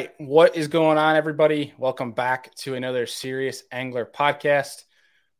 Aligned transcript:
right. 0.00 0.14
What 0.16 0.56
is 0.56 0.68
going 0.68 0.96
on, 0.96 1.16
everybody? 1.16 1.74
Welcome 1.76 2.12
back 2.12 2.54
to 2.56 2.74
another 2.74 3.06
Serious 3.06 3.64
Angler 3.70 4.06
podcast 4.06 4.84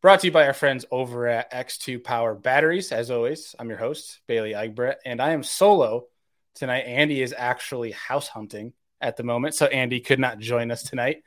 brought 0.02 0.20
to 0.20 0.26
you 0.26 0.32
by 0.32 0.46
our 0.46 0.52
friends 0.52 0.84
over 0.90 1.26
at 1.26 1.50
X2 1.50 2.04
Power 2.04 2.34
Batteries. 2.34 2.92
As 2.92 3.10
always, 3.10 3.54
I'm 3.58 3.70
your 3.70 3.78
host, 3.78 4.20
Bailey 4.26 4.54
Egbert, 4.54 4.98
and 5.06 5.18
I 5.18 5.30
am 5.30 5.42
solo 5.42 6.08
tonight. 6.54 6.80
Andy 6.80 7.22
is 7.22 7.34
actually 7.34 7.92
house 7.92 8.28
hunting 8.28 8.74
at 9.00 9.16
the 9.16 9.22
moment, 9.22 9.54
so 9.54 9.64
Andy 9.64 9.98
could 9.98 10.18
not 10.18 10.38
join 10.38 10.70
us 10.70 10.82
tonight. 10.82 11.22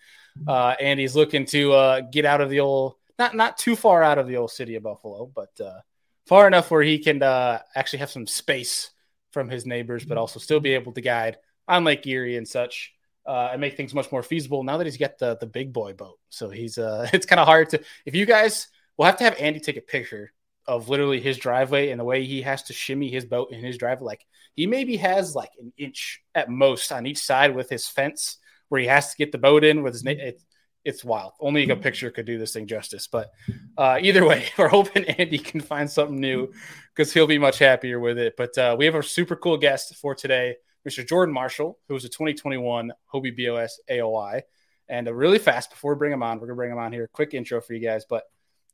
Uh, 0.47 0.75
Andy's 0.79 1.15
looking 1.15 1.45
to 1.45 1.73
uh, 1.73 2.01
get 2.01 2.25
out 2.25 2.41
of 2.41 2.51
the 2.51 2.59
old, 2.59 2.97
not 3.17 3.35
not 3.35 3.57
too 3.57 3.75
far 3.75 4.03
out 4.03 4.19
of 4.19 4.27
the 4.27 4.37
old 4.37 4.51
city 4.51 4.75
of 4.75 4.83
Buffalo, 4.83 5.25
but 5.25 5.59
uh, 5.59 5.79
far 6.27 6.45
enough 6.45 6.69
where 6.69 6.83
he 6.83 6.99
can 6.99 7.23
uh, 7.23 7.63
actually 7.73 7.99
have 7.99 8.11
some 8.11 8.27
space 8.27 8.91
from 9.31 9.49
his 9.49 9.65
neighbors, 9.65 10.05
but 10.05 10.19
also 10.19 10.39
still 10.39 10.59
be 10.59 10.75
able 10.75 10.91
to 10.91 11.01
guide 11.01 11.37
on 11.67 11.83
Lake 11.83 12.05
Erie 12.05 12.37
and 12.37 12.47
such. 12.47 12.93
Uh, 13.25 13.49
and 13.53 13.61
make 13.61 13.77
things 13.77 13.93
much 13.93 14.11
more 14.11 14.21
feasible 14.21 14.65
now 14.65 14.75
that 14.75 14.85
he's 14.85 14.97
got 14.97 15.17
the 15.17 15.37
the 15.37 15.45
big 15.45 15.71
boy 15.71 15.93
boat. 15.93 16.19
So 16.29 16.49
he's 16.49 16.77
uh, 16.77 17.07
it's 17.13 17.25
kind 17.25 17.39
of 17.39 17.47
hard 17.47 17.69
to 17.69 17.81
if 18.05 18.15
you 18.15 18.25
guys 18.25 18.67
we'll 18.97 19.05
have 19.05 19.17
to 19.17 19.23
have 19.23 19.35
Andy 19.39 19.59
take 19.59 19.77
a 19.77 19.81
picture 19.81 20.33
of 20.65 20.89
literally 20.89 21.19
his 21.19 21.37
driveway 21.37 21.89
and 21.89 21.99
the 21.99 22.05
way 22.05 22.23
he 22.25 22.41
has 22.41 22.63
to 22.63 22.73
shimmy 22.73 23.09
his 23.09 23.25
boat 23.25 23.51
in 23.51 23.63
his 23.63 23.77
driveway. 23.77 24.05
Like 24.05 24.25
he 24.55 24.67
maybe 24.67 24.97
has 24.97 25.35
like 25.35 25.51
an 25.59 25.73
inch 25.77 26.21
at 26.35 26.49
most 26.49 26.91
on 26.91 27.05
each 27.05 27.19
side 27.19 27.55
with 27.55 27.69
his 27.69 27.87
fence 27.87 28.37
where 28.69 28.81
he 28.81 28.87
has 28.87 29.11
to 29.11 29.17
get 29.17 29.31
the 29.31 29.37
boat 29.37 29.63
in 29.63 29.83
with 29.83 29.93
his. 29.93 30.05
It, 30.05 30.41
it's 30.85 31.03
wild. 31.03 31.31
Only 31.39 31.69
a 31.69 31.75
picture 31.77 32.11
could 32.11 32.25
do 32.25 32.37
this 32.37 32.53
thing 32.53 32.67
justice. 32.67 33.07
But 33.07 33.31
uh, 33.77 33.99
either 34.01 34.25
way, 34.25 34.45
we're 34.57 34.67
hoping 34.67 35.05
Andy 35.05 35.37
can 35.37 35.61
find 35.61 35.89
something 35.89 36.19
new 36.19 36.51
because 36.93 37.13
he'll 37.13 37.27
be 37.27 37.37
much 37.37 37.59
happier 37.59 37.99
with 37.99 38.17
it. 38.17 38.35
But 38.37 38.57
uh, 38.57 38.75
we 38.77 38.85
have 38.85 38.95
a 38.95 39.03
super 39.03 39.35
cool 39.35 39.57
guest 39.57 39.95
for 39.95 40.15
today. 40.15 40.55
Mr. 40.87 41.07
Jordan 41.07 41.33
Marshall, 41.33 41.79
who 41.87 41.93
was 41.93 42.05
a 42.05 42.09
2021 42.09 42.91
Hobie 43.13 43.35
BOS 43.35 43.79
AOY. 43.89 44.41
And 44.89 45.07
uh, 45.07 45.13
really 45.13 45.39
fast 45.39 45.69
before 45.69 45.93
we 45.93 45.97
bring 45.97 46.11
him 46.11 46.23
on, 46.23 46.37
we're 46.37 46.47
going 46.47 46.55
to 46.55 46.55
bring 46.55 46.71
him 46.71 46.77
on 46.77 46.91
here. 46.91 47.09
Quick 47.11 47.33
intro 47.33 47.61
for 47.61 47.73
you 47.73 47.79
guys. 47.79 48.05
But 48.09 48.23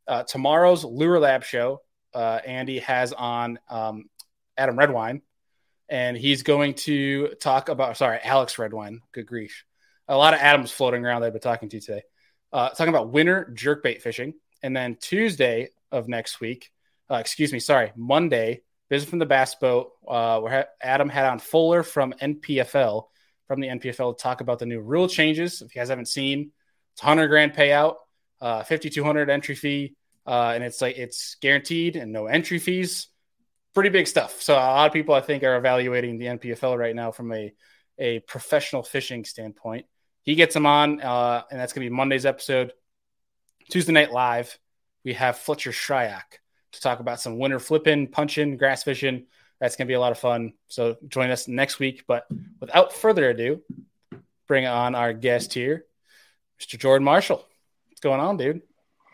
uh, 0.08 0.24
tomorrow's 0.24 0.84
Lure 0.84 1.20
Lab 1.20 1.44
show, 1.44 1.82
uh, 2.14 2.40
Andy 2.46 2.80
has 2.80 3.14
on 3.14 3.60
um, 3.70 4.10
Adam 4.58 4.78
Redwine, 4.78 5.22
and 5.88 6.18
he's 6.18 6.44
going 6.44 6.74
to 6.76 7.36
talk 7.40 7.70
about, 7.70 7.98
sorry, 7.98 8.20
Alex 8.24 8.58
Redwine. 8.58 9.02
Good 9.12 9.28
grief. 9.28 9.66
A 10.08 10.18
lot 10.18 10.34
of 10.34 10.40
Adams 10.40 10.72
floating 10.72 11.06
around 11.06 11.22
that 11.22 11.28
I've 11.28 11.34
been 11.34 11.42
talking 11.42 11.70
to 11.70 11.80
today. 11.80 12.02
Uh, 12.52 12.70
talking 12.70 12.90
about 12.90 13.12
winter 13.12 13.54
jerkbait 13.56 14.02
fishing. 14.02 14.34
And 14.64 14.76
then 14.76 14.98
Tuesday 15.00 15.70
of 15.92 16.08
next 16.08 16.42
week, 16.42 16.72
uh, 17.10 17.16
excuse 17.16 17.54
me, 17.54 17.60
sorry, 17.60 17.92
Monday, 17.96 18.62
Visit 18.90 19.10
from 19.10 19.20
the 19.20 19.26
Bass 19.26 19.56
Boat. 19.56 19.92
Uh, 20.08 20.40
where 20.40 20.68
Adam 20.82 21.10
had 21.10 21.26
on 21.26 21.40
Fuller 21.40 21.84
from 21.84 22.14
NPFL, 22.14 23.06
from 23.48 23.60
the 23.60 23.68
NPFL, 23.68 24.18
to 24.18 24.22
talk 24.22 24.42
about 24.42 24.60
the 24.60 24.66
new 24.66 24.80
rule 24.80 25.08
changes. 25.08 25.62
If 25.62 25.76
you 25.76 25.80
guys 25.80 25.90
haven't 25.90 26.08
seen, 26.08 26.52
it's 26.94 27.04
100 27.04 27.28
grand 27.28 27.54
payout, 27.54 27.96
uh, 28.42 28.64
5,200 28.64 29.30
entry 29.30 29.56
fee, 29.56 29.96
uh, 30.26 30.52
and 30.56 30.64
it's 30.64 30.82
like 30.82 30.98
it's 30.98 31.36
guaranteed 31.36 31.96
and 31.96 32.12
no 32.12 32.26
entry 32.26 32.60
fees. 32.60 33.08
Pretty 33.74 33.90
big 33.90 34.08
stuff. 34.08 34.42
So 34.42 34.56
a 34.56 34.58
lot 34.58 34.88
of 34.88 34.94
people, 34.94 35.14
I 35.14 35.22
think, 35.22 35.44
are 35.44 35.56
evaluating 35.56 36.18
the 36.18 36.26
NPFL 36.26 36.78
right 36.78 36.96
now 36.96 37.12
from 37.12 37.32
a 37.32 37.54
a 38.00 38.20
professional 38.20 38.82
fishing 38.82 39.26
standpoint. 39.26 39.86
He 40.24 40.36
gets 40.36 40.54
them 40.54 40.66
on, 40.66 41.02
uh, 41.02 41.44
and 41.52 41.60
that's 41.60 41.74
going 41.74 41.86
to 41.86 41.90
be 41.90 41.96
Monday's 41.96 42.26
episode. 42.26 42.72
Tuesday 43.70 43.92
night 43.92 44.12
live, 44.12 44.58
we 45.04 45.14
have 45.14 45.38
Fletcher 45.38 45.72
Shryock 45.72 46.40
to 46.72 46.82
talk 46.82 47.00
about 47.00 47.20
some 47.20 47.38
winter 47.38 47.60
flipping, 47.60 48.08
punching, 48.08 48.58
grass 48.58 48.84
fishing. 48.84 49.26
That's 49.60 49.76
going 49.76 49.88
to 49.88 49.92
be 49.92 49.96
a 49.96 50.00
lot 50.00 50.12
of 50.12 50.20
fun. 50.20 50.54
So 50.68 50.98
join 51.08 51.32
us 51.32 51.48
next 51.48 51.80
week. 51.80 52.06
But 52.08 52.28
without 52.60 52.94
further 52.94 53.30
ado, 53.30 53.62
bring 54.48 54.66
on 54.66 54.96
our 54.96 55.14
guest 55.14 55.54
here, 55.54 55.86
Mr. 56.60 56.80
Jordan 56.80 57.06
Marshall. 57.06 57.46
What's 57.90 58.02
going 58.02 58.22
on, 58.22 58.38
dude? 58.38 58.62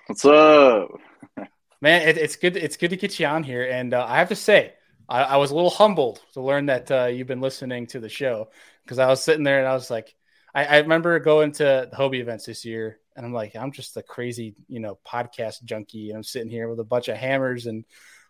What's 0.08 0.26
up? 0.26 0.92
Man, 1.82 2.08
it, 2.08 2.18
it's 2.18 2.36
good. 2.36 2.56
It's 2.58 2.78
good 2.78 2.92
to 2.92 2.98
get 2.98 3.20
you 3.20 3.26
on 3.26 3.44
here. 3.44 3.64
And 3.64 3.94
uh, 3.94 4.06
I 4.08 4.18
have 4.18 4.30
to 4.30 4.36
say, 4.36 4.74
I, 5.10 5.24
I, 5.24 5.38
was 5.38 5.52
a 5.52 5.56
little 5.56 5.70
humbled 5.70 6.22
to 6.34 6.42
learn 6.42 6.68
that 6.68 6.90
uh, 6.92 7.06
you've 7.06 7.28
been 7.28 7.42
listening 7.42 7.88
to 7.88 8.00
the 8.00 8.10
show 8.10 8.50
because 8.84 9.00
I 9.00 9.08
was 9.08 9.24
sitting 9.24 9.44
there 9.44 9.60
and 9.60 9.68
I 9.68 9.74
was 9.74 9.90
like, 9.90 10.16
I, 10.54 10.66
I 10.66 10.78
remember 10.80 11.20
going 11.20 11.52
to 11.54 11.90
the 11.90 11.96
Hobie 11.96 12.22
events 12.22 12.46
this 12.46 12.66
year 12.66 13.00
and 13.16 13.26
I'm 13.26 13.34
like, 13.34 13.56
I'm 13.56 13.72
just 13.72 13.96
a 13.98 14.04
crazy, 14.04 14.56
you 14.68 14.80
know, 14.80 14.98
podcast 15.08 15.64
junkie. 15.64 16.10
And 16.10 16.18
I'm 16.18 16.24
sitting 16.24 16.50
here 16.50 16.68
with 16.68 16.80
a 16.80 16.84
bunch 16.84 17.08
of 17.08 17.18
hammers, 17.18 17.66
and 17.66 17.86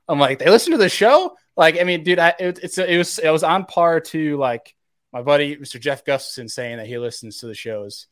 I'm 0.07 0.19
like, 0.19 0.39
they 0.39 0.49
listen 0.49 0.71
to 0.71 0.77
the 0.77 0.89
show. 0.89 1.35
Like, 1.57 1.79
I 1.79 1.83
mean, 1.83 2.03
dude, 2.03 2.19
I, 2.19 2.33
it, 2.39 2.59
it's 2.61 2.77
it 2.77 2.97
was 2.97 3.19
it 3.19 3.29
was 3.29 3.43
on 3.43 3.65
par 3.65 3.99
to 4.01 4.37
like 4.37 4.75
my 5.11 5.21
buddy 5.21 5.55
Mr. 5.57 5.79
Jeff 5.79 6.05
Gustafson 6.05 6.49
saying 6.49 6.77
that 6.77 6.87
he 6.87 6.97
listens 6.97 7.39
to 7.39 7.47
the 7.47 7.55
shows, 7.55 8.07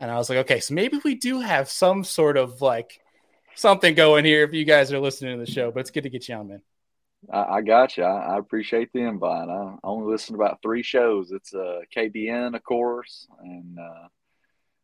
and 0.00 0.10
I 0.10 0.16
was 0.16 0.28
like, 0.28 0.38
okay, 0.40 0.60
so 0.60 0.74
maybe 0.74 0.98
we 1.04 1.14
do 1.14 1.40
have 1.40 1.68
some 1.68 2.04
sort 2.04 2.36
of 2.36 2.60
like 2.60 3.00
something 3.54 3.94
going 3.94 4.24
here 4.24 4.44
if 4.44 4.52
you 4.52 4.64
guys 4.64 4.92
are 4.92 4.98
listening 4.98 5.38
to 5.38 5.44
the 5.44 5.50
show. 5.50 5.70
But 5.70 5.80
it's 5.80 5.90
good 5.90 6.04
to 6.04 6.10
get 6.10 6.28
you 6.28 6.34
on, 6.34 6.48
man. 6.48 6.62
I, 7.32 7.56
I 7.56 7.60
got 7.62 7.96
you. 7.96 8.04
I, 8.04 8.34
I, 8.34 8.38
appreciate 8.38 8.92
the 8.92 9.00
invite. 9.00 9.48
I 9.48 9.76
only 9.82 10.10
listen 10.10 10.36
to 10.36 10.42
about 10.42 10.60
three 10.62 10.82
shows. 10.82 11.32
It's 11.32 11.54
uh, 11.54 11.80
KBN, 11.94 12.54
of 12.54 12.62
course, 12.62 13.26
and 13.40 13.78
uh, 13.78 14.08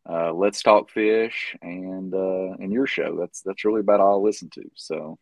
uh, 0.09 0.33
Let's 0.33 0.63
Talk 0.63 0.91
Fish, 0.91 1.57
and 1.63 2.15
uh, 2.15 2.57
and 2.59 2.73
your 2.73 2.87
show. 2.87 3.17
That's 3.19 3.43
that's 3.43 3.65
really 3.65 3.81
about 3.81 4.01
all 4.01 4.21
I 4.21 4.25
listen 4.25 4.51
to. 4.51 4.63
So, 4.75 5.19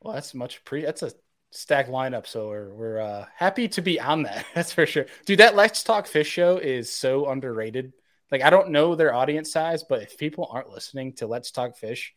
well, 0.00 0.14
that's 0.14 0.34
much 0.34 0.64
pre. 0.64 0.82
That's 0.82 1.02
a 1.02 1.12
stacked 1.50 1.90
lineup. 1.90 2.26
So 2.26 2.48
we're 2.48 2.74
we're 2.74 3.00
uh, 3.00 3.26
happy 3.36 3.68
to 3.68 3.82
be 3.82 4.00
on 4.00 4.24
that. 4.24 4.46
That's 4.54 4.72
for 4.72 4.86
sure, 4.86 5.06
dude. 5.26 5.40
That 5.40 5.54
Let's 5.54 5.82
Talk 5.82 6.06
Fish 6.06 6.28
show 6.28 6.56
is 6.56 6.92
so 6.92 7.28
underrated. 7.28 7.92
Like 8.30 8.42
I 8.42 8.50
don't 8.50 8.70
know 8.70 8.94
their 8.94 9.14
audience 9.14 9.52
size, 9.52 9.84
but 9.84 10.02
if 10.02 10.16
people 10.16 10.48
aren't 10.50 10.70
listening 10.70 11.12
to 11.14 11.26
Let's 11.26 11.50
Talk 11.50 11.76
Fish, 11.76 12.14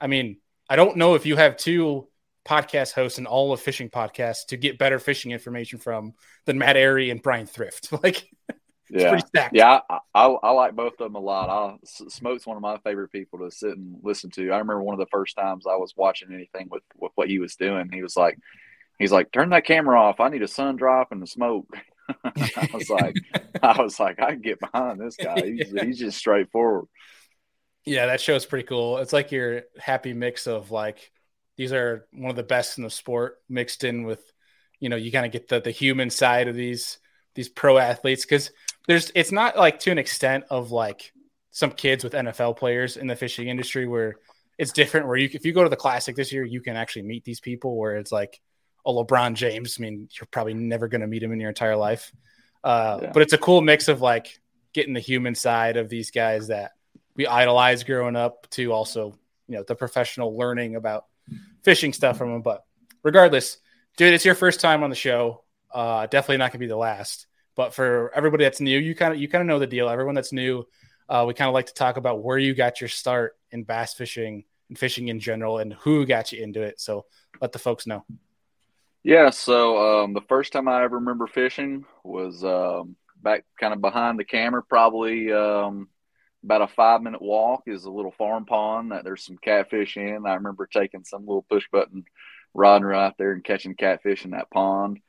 I 0.00 0.06
mean, 0.06 0.38
I 0.70 0.76
don't 0.76 0.96
know 0.96 1.14
if 1.14 1.26
you 1.26 1.36
have 1.36 1.56
two 1.56 2.08
podcast 2.46 2.92
hosts 2.92 3.18
and 3.18 3.26
all 3.26 3.52
of 3.52 3.60
fishing 3.60 3.90
podcasts 3.90 4.46
to 4.46 4.56
get 4.56 4.78
better 4.78 5.00
fishing 5.00 5.32
information 5.32 5.80
from 5.80 6.14
than 6.44 6.58
Matt 6.58 6.76
Arey 6.76 7.10
and 7.10 7.22
Bryan 7.22 7.46
Thrift. 7.46 7.90
Like 8.02 8.28
yeah, 8.90 9.20
yeah, 9.52 9.80
I, 9.90 9.98
I, 10.14 10.26
I, 10.26 10.50
like 10.52 10.76
both 10.76 10.92
of 10.92 10.98
them 10.98 11.16
a 11.16 11.20
lot. 11.20 11.48
I, 11.48 11.76
Smoke's 11.84 12.46
one 12.46 12.56
of 12.56 12.62
my 12.62 12.78
favorite 12.78 13.10
people 13.10 13.40
to 13.40 13.50
sit 13.50 13.76
and 13.76 13.98
listen 14.02 14.30
to. 14.30 14.50
I 14.52 14.58
remember 14.58 14.82
one 14.82 14.94
of 14.94 15.00
the 15.00 15.10
first 15.10 15.36
times 15.36 15.66
I 15.66 15.76
was 15.76 15.94
watching 15.96 16.32
anything 16.32 16.68
with, 16.70 16.82
with 16.96 17.12
what 17.16 17.28
he 17.28 17.38
was 17.38 17.56
doing. 17.56 17.90
He 17.92 18.02
was 18.02 18.16
like, 18.16 18.38
he's 18.98 19.12
like, 19.12 19.32
turn 19.32 19.50
that 19.50 19.66
camera 19.66 20.00
off. 20.00 20.20
I 20.20 20.28
need 20.28 20.42
a 20.42 20.48
sun 20.48 20.76
drop 20.76 21.10
and 21.10 21.20
the 21.20 21.26
smoke. 21.26 21.66
I 22.24 22.68
was 22.72 22.88
like, 22.88 23.16
I 23.62 23.82
was 23.82 23.98
like, 23.98 24.20
I 24.20 24.32
can 24.32 24.42
get 24.42 24.60
behind 24.60 25.00
this 25.00 25.16
guy. 25.16 25.42
He's, 25.44 25.70
yeah. 25.72 25.84
he's 25.84 25.98
just 25.98 26.18
straightforward. 26.18 26.86
Yeah, 27.84 28.06
that 28.06 28.20
show 28.20 28.34
is 28.34 28.46
pretty 28.46 28.66
cool. 28.66 28.98
It's 28.98 29.12
like 29.12 29.32
your 29.32 29.62
happy 29.78 30.12
mix 30.12 30.46
of 30.46 30.70
like 30.70 31.10
these 31.56 31.72
are 31.72 32.06
one 32.12 32.30
of 32.30 32.36
the 32.36 32.42
best 32.42 32.78
in 32.78 32.84
the 32.84 32.90
sport 32.90 33.38
mixed 33.48 33.84
in 33.84 34.02
with, 34.04 34.20
you 34.80 34.88
know, 34.88 34.96
you 34.96 35.12
kind 35.12 35.26
of 35.26 35.32
get 35.32 35.48
the 35.48 35.60
the 35.60 35.70
human 35.70 36.10
side 36.10 36.48
of 36.48 36.56
these 36.56 36.98
these 37.34 37.48
pro 37.48 37.78
athletes 37.78 38.24
because 38.24 38.50
there's 38.86 39.10
it's 39.14 39.32
not 39.32 39.56
like 39.56 39.80
to 39.80 39.90
an 39.90 39.98
extent 39.98 40.44
of 40.50 40.70
like 40.70 41.12
some 41.50 41.70
kids 41.70 42.04
with 42.04 42.12
NFL 42.12 42.56
players 42.56 42.96
in 42.96 43.06
the 43.06 43.16
fishing 43.16 43.48
industry 43.48 43.86
where 43.86 44.16
it's 44.58 44.72
different. 44.72 45.06
Where 45.06 45.16
you 45.16 45.28
if 45.32 45.44
you 45.44 45.52
go 45.52 45.62
to 45.62 45.68
the 45.68 45.76
classic 45.76 46.16
this 46.16 46.32
year, 46.32 46.44
you 46.44 46.60
can 46.60 46.76
actually 46.76 47.02
meet 47.02 47.24
these 47.24 47.40
people. 47.40 47.76
Where 47.76 47.96
it's 47.96 48.12
like 48.12 48.40
a 48.84 48.90
LeBron 48.92 49.34
James. 49.34 49.76
I 49.78 49.82
mean, 49.82 50.08
you're 50.12 50.28
probably 50.30 50.54
never 50.54 50.88
going 50.88 51.00
to 51.00 51.06
meet 51.06 51.22
him 51.22 51.32
in 51.32 51.40
your 51.40 51.50
entire 51.50 51.76
life. 51.76 52.12
Uh, 52.62 53.00
yeah. 53.02 53.10
But 53.12 53.22
it's 53.22 53.32
a 53.32 53.38
cool 53.38 53.60
mix 53.60 53.88
of 53.88 54.00
like 54.00 54.38
getting 54.72 54.94
the 54.94 55.00
human 55.00 55.34
side 55.34 55.76
of 55.76 55.88
these 55.88 56.10
guys 56.10 56.48
that 56.48 56.72
we 57.16 57.26
idolize 57.26 57.84
growing 57.84 58.16
up 58.16 58.46
to 58.50 58.72
also 58.72 59.18
you 59.48 59.56
know 59.56 59.64
the 59.66 59.74
professional 59.74 60.36
learning 60.36 60.76
about 60.76 61.06
fishing 61.62 61.92
stuff 61.92 62.18
from 62.18 62.32
them. 62.32 62.42
But 62.42 62.64
regardless, 63.02 63.58
dude, 63.96 64.14
it's 64.14 64.24
your 64.24 64.34
first 64.34 64.60
time 64.60 64.82
on 64.82 64.90
the 64.90 64.96
show. 64.96 65.42
Uh, 65.72 66.06
definitely 66.06 66.38
not 66.38 66.52
going 66.52 66.58
to 66.60 66.66
be 66.66 66.68
the 66.68 66.76
last. 66.76 67.26
But 67.56 67.74
for 67.74 68.12
everybody 68.14 68.44
that's 68.44 68.60
new, 68.60 68.78
you 68.78 68.94
kind 68.94 69.14
of 69.14 69.20
you 69.20 69.28
kind 69.28 69.42
of 69.42 69.48
know 69.48 69.58
the 69.58 69.66
deal. 69.66 69.88
Everyone 69.88 70.14
that's 70.14 70.32
new, 70.32 70.64
uh, 71.08 71.24
we 71.26 71.34
kind 71.34 71.48
of 71.48 71.54
like 71.54 71.66
to 71.66 71.74
talk 71.74 71.96
about 71.96 72.22
where 72.22 72.38
you 72.38 72.54
got 72.54 72.80
your 72.80 72.88
start 72.88 73.36
in 73.50 73.64
bass 73.64 73.94
fishing 73.94 74.44
and 74.68 74.78
fishing 74.78 75.08
in 75.08 75.18
general, 75.18 75.58
and 75.58 75.72
who 75.72 76.06
got 76.06 76.32
you 76.32 76.42
into 76.42 76.62
it. 76.62 76.80
So 76.80 77.06
let 77.40 77.52
the 77.52 77.58
folks 77.58 77.86
know. 77.86 78.04
Yeah. 79.02 79.30
So 79.30 80.02
um, 80.04 80.12
the 80.14 80.20
first 80.28 80.52
time 80.52 80.68
I 80.68 80.84
ever 80.84 80.96
remember 80.96 81.26
fishing 81.26 81.84
was 82.04 82.44
um, 82.44 82.96
back 83.22 83.44
kind 83.58 83.72
of 83.72 83.80
behind 83.80 84.18
the 84.18 84.24
camera, 84.24 84.62
probably 84.62 85.32
um, 85.32 85.88
about 86.44 86.62
a 86.62 86.68
five 86.68 87.02
minute 87.02 87.22
walk 87.22 87.62
is 87.66 87.84
a 87.84 87.90
little 87.90 88.12
farm 88.12 88.44
pond 88.44 88.92
that 88.92 89.04
there's 89.04 89.24
some 89.24 89.38
catfish 89.38 89.96
in. 89.96 90.26
I 90.26 90.34
remember 90.34 90.66
taking 90.66 91.04
some 91.04 91.22
little 91.22 91.46
push 91.48 91.64
button 91.72 92.04
rod 92.54 92.84
right 92.84 93.12
there 93.18 93.32
and 93.32 93.44
catching 93.44 93.74
catfish 93.74 94.24
in 94.24 94.32
that 94.32 94.50
pond. 94.50 95.00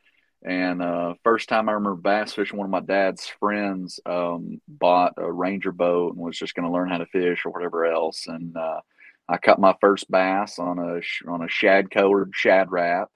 And 0.47 0.81
uh, 0.81 1.15
first 1.25 1.49
time 1.49 1.67
I 1.67 1.73
remember 1.73 1.99
bass 2.01 2.31
fishing, 2.31 2.57
one 2.57 2.65
of 2.65 2.71
my 2.71 2.79
dad's 2.79 3.27
friends 3.27 3.99
um, 4.05 4.61
bought 4.65 5.13
a 5.17 5.29
Ranger 5.29 5.73
boat 5.73 6.13
and 6.13 6.23
was 6.23 6.37
just 6.37 6.55
going 6.55 6.65
to 6.65 6.71
learn 6.71 6.87
how 6.89 6.99
to 6.99 7.05
fish 7.07 7.45
or 7.45 7.51
whatever 7.51 7.85
else. 7.85 8.27
And 8.27 8.55
uh, 8.55 8.79
I 9.27 9.37
caught 9.37 9.59
my 9.59 9.75
first 9.81 10.09
bass 10.09 10.57
on 10.57 10.79
a 10.79 11.01
on 11.29 11.43
a 11.43 11.49
shad 11.49 11.91
colored 11.91 12.31
Shad 12.33 12.71
Rap, 12.71 13.09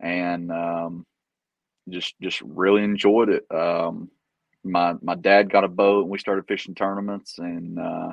and 0.00 0.50
um, 0.50 1.06
just 1.90 2.14
just 2.22 2.40
really 2.40 2.82
enjoyed 2.82 3.28
it. 3.28 3.44
Um, 3.54 4.10
my 4.64 4.94
my 5.02 5.16
dad 5.16 5.50
got 5.50 5.64
a 5.64 5.68
boat 5.68 6.04
and 6.04 6.10
we 6.10 6.18
started 6.18 6.46
fishing 6.48 6.74
tournaments 6.74 7.38
and 7.38 7.78
uh, 7.78 8.12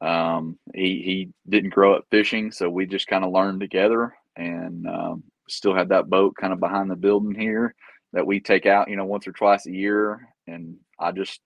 um, 0.00 0.56
he 0.72 1.02
he 1.02 1.30
didn't 1.48 1.70
grow 1.70 1.94
up 1.94 2.04
fishing, 2.12 2.52
so 2.52 2.70
we 2.70 2.86
just 2.86 3.08
kind 3.08 3.24
of 3.24 3.32
learned 3.32 3.58
together 3.58 4.14
and 4.36 4.86
um, 4.86 5.24
still 5.48 5.74
had 5.74 5.90
that 5.90 6.08
boat 6.08 6.34
kind 6.40 6.52
of 6.52 6.60
behind 6.60 6.90
the 6.90 6.96
building 6.96 7.34
here 7.34 7.74
that 8.12 8.26
we 8.26 8.40
take 8.40 8.66
out, 8.66 8.88
you 8.88 8.96
know, 8.96 9.04
once 9.04 9.26
or 9.26 9.32
twice 9.32 9.66
a 9.66 9.72
year. 9.72 10.28
And 10.46 10.76
I 10.98 11.12
just 11.12 11.40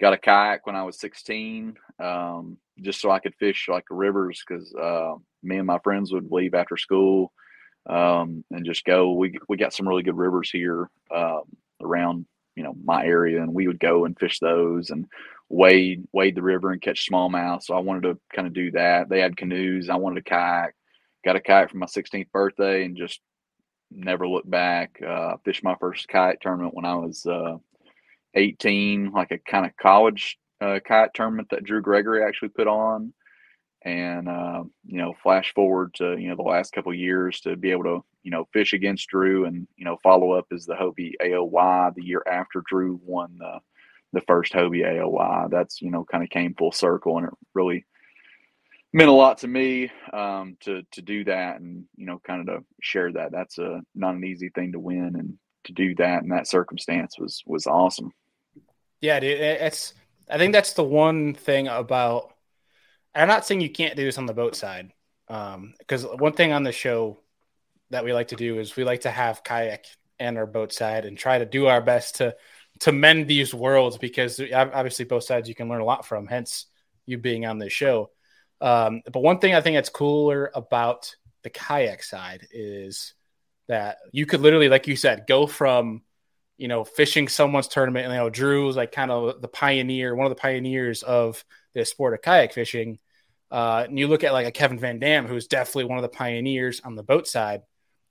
got 0.00 0.12
a 0.12 0.18
kayak 0.18 0.66
when 0.66 0.76
I 0.76 0.82
was 0.82 0.98
16, 0.98 1.76
um, 2.00 2.58
just 2.80 3.00
so 3.00 3.10
I 3.10 3.18
could 3.18 3.34
fish 3.36 3.68
like 3.68 3.84
rivers 3.90 4.42
because 4.46 4.74
uh, 4.74 5.14
me 5.42 5.58
and 5.58 5.66
my 5.66 5.78
friends 5.78 6.12
would 6.12 6.30
leave 6.30 6.54
after 6.54 6.76
school 6.76 7.32
um, 7.88 8.44
and 8.50 8.64
just 8.64 8.84
go. 8.84 9.12
We 9.12 9.38
we 9.48 9.56
got 9.56 9.72
some 9.72 9.88
really 9.88 10.02
good 10.02 10.16
rivers 10.16 10.50
here 10.50 10.90
um, 11.14 11.42
around 11.80 12.26
you 12.54 12.62
know 12.62 12.74
my 12.82 13.04
area, 13.04 13.42
and 13.42 13.54
we 13.54 13.66
would 13.66 13.80
go 13.80 14.04
and 14.04 14.18
fish 14.18 14.38
those 14.38 14.90
and 14.90 15.06
wade 15.48 16.04
wade 16.12 16.34
the 16.34 16.42
river 16.42 16.72
and 16.72 16.82
catch 16.82 17.08
smallmouth. 17.08 17.62
So 17.62 17.74
I 17.74 17.80
wanted 17.80 18.02
to 18.02 18.18
kind 18.34 18.48
of 18.48 18.54
do 18.54 18.72
that. 18.72 19.08
They 19.08 19.20
had 19.20 19.36
canoes. 19.36 19.88
I 19.88 19.96
wanted 19.96 20.18
a 20.18 20.28
kayak. 20.28 20.74
Got 21.24 21.36
a 21.36 21.40
kayak 21.40 21.70
for 21.70 21.78
my 21.78 21.86
16th 21.86 22.30
birthday 22.30 22.84
and 22.84 22.96
just 22.96 23.20
never 23.90 24.26
looked 24.28 24.50
back. 24.50 25.00
Uh, 25.06 25.36
fished 25.44 25.64
my 25.64 25.74
first 25.76 26.08
kayak 26.08 26.40
tournament 26.40 26.74
when 26.74 26.84
I 26.84 26.94
was 26.94 27.24
uh, 27.26 27.56
18, 28.34 29.12
like 29.12 29.30
a 29.30 29.38
kind 29.38 29.66
of 29.66 29.76
college 29.76 30.38
uh, 30.60 30.80
kayak 30.86 31.14
tournament 31.14 31.48
that 31.50 31.64
Drew 31.64 31.80
Gregory 31.80 32.24
actually 32.24 32.48
put 32.50 32.66
on. 32.66 33.12
And 33.82 34.28
uh, 34.28 34.64
you 34.84 34.98
know, 34.98 35.14
flash 35.22 35.54
forward 35.54 35.94
to 35.94 36.16
you 36.18 36.28
know 36.28 36.36
the 36.36 36.42
last 36.42 36.72
couple 36.72 36.92
years 36.92 37.40
to 37.42 37.56
be 37.56 37.70
able 37.70 37.84
to 37.84 38.04
you 38.24 38.30
know 38.32 38.48
fish 38.52 38.72
against 38.72 39.08
Drew 39.08 39.44
and 39.44 39.68
you 39.76 39.84
know 39.84 39.96
follow 40.02 40.32
up 40.32 40.46
as 40.52 40.66
the 40.66 40.74
Hobie 40.74 41.12
AOY 41.22 41.94
the 41.94 42.04
year 42.04 42.22
after 42.26 42.62
Drew 42.68 43.00
won 43.04 43.36
the 43.38 43.60
the 44.12 44.22
first 44.22 44.52
Hobie 44.52 44.84
AOY. 44.84 45.50
That's 45.50 45.80
you 45.80 45.90
know 45.90 46.04
kind 46.04 46.24
of 46.24 46.30
came 46.30 46.54
full 46.54 46.72
circle, 46.72 47.18
and 47.18 47.28
it 47.28 47.34
really 47.54 47.84
meant 48.96 49.10
a 49.10 49.12
lot 49.12 49.38
to 49.38 49.46
me 49.46 49.90
um, 50.14 50.56
to 50.60 50.82
to 50.92 51.02
do 51.02 51.22
that, 51.24 51.60
and 51.60 51.84
you 51.96 52.06
know 52.06 52.18
kind 52.26 52.40
of 52.40 52.46
to 52.46 52.64
share 52.80 53.12
that. 53.12 53.30
That's 53.30 53.58
a 53.58 53.82
not 53.94 54.14
an 54.14 54.24
easy 54.24 54.48
thing 54.48 54.72
to 54.72 54.80
win, 54.80 55.14
and 55.16 55.38
to 55.64 55.72
do 55.72 55.94
that 55.96 56.22
in 56.22 56.30
that 56.30 56.48
circumstance 56.48 57.18
was 57.18 57.42
was 57.46 57.66
awesome. 57.66 58.12
Yeah, 59.00 59.20
dude, 59.20 59.38
it's. 59.38 59.92
I 60.28 60.38
think 60.38 60.52
that's 60.52 60.72
the 60.72 60.82
one 60.82 61.34
thing 61.34 61.68
about. 61.68 62.32
I'm 63.14 63.28
not 63.28 63.46
saying 63.46 63.60
you 63.60 63.70
can't 63.70 63.96
do 63.96 64.04
this 64.04 64.18
on 64.18 64.26
the 64.26 64.34
boat 64.34 64.56
side, 64.56 64.92
because 65.28 66.04
um, 66.04 66.16
one 66.18 66.32
thing 66.32 66.52
on 66.52 66.62
the 66.62 66.72
show 66.72 67.20
that 67.90 68.04
we 68.04 68.12
like 68.12 68.28
to 68.28 68.36
do 68.36 68.58
is 68.58 68.76
we 68.76 68.84
like 68.84 69.02
to 69.02 69.10
have 69.10 69.44
kayak 69.44 69.84
and 70.18 70.38
our 70.38 70.46
boat 70.46 70.72
side 70.72 71.04
and 71.04 71.18
try 71.18 71.38
to 71.38 71.44
do 71.44 71.66
our 71.66 71.82
best 71.82 72.16
to 72.16 72.34
to 72.80 72.92
mend 72.92 73.28
these 73.28 73.54
worlds 73.54 73.98
because 73.98 74.40
obviously 74.52 75.04
both 75.04 75.24
sides 75.24 75.48
you 75.48 75.54
can 75.54 75.68
learn 75.68 75.82
a 75.82 75.84
lot 75.84 76.06
from. 76.06 76.26
Hence, 76.26 76.66
you 77.04 77.18
being 77.18 77.44
on 77.44 77.58
this 77.58 77.72
show. 77.74 78.10
Um, 78.60 79.02
but 79.12 79.20
one 79.20 79.38
thing 79.38 79.54
I 79.54 79.60
think 79.60 79.76
that's 79.76 79.88
cooler 79.88 80.50
about 80.54 81.14
the 81.42 81.50
kayak 81.50 82.02
side 82.02 82.46
is 82.50 83.14
that 83.68 83.98
you 84.12 84.26
could 84.26 84.40
literally, 84.40 84.68
like 84.68 84.86
you 84.86 84.96
said, 84.96 85.26
go 85.26 85.46
from 85.46 86.02
you 86.56 86.68
know 86.68 86.84
fishing 86.84 87.28
someone's 87.28 87.68
tournament. 87.68 88.06
And 88.06 88.14
you 88.14 88.20
know, 88.20 88.30
Drew 88.30 88.66
was 88.66 88.76
like 88.76 88.92
kind 88.92 89.10
of 89.10 89.40
the 89.40 89.48
pioneer, 89.48 90.14
one 90.14 90.26
of 90.26 90.30
the 90.30 90.40
pioneers 90.40 91.02
of 91.02 91.44
the 91.74 91.84
sport 91.84 92.14
of 92.14 92.22
kayak 92.22 92.52
fishing. 92.52 92.98
Uh, 93.50 93.84
and 93.88 93.98
you 93.98 94.08
look 94.08 94.24
at 94.24 94.32
like 94.32 94.46
a 94.46 94.50
Kevin 94.50 94.78
Van 94.78 94.98
Dam, 94.98 95.26
who's 95.26 95.46
definitely 95.46 95.84
one 95.84 95.98
of 95.98 96.02
the 96.02 96.08
pioneers 96.08 96.80
on 96.80 96.96
the 96.96 97.02
boat 97.02 97.28
side. 97.28 97.62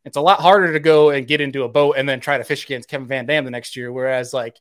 It's 0.05 0.17
a 0.17 0.21
lot 0.21 0.39
harder 0.39 0.71
to 0.71 0.79
go 0.79 1.09
and 1.09 1.27
get 1.27 1.41
into 1.41 1.63
a 1.63 1.69
boat 1.69 1.95
and 1.97 2.07
then 2.07 2.19
try 2.19 2.37
to 2.37 2.43
fish 2.43 2.63
against 2.63 2.87
Kevin 2.87 3.07
Van 3.07 3.25
Dam 3.25 3.43
the 3.43 3.51
next 3.51 3.75
year. 3.75 3.91
Whereas 3.91 4.33
like 4.33 4.57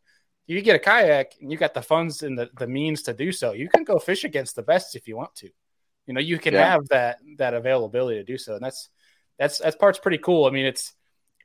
you 0.47 0.61
get 0.63 0.77
a 0.77 0.79
kayak 0.79 1.35
and 1.41 1.53
you 1.53 1.59
got 1.59 1.75
the 1.75 1.83
funds 1.83 2.23
and 2.23 2.39
the, 2.39 2.51
the 2.59 2.67
means 2.67 3.03
to 3.03 3.13
do 3.13 3.31
so, 3.31 3.53
you 3.53 3.69
can 3.69 3.85
go 3.85 3.99
fish 3.99 4.25
against 4.25 4.57
the 4.57 4.63
best 4.63 4.97
if 4.97 5.07
you 5.07 5.17
want 5.17 5.35
to. 5.37 5.51
You 6.07 6.15
know, 6.15 6.21
you 6.21 6.39
can 6.39 6.55
yeah. 6.55 6.71
have 6.73 6.89
that 6.89 7.19
that 7.39 7.55
availability 7.55 8.19
to 8.19 8.25
do 8.25 8.39
so, 8.39 8.55
and 8.55 8.65
that's 8.65 8.89
that's 9.39 9.59
that's 9.59 9.77
part's 9.77 9.99
pretty 9.99 10.19
cool. 10.19 10.47
I 10.47 10.51
mean, 10.51 10.67
it's 10.67 10.93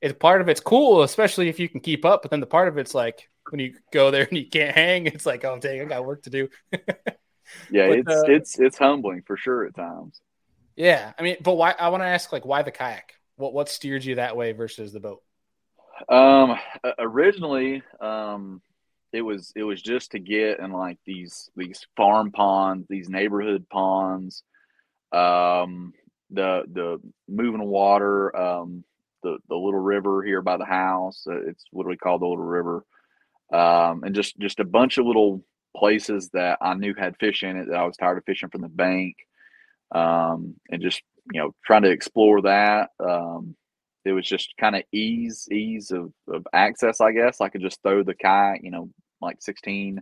it's 0.02 0.18
part 0.18 0.42
of 0.42 0.50
it's 0.50 0.60
cool, 0.60 1.04
especially 1.04 1.50
if 1.50 1.60
you 1.60 1.70
can 1.70 1.80
keep 1.80 2.06
up. 2.06 2.22
But 2.22 2.32
then 2.32 2.40
the 2.40 2.46
part 2.46 2.68
of 2.68 2.78
it's 2.78 2.94
like 2.94 3.30
when 3.50 3.60
you 3.60 3.74
go 3.92 4.12
there 4.12 4.28
and 4.30 4.38
you 4.38 4.48
can't 4.50 4.76
hang, 4.76 5.06
it's 5.08 5.26
like, 5.26 5.46
oh 5.46 5.60
dang, 5.60 5.82
I 5.82 5.86
got 5.86 6.06
work 6.06 6.24
to 6.24 6.30
do. 6.30 6.50
yeah, 7.70 7.88
but, 7.88 8.00
it's 8.00 8.10
uh, 8.10 8.24
it's 8.28 8.60
it's 8.60 8.78
humbling 8.78 9.24
for 9.26 9.38
sure 9.38 9.66
at 9.66 9.76
times. 9.76 10.22
Yeah, 10.76 11.12
I 11.18 11.24
mean, 11.24 11.38
but 11.42 11.56
why? 11.56 11.76
I 11.78 11.90
want 11.90 12.04
to 12.04 12.08
ask, 12.08 12.32
like, 12.32 12.46
why 12.46 12.62
the 12.62 12.72
kayak? 12.72 13.14
What 13.36 13.54
what 13.54 13.70
steered 13.70 14.04
you 14.04 14.16
that 14.16 14.38
way 14.38 14.54
versus 14.54 14.94
the 14.94 15.00
boat? 15.00 15.22
Um, 16.08 16.58
originally, 16.98 17.84
um, 18.00 18.62
it 19.12 19.22
was 19.22 19.52
it 19.56 19.64
was 19.64 19.82
just 19.82 20.12
to 20.12 20.20
get 20.20 20.60
in 20.60 20.72
like 20.72 20.98
these 21.06 21.50
these 21.56 21.86
farm 21.98 22.32
ponds, 22.32 22.88
these 22.88 23.10
neighborhood 23.10 23.68
ponds, 23.70 24.44
um, 25.12 25.94
the 26.32 26.64
the 26.72 27.00
moving 27.28 27.64
water, 27.66 28.36
um, 28.36 28.84
the 29.24 29.38
the 29.50 29.56
little 29.56 29.80
river 29.80 30.24
here 30.24 30.42
by 30.42 30.58
the 30.58 30.66
house. 30.66 31.26
Uh, 31.28 31.42
it's 31.48 31.66
what 31.72 31.88
we 31.88 31.98
call 31.98 32.20
the 32.20 32.28
little 32.28 32.44
river, 32.44 32.86
um, 33.54 34.04
and 34.04 34.16
just 34.16 34.38
just 34.40 34.60
a 34.60 34.66
bunch 34.66 34.98
of 34.98 35.06
little 35.06 35.44
places 35.76 36.30
that 36.34 36.58
I 36.62 36.74
knew 36.74 36.94
had 36.94 37.18
fish 37.18 37.44
in 37.44 37.58
it 37.58 37.68
that 37.70 37.78
I 37.78 37.86
was 37.86 37.98
tired 37.98 38.18
of 38.18 38.26
fishing 38.26 38.50
from 38.50 38.62
the 38.62 38.70
bank, 38.70 39.16
um, 39.94 40.56
and 40.70 40.82
just 40.82 41.02
you 41.32 41.42
know 41.42 41.54
trying 41.66 41.84
to 41.84 41.92
explore 41.92 42.42
that. 42.44 42.90
Um, 43.00 43.56
it 44.06 44.14
was 44.14 44.28
just 44.28 44.54
kind 44.60 44.76
of 44.76 44.84
ease 44.92 45.48
ease 45.52 45.92
of, 45.92 46.12
of 46.28 46.48
access, 46.54 47.02
I 47.02 47.12
guess. 47.12 47.42
I 47.42 47.50
could 47.50 47.62
just 47.62 47.82
throw 47.84 48.04
the 48.04 48.16
kayak, 48.16 48.62
you 48.64 48.72
know, 48.72 48.90
like 49.22 49.42
sixteen. 49.42 50.02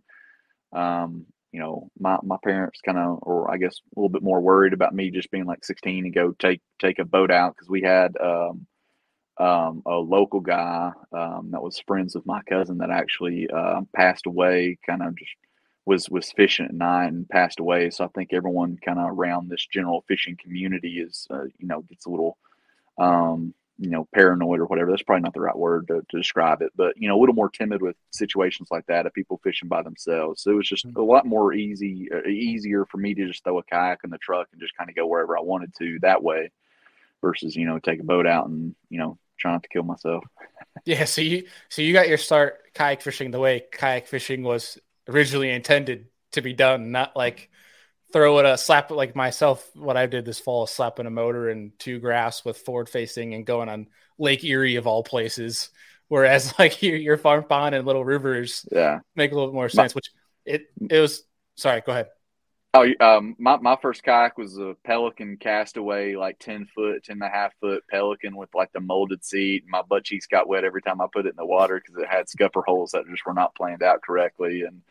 Um, 0.74 1.26
you 1.58 1.64
know, 1.64 1.90
my, 1.98 2.20
my 2.22 2.38
parents 2.44 2.82
kind 2.86 3.00
of, 3.00 3.18
or 3.24 3.50
I 3.50 3.58
guess 3.58 3.82
a 3.96 4.00
little 4.00 4.10
bit 4.10 4.22
more 4.22 4.40
worried 4.40 4.74
about 4.74 4.94
me 4.94 5.10
just 5.10 5.32
being 5.32 5.46
like 5.46 5.66
16 5.66 6.06
and 6.06 6.14
go 6.14 6.32
take, 6.38 6.62
take 6.78 7.00
a 7.00 7.04
boat 7.04 7.32
out. 7.32 7.58
Cause 7.58 7.68
we 7.68 7.82
had, 7.82 8.16
um, 8.22 8.68
um, 9.40 9.82
a 9.88 9.96
local 9.96 10.40
guy, 10.40 10.92
um, 11.12 11.50
that 11.54 11.64
was 11.64 11.80
friends 11.88 12.14
of 12.14 12.28
my 12.28 12.44
cousin 12.44 12.78
that 12.78 12.92
actually, 12.92 13.50
uh, 13.50 13.82
passed 13.96 14.28
away, 14.28 14.78
kind 14.86 15.02
of 15.02 15.18
just 15.18 15.32
was, 15.88 16.08
was 16.12 16.32
fishing 16.32 16.68
at 16.68 16.76
night 16.76 17.08
and 17.08 17.28
passed 17.28 17.60
away. 17.60 17.90
So 17.90 18.04
I 18.04 18.10
think 18.10 18.34
everyone 18.34 18.78
kind 18.86 19.00
of 19.00 19.10
around 19.10 19.50
this 19.50 19.66
general 19.66 20.06
fishing 20.08 20.38
community 20.40 21.00
is, 21.00 21.26
uh, 21.32 21.46
you 21.58 21.66
know, 21.66 21.82
gets 21.82 22.06
a 22.06 22.12
little, 22.12 22.38
um, 23.00 23.56
you 23.80 23.90
know, 23.90 24.08
paranoid 24.14 24.60
or 24.60 24.66
whatever. 24.66 24.92
That's 24.92 25.04
probably 25.04 25.22
not 25.22 25.34
the 25.34 25.42
right 25.42 25.56
word 25.56 25.88
to, 25.90 26.02
to, 26.10 26.18
describe 26.18 26.62
it, 26.62 26.72
but 26.76 26.98
you 26.98 27.08
know, 27.08 27.18
a 27.18 27.20
little 27.20 27.36
more 27.36 27.50
timid 27.50 27.82
with 27.82 27.96
situations 28.12 28.70
like 28.72 28.86
that 28.88 29.06
of 29.06 29.14
people 29.14 29.40
fishing 29.44 29.70
by 29.70 29.84
themselves. 29.84 30.42
So 30.42 30.52
it 30.52 30.56
was 30.56 30.68
just 30.68 30.88
mm-hmm. 30.88 31.00
a 31.00 31.04
lot 31.04 31.26
more 31.26 31.54
easy, 31.54 32.10
uh, 32.14 32.28
easier 32.28 32.86
for 32.86 32.98
me 32.98 33.14
to 33.14 33.28
just 33.28 33.44
throw 33.44 33.60
a 33.60 33.64
kayak 33.64 34.00
in 34.04 34.10
the 34.10 34.18
truck 34.18 34.48
and 34.52 34.62
just 34.62 34.76
kind 34.76 34.90
of 34.90 34.96
go 34.96 35.06
wherever 35.06 35.38
I 35.38 35.42
wanted 35.42 35.74
to 35.80 36.00
that 36.02 36.24
way, 36.24 36.52
versus 37.22 37.56
you 37.56 37.66
know, 37.66 37.80
take 37.80 38.00
a 38.00 38.04
boat 38.04 38.26
out 38.26 38.48
and 38.48 38.76
you 38.90 39.00
know, 39.00 39.18
try 39.38 39.52
not 39.52 39.64
to 39.64 39.70
kill 39.70 39.84
myself. 39.84 40.24
Yeah. 40.86 41.06
So 41.06 41.22
you 41.22 41.48
so 41.70 41.82
you 41.82 41.92
got 41.92 42.08
your 42.08 42.18
start 42.18 42.74
kayak 42.74 43.02
fishing 43.02 43.32
the 43.32 43.40
way 43.40 43.66
kayak 43.72 44.08
fishing 44.08 44.44
was 44.44 44.78
originally 45.08 45.50
intended 45.50 46.08
to 46.34 46.42
be 46.42 46.54
done, 46.54 46.92
not 46.92 47.16
like 47.16 47.50
throw 48.14 48.40
it 48.40 48.46
a 48.46 48.58
slap 48.58 48.92
like 48.92 49.16
myself. 49.16 49.70
What 49.76 49.98
I 49.98 50.06
did 50.06 50.26
this 50.26 50.40
fall 50.40 50.64
is 50.64 50.72
slapping 50.72 51.06
a 51.06 51.12
motor 51.12 51.50
and 51.50 51.78
two 51.80 52.00
graphs 52.00 52.46
with 52.46 52.58
forward 52.58 52.90
facing 52.90 53.34
and 53.34 53.46
going 53.46 53.70
on 53.70 53.88
Lake 54.18 54.44
Erie 54.44 54.76
of 54.76 54.88
all 54.88 55.04
places. 55.04 55.70
Whereas 56.08 56.54
like 56.60 56.82
your, 56.82 56.96
your 56.96 57.18
farm 57.18 57.44
pond 57.44 57.76
and 57.76 57.86
little 57.86 58.06
rivers, 58.06 58.66
yeah, 58.72 59.00
make 59.16 59.32
a 59.32 59.36
little 59.36 59.54
more 59.54 59.70
sense. 59.70 59.94
My, 59.94 59.98
which 59.98 60.12
it 60.46 60.66
it 60.90 61.00
was. 61.00 61.24
Sorry, 61.56 61.82
go 61.82 61.92
ahead. 61.92 62.08
Oh, 62.74 62.86
um, 63.00 63.36
my, 63.40 63.58
my 63.58 63.76
first 63.82 64.04
kayak 64.04 64.38
was 64.38 64.60
a 64.60 64.76
Pelican 64.84 65.38
Castaway, 65.38 66.16
like 66.16 66.38
10 66.38 66.68
foot, 66.76 67.04
10 67.04 67.14
and 67.16 67.24
a 67.24 67.30
half 67.30 67.54
foot 67.60 67.84
Pelican 67.90 68.36
with 68.36 68.54
like 68.54 68.72
the 68.72 68.80
molded 68.80 69.26
seat. 69.26 69.64
My 69.68 69.82
butt 69.82 70.04
cheeks 70.04 70.28
got 70.28 70.48
wet 70.48 70.64
every 70.64 70.84
time 70.84 71.02
I 71.02 71.08
put 71.12 71.26
it 71.26 71.30
in 71.30 71.36
the 71.38 71.46
water 71.46 71.82
because 71.84 72.00
it 72.00 72.08
had 72.08 72.30
scupper 72.30 72.62
holes 72.62 72.92
that 72.92 73.08
just 73.10 73.26
were 73.26 73.34
not 73.34 73.56
planned 73.56 73.82
out 73.82 74.04
correctly. 74.04 74.62
And 74.62 74.84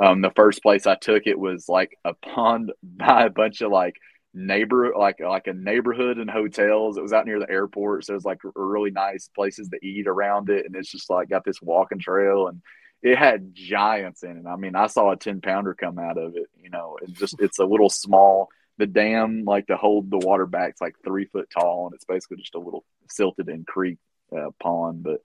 um, 0.00 0.20
the 0.22 0.30
first 0.30 0.62
place 0.62 0.86
I 0.86 0.94
took 0.94 1.26
it 1.26 1.38
was 1.38 1.68
like 1.68 1.96
a 2.04 2.14
pond 2.14 2.72
by 2.82 3.26
a 3.26 3.30
bunch 3.30 3.60
of 3.60 3.70
like 3.70 3.96
neighbor, 4.34 4.92
like 4.96 5.20
like 5.20 5.46
a 5.46 5.52
neighborhood 5.52 6.18
and 6.18 6.30
hotels. 6.30 6.96
It 6.96 7.02
was 7.02 7.12
out 7.12 7.26
near 7.26 7.40
the 7.40 7.50
airport, 7.50 8.04
so 8.04 8.12
it 8.12 8.16
was 8.16 8.24
like 8.24 8.40
really 8.54 8.90
nice 8.90 9.28
places 9.34 9.68
to 9.70 9.86
eat 9.86 10.06
around 10.06 10.50
it, 10.50 10.66
and 10.66 10.76
it's 10.76 10.90
just 10.90 11.10
like 11.10 11.28
got 11.30 11.44
this 11.44 11.60
walking 11.62 11.98
trail, 11.98 12.48
and 12.48 12.62
it 13.02 13.16
had 13.18 13.54
giants 13.54 14.22
in 14.22 14.38
it. 14.38 14.46
I 14.46 14.56
mean, 14.56 14.74
I 14.76 14.86
saw 14.86 15.10
a 15.10 15.16
ten 15.16 15.40
pounder 15.40 15.74
come 15.74 15.98
out 15.98 16.18
of 16.18 16.36
it. 16.36 16.48
You 16.62 16.70
know, 16.70 16.98
it's 17.02 17.18
just 17.18 17.40
it's 17.40 17.58
a 17.58 17.64
little 17.64 17.90
small. 17.90 18.48
The 18.78 18.86
dam, 18.86 19.42
like 19.44 19.66
to 19.66 19.76
hold 19.76 20.08
the 20.10 20.18
water 20.18 20.46
back, 20.46 20.70
it's 20.70 20.80
like 20.80 20.94
three 21.04 21.26
foot 21.26 21.48
tall, 21.50 21.86
and 21.86 21.94
it's 21.94 22.04
basically 22.04 22.36
just 22.36 22.54
a 22.54 22.60
little 22.60 22.84
silted 23.10 23.48
in 23.48 23.64
creek 23.64 23.98
uh, 24.36 24.50
pond, 24.60 25.02
but 25.02 25.20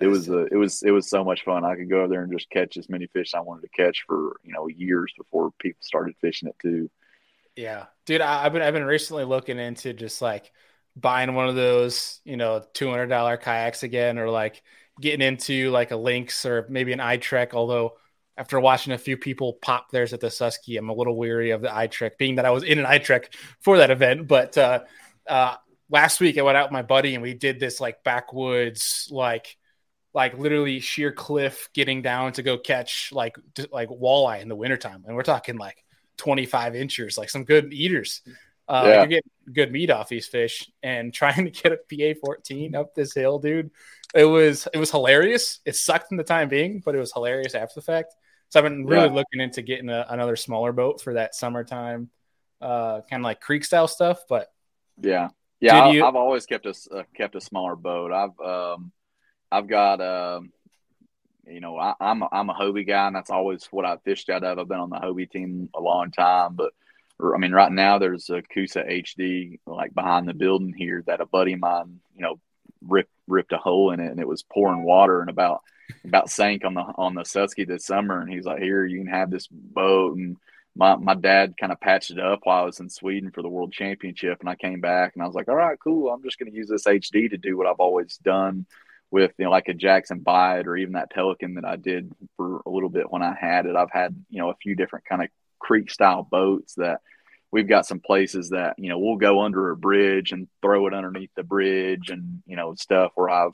it 0.00 0.08
was 0.08 0.28
a, 0.28 0.46
it 0.46 0.56
was 0.56 0.82
it 0.82 0.90
was 0.90 1.08
so 1.08 1.24
much 1.24 1.44
fun. 1.44 1.64
I 1.64 1.76
could 1.76 1.88
go 1.88 1.98
over 1.98 2.08
there 2.08 2.22
and 2.22 2.32
just 2.32 2.50
catch 2.50 2.76
as 2.76 2.88
many 2.88 3.06
fish 3.06 3.34
I 3.34 3.40
wanted 3.40 3.62
to 3.62 3.68
catch 3.68 4.04
for 4.06 4.36
you 4.42 4.52
know 4.52 4.66
years 4.66 5.12
before 5.16 5.50
people 5.58 5.78
started 5.80 6.14
fishing 6.20 6.48
it 6.48 6.56
too. 6.60 6.90
Yeah, 7.56 7.86
dude, 8.04 8.20
I, 8.20 8.42
have 8.42 8.52
been 8.52 8.62
I've 8.62 8.74
been 8.74 8.84
recently 8.84 9.24
looking 9.24 9.58
into 9.58 9.92
just 9.92 10.20
like 10.20 10.50
buying 10.96 11.34
one 11.34 11.48
of 11.48 11.54
those 11.54 12.20
you 12.24 12.36
know 12.36 12.64
two 12.72 12.90
hundred 12.90 13.06
dollar 13.06 13.36
kayaks 13.36 13.84
again, 13.84 14.18
or 14.18 14.28
like 14.30 14.62
getting 15.00 15.26
into 15.26 15.70
like 15.70 15.92
a 15.92 15.96
Lynx 15.96 16.44
or 16.44 16.66
maybe 16.68 16.92
an 16.92 16.98
iTrek. 16.98 17.54
Although 17.54 17.92
after 18.36 18.58
watching 18.58 18.92
a 18.92 18.98
few 18.98 19.16
people 19.16 19.58
pop 19.62 19.90
theirs 19.90 20.12
at 20.12 20.20
the 20.20 20.26
Susky, 20.26 20.76
I'm 20.76 20.88
a 20.88 20.94
little 20.94 21.16
weary 21.16 21.50
of 21.50 21.62
the 21.62 21.68
iTrek, 21.68 22.18
being 22.18 22.36
that 22.36 22.44
I 22.44 22.50
was 22.50 22.64
in 22.64 22.80
an 22.80 22.84
iTrek 22.84 23.32
for 23.60 23.78
that 23.78 23.92
event. 23.92 24.26
But 24.26 24.58
uh, 24.58 24.80
uh, 25.28 25.54
last 25.88 26.20
week 26.20 26.36
I 26.36 26.42
went 26.42 26.56
out 26.56 26.66
with 26.66 26.72
my 26.72 26.82
buddy 26.82 27.14
and 27.14 27.22
we 27.22 27.34
did 27.34 27.60
this 27.60 27.80
like 27.80 28.02
backwoods, 28.02 29.08
like 29.12 29.56
like 30.14 30.38
literally 30.38 30.78
sheer 30.80 31.12
cliff 31.12 31.68
getting 31.74 32.00
down 32.00 32.32
to 32.32 32.42
go 32.42 32.56
catch 32.56 33.10
like 33.12 33.36
like 33.72 33.88
walleye 33.88 34.40
in 34.40 34.48
the 34.48 34.56
wintertime. 34.56 35.04
And 35.06 35.16
we're 35.16 35.22
talking 35.22 35.58
like 35.58 35.84
25 36.18 36.76
inches, 36.76 37.18
like 37.18 37.28
some 37.28 37.44
good 37.44 37.74
eaters. 37.74 38.22
Uh, 38.66 38.84
yeah. 38.86 38.94
You're 38.98 39.06
getting 39.06 39.30
good 39.52 39.72
meat 39.72 39.90
off 39.90 40.08
these 40.08 40.26
fish 40.26 40.70
and 40.82 41.12
trying 41.14 41.44
to 41.44 41.50
get 41.50 41.72
a 41.72 42.14
PA 42.14 42.18
14 42.24 42.74
up 42.74 42.94
this 42.94 43.12
hill, 43.12 43.40
dude. 43.40 43.70
It 44.14 44.24
was 44.24 44.68
it 44.72 44.78
was 44.78 44.92
hilarious. 44.92 45.60
It 45.64 45.74
sucked 45.74 46.12
in 46.12 46.16
the 46.16 46.24
time 46.24 46.48
being, 46.48 46.80
but 46.84 46.94
it 46.94 46.98
was 46.98 47.12
hilarious 47.12 47.56
after 47.56 47.74
the 47.74 47.84
fact. 47.84 48.14
So 48.50 48.60
I've 48.60 48.64
been 48.64 48.86
really 48.86 49.08
yeah. 49.08 49.14
looking 49.14 49.40
into 49.40 49.62
getting 49.62 49.88
a, 49.88 50.06
another 50.08 50.36
smaller 50.36 50.70
boat 50.70 51.00
for 51.00 51.14
that 51.14 51.34
summertime, 51.34 52.10
uh, 52.60 53.00
kind 53.10 53.20
of 53.20 53.24
like 53.24 53.40
creek 53.40 53.64
style 53.64 53.88
stuff. 53.88 54.20
But 54.28 54.46
yeah, 55.00 55.30
yeah, 55.58 55.86
I, 55.86 55.90
you... 55.90 56.04
I've 56.04 56.14
always 56.14 56.46
kept 56.46 56.66
a 56.66 56.74
uh, 56.92 57.02
kept 57.16 57.34
a 57.34 57.40
smaller 57.40 57.74
boat. 57.74 58.12
I've 58.12 58.38
um, 58.38 58.92
I've 59.54 59.68
got 59.68 60.00
um, 60.00 60.52
you 61.46 61.60
know, 61.60 61.76
I, 61.78 61.94
am 62.00 62.22
a, 62.22 62.28
I'm 62.32 62.50
a 62.50 62.54
Hobie 62.54 62.86
guy, 62.86 63.06
and 63.06 63.16
that's 63.16 63.30
always 63.30 63.66
what 63.70 63.84
I 63.84 63.96
fished 63.98 64.30
out 64.30 64.44
of. 64.44 64.58
I've 64.58 64.68
been 64.68 64.78
on 64.78 64.90
the 64.90 64.96
Hobie 64.96 65.30
team 65.30 65.68
a 65.74 65.80
long 65.80 66.10
time, 66.10 66.54
but 66.54 66.72
I 67.20 67.38
mean, 67.38 67.52
right 67.52 67.70
now 67.70 67.98
there's 67.98 68.30
a 68.30 68.42
Coosa 68.42 68.82
HD 68.82 69.60
like 69.66 69.94
behind 69.94 70.28
the 70.28 70.34
building 70.34 70.74
here 70.76 71.02
that 71.06 71.20
a 71.20 71.26
buddy 71.26 71.52
of 71.52 71.60
mine, 71.60 72.00
you 72.14 72.22
know, 72.22 72.40
ripped 72.82 73.12
ripped 73.26 73.52
a 73.52 73.58
hole 73.58 73.92
in 73.92 74.00
it, 74.00 74.10
and 74.10 74.20
it 74.20 74.28
was 74.28 74.42
pouring 74.42 74.82
water 74.82 75.20
and 75.20 75.30
about 75.30 75.62
about 76.04 76.30
sank 76.30 76.64
on 76.64 76.74
the 76.74 76.80
on 76.80 77.14
the 77.14 77.22
Susky 77.22 77.66
this 77.66 77.86
summer. 77.86 78.20
And 78.20 78.32
he's 78.32 78.44
like, 78.44 78.60
"Here, 78.60 78.84
you 78.84 78.98
can 78.98 79.06
have 79.06 79.30
this 79.30 79.46
boat." 79.46 80.16
And 80.16 80.36
my 80.74 80.96
my 80.96 81.14
dad 81.14 81.54
kind 81.58 81.72
of 81.72 81.80
patched 81.80 82.10
it 82.10 82.18
up 82.18 82.40
while 82.44 82.62
I 82.62 82.66
was 82.66 82.80
in 82.80 82.88
Sweden 82.88 83.30
for 83.30 83.42
the 83.42 83.48
World 83.48 83.72
Championship, 83.72 84.40
and 84.40 84.48
I 84.48 84.56
came 84.56 84.80
back 84.80 85.12
and 85.14 85.22
I 85.22 85.26
was 85.26 85.36
like, 85.36 85.48
"All 85.48 85.54
right, 85.54 85.78
cool. 85.82 86.10
I'm 86.10 86.22
just 86.22 86.38
going 86.38 86.50
to 86.50 86.56
use 86.56 86.68
this 86.68 86.86
HD 86.86 87.30
to 87.30 87.36
do 87.36 87.56
what 87.56 87.66
I've 87.66 87.80
always 87.80 88.16
done." 88.16 88.66
With 89.14 89.30
you 89.38 89.44
know 89.44 89.50
like 89.52 89.68
a 89.68 89.74
Jackson 89.74 90.18
Bite 90.18 90.66
or 90.66 90.76
even 90.76 90.94
that 90.94 91.12
Pelican 91.12 91.54
that 91.54 91.64
I 91.64 91.76
did 91.76 92.10
for 92.36 92.62
a 92.66 92.68
little 92.68 92.88
bit 92.88 93.12
when 93.12 93.22
I 93.22 93.32
had 93.40 93.64
it. 93.64 93.76
I've 93.76 93.92
had 93.92 94.12
you 94.28 94.40
know 94.40 94.50
a 94.50 94.56
few 94.56 94.74
different 94.74 95.04
kind 95.04 95.22
of 95.22 95.28
creek 95.60 95.88
style 95.88 96.26
boats 96.28 96.74
that 96.74 97.00
we've 97.52 97.68
got 97.68 97.86
some 97.86 98.00
places 98.00 98.50
that 98.50 98.74
you 98.76 98.88
know 98.88 98.98
we'll 98.98 99.14
go 99.14 99.42
under 99.42 99.70
a 99.70 99.76
bridge 99.76 100.32
and 100.32 100.48
throw 100.60 100.88
it 100.88 100.94
underneath 100.94 101.30
the 101.36 101.44
bridge 101.44 102.10
and 102.10 102.42
you 102.44 102.56
know 102.56 102.74
stuff 102.74 103.12
where 103.14 103.30
I've 103.30 103.52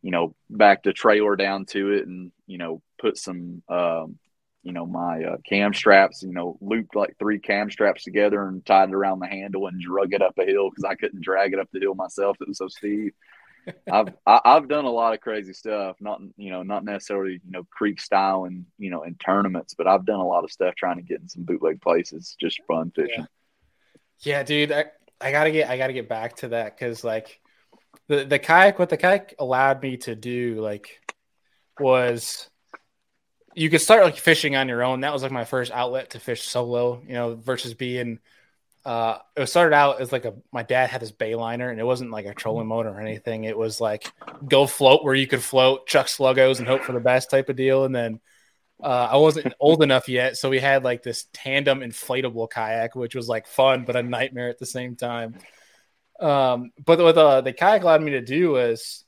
you 0.00 0.12
know 0.12 0.36
backed 0.48 0.86
a 0.86 0.92
trailer 0.92 1.34
down 1.34 1.66
to 1.66 1.90
it 1.90 2.06
and 2.06 2.30
you 2.46 2.58
know 2.58 2.80
put 3.00 3.18
some 3.18 3.64
um, 3.68 4.16
you 4.62 4.70
know 4.70 4.86
my 4.86 5.24
uh, 5.24 5.36
cam 5.44 5.74
straps 5.74 6.22
you 6.22 6.32
know 6.32 6.56
looped 6.60 6.94
like 6.94 7.16
three 7.18 7.40
cam 7.40 7.68
straps 7.68 8.04
together 8.04 8.46
and 8.46 8.64
tied 8.64 8.90
it 8.90 8.94
around 8.94 9.18
the 9.18 9.26
handle 9.26 9.66
and 9.66 9.80
drug 9.80 10.14
it 10.14 10.22
up 10.22 10.38
a 10.38 10.44
hill 10.44 10.70
because 10.70 10.84
I 10.84 10.94
couldn't 10.94 11.24
drag 11.24 11.52
it 11.52 11.58
up 11.58 11.68
the 11.72 11.80
hill 11.80 11.96
myself 11.96 12.36
it 12.40 12.46
was 12.46 12.58
so 12.58 12.68
steep 12.68 13.16
I've 13.90 14.08
I, 14.26 14.32
have 14.32 14.42
i 14.44 14.54
have 14.54 14.68
done 14.68 14.84
a 14.84 14.90
lot 14.90 15.14
of 15.14 15.20
crazy 15.20 15.52
stuff. 15.52 15.96
Not 16.00 16.20
you 16.36 16.50
know 16.50 16.62
not 16.62 16.84
necessarily 16.84 17.40
you 17.44 17.50
know 17.50 17.66
creek 17.70 18.00
style 18.00 18.44
and 18.44 18.64
you 18.78 18.90
know 18.90 19.02
in 19.02 19.14
tournaments, 19.16 19.74
but 19.74 19.86
I've 19.86 20.04
done 20.04 20.20
a 20.20 20.26
lot 20.26 20.44
of 20.44 20.52
stuff 20.52 20.74
trying 20.74 20.96
to 20.96 21.02
get 21.02 21.20
in 21.20 21.28
some 21.28 21.44
bootleg 21.44 21.80
places, 21.80 22.36
just 22.40 22.60
fun 22.66 22.92
fishing. 22.94 23.26
Yeah, 24.20 24.38
yeah 24.38 24.42
dude, 24.42 24.72
I, 24.72 24.86
I 25.20 25.32
gotta 25.32 25.50
get 25.50 25.68
I 25.68 25.76
gotta 25.76 25.92
get 25.92 26.08
back 26.08 26.36
to 26.36 26.48
that 26.48 26.76
because 26.76 27.04
like 27.04 27.40
the 28.08 28.24
the 28.24 28.38
kayak 28.38 28.78
what 28.78 28.88
the 28.88 28.96
kayak 28.96 29.34
allowed 29.38 29.82
me 29.82 29.96
to 29.98 30.14
do 30.14 30.60
like 30.60 31.00
was 31.78 32.48
you 33.54 33.68
could 33.68 33.80
start 33.80 34.04
like 34.04 34.16
fishing 34.16 34.56
on 34.56 34.68
your 34.68 34.82
own. 34.82 35.00
That 35.00 35.12
was 35.12 35.22
like 35.22 35.32
my 35.32 35.44
first 35.44 35.72
outlet 35.72 36.10
to 36.10 36.20
fish 36.20 36.42
solo, 36.42 37.02
you 37.06 37.14
know, 37.14 37.34
versus 37.34 37.74
being 37.74 38.20
uh, 38.84 39.18
it 39.36 39.46
started 39.46 39.74
out 39.74 40.00
as 40.00 40.10
like 40.10 40.24
a 40.24 40.34
my 40.52 40.62
dad 40.62 40.88
had 40.88 41.02
his 41.02 41.12
bayliner 41.12 41.70
and 41.70 41.78
it 41.78 41.84
wasn't 41.84 42.10
like 42.10 42.26
a 42.26 42.34
trolling 42.34 42.66
motor 42.66 42.88
or 42.88 43.00
anything. 43.00 43.44
It 43.44 43.56
was 43.56 43.80
like 43.80 44.10
go 44.46 44.66
float 44.66 45.04
where 45.04 45.14
you 45.14 45.26
could 45.26 45.42
float, 45.42 45.86
chuck 45.86 46.06
sluggos 46.06 46.58
and 46.58 46.66
hope 46.66 46.82
for 46.82 46.92
the 46.92 47.00
best 47.00 47.30
type 47.30 47.48
of 47.50 47.56
deal. 47.56 47.84
And 47.84 47.94
then 47.94 48.20
uh, 48.82 49.08
I 49.12 49.16
wasn't 49.16 49.52
old 49.60 49.82
enough 49.82 50.08
yet, 50.08 50.38
so 50.38 50.48
we 50.48 50.60
had 50.60 50.82
like 50.82 51.02
this 51.02 51.26
tandem 51.34 51.80
inflatable 51.80 52.48
kayak, 52.48 52.94
which 52.94 53.14
was 53.14 53.28
like 53.28 53.46
fun 53.46 53.84
but 53.84 53.96
a 53.96 54.02
nightmare 54.02 54.48
at 54.48 54.58
the 54.58 54.66
same 54.66 54.96
time. 54.96 55.36
Um, 56.18 56.72
but 56.82 56.98
what 56.98 57.14
the, 57.14 57.42
the 57.42 57.52
kayak 57.52 57.82
allowed 57.82 58.02
me 58.02 58.12
to 58.12 58.22
do 58.22 58.52
was 58.52 59.04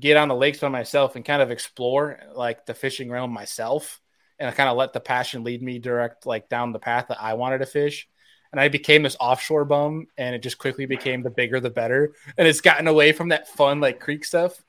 get 0.00 0.16
on 0.16 0.28
the 0.28 0.34
lakes 0.34 0.58
by 0.58 0.68
myself 0.68 1.14
and 1.14 1.24
kind 1.24 1.42
of 1.42 1.50
explore 1.52 2.18
like 2.34 2.66
the 2.66 2.74
fishing 2.74 3.08
realm 3.08 3.32
myself, 3.32 4.00
and 4.40 4.48
I 4.48 4.52
kind 4.52 4.68
of 4.68 4.76
let 4.76 4.92
the 4.92 5.00
passion 5.00 5.44
lead 5.44 5.62
me 5.62 5.78
direct 5.78 6.26
like 6.26 6.48
down 6.48 6.72
the 6.72 6.80
path 6.80 7.06
that 7.08 7.22
I 7.22 7.34
wanted 7.34 7.58
to 7.58 7.66
fish 7.66 8.08
and 8.52 8.60
I 8.60 8.68
became 8.68 9.02
this 9.02 9.16
offshore 9.18 9.64
bum, 9.64 10.06
and 10.18 10.34
it 10.34 10.42
just 10.42 10.58
quickly 10.58 10.86
became 10.86 11.22
the 11.22 11.30
bigger 11.30 11.58
the 11.58 11.70
better, 11.70 12.12
and 12.36 12.46
it's 12.46 12.60
gotten 12.60 12.86
away 12.86 13.12
from 13.12 13.30
that 13.30 13.48
fun 13.48 13.80
like 13.80 13.98
creek 13.98 14.24
stuff, 14.24 14.62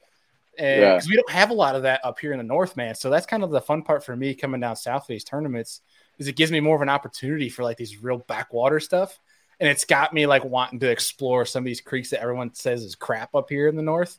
and 0.58 0.82
because 0.82 1.06
yeah. 1.06 1.12
we 1.12 1.16
don't 1.18 1.30
have 1.30 1.50
a 1.50 1.54
lot 1.54 1.76
of 1.76 1.84
that 1.84 2.00
up 2.04 2.20
here 2.20 2.32
in 2.32 2.38
the 2.38 2.44
north, 2.44 2.78
man. 2.78 2.96
So 2.96 3.10
that's 3.10 3.26
kind 3.26 3.44
of 3.44 3.52
the 3.52 3.62
fun 3.62 3.84
part 3.84 4.06
for 4.06 4.16
me 4.16 4.34
coming 4.34 4.62
down 4.62 4.76
south 4.76 5.06
these 5.08 5.24
tournaments, 5.24 5.82
is 6.18 6.28
it 6.28 6.36
gives 6.36 6.52
me 6.52 6.62
more 6.62 6.76
of 6.76 6.82
an 6.82 6.90
opportunity 6.90 7.50
for 7.50 7.64
like 7.64 7.78
these 7.78 8.02
real 8.02 8.20
backwater 8.20 8.80
stuff, 8.80 9.20
and 9.60 9.70
it's 9.70 9.86
got 9.86 10.14
me 10.14 10.26
like 10.26 10.46
wanting 10.46 10.80
to 10.80 10.90
explore 10.90 11.46
some 11.46 11.62
of 11.62 11.66
these 11.66 11.82
creeks 11.82 12.10
that 12.12 12.22
everyone 12.22 12.54
says 12.54 12.84
is 12.84 12.96
crap 12.96 13.36
up 13.36 13.50
here 13.50 13.68
in 13.68 13.76
the 13.76 13.82
north, 13.82 14.18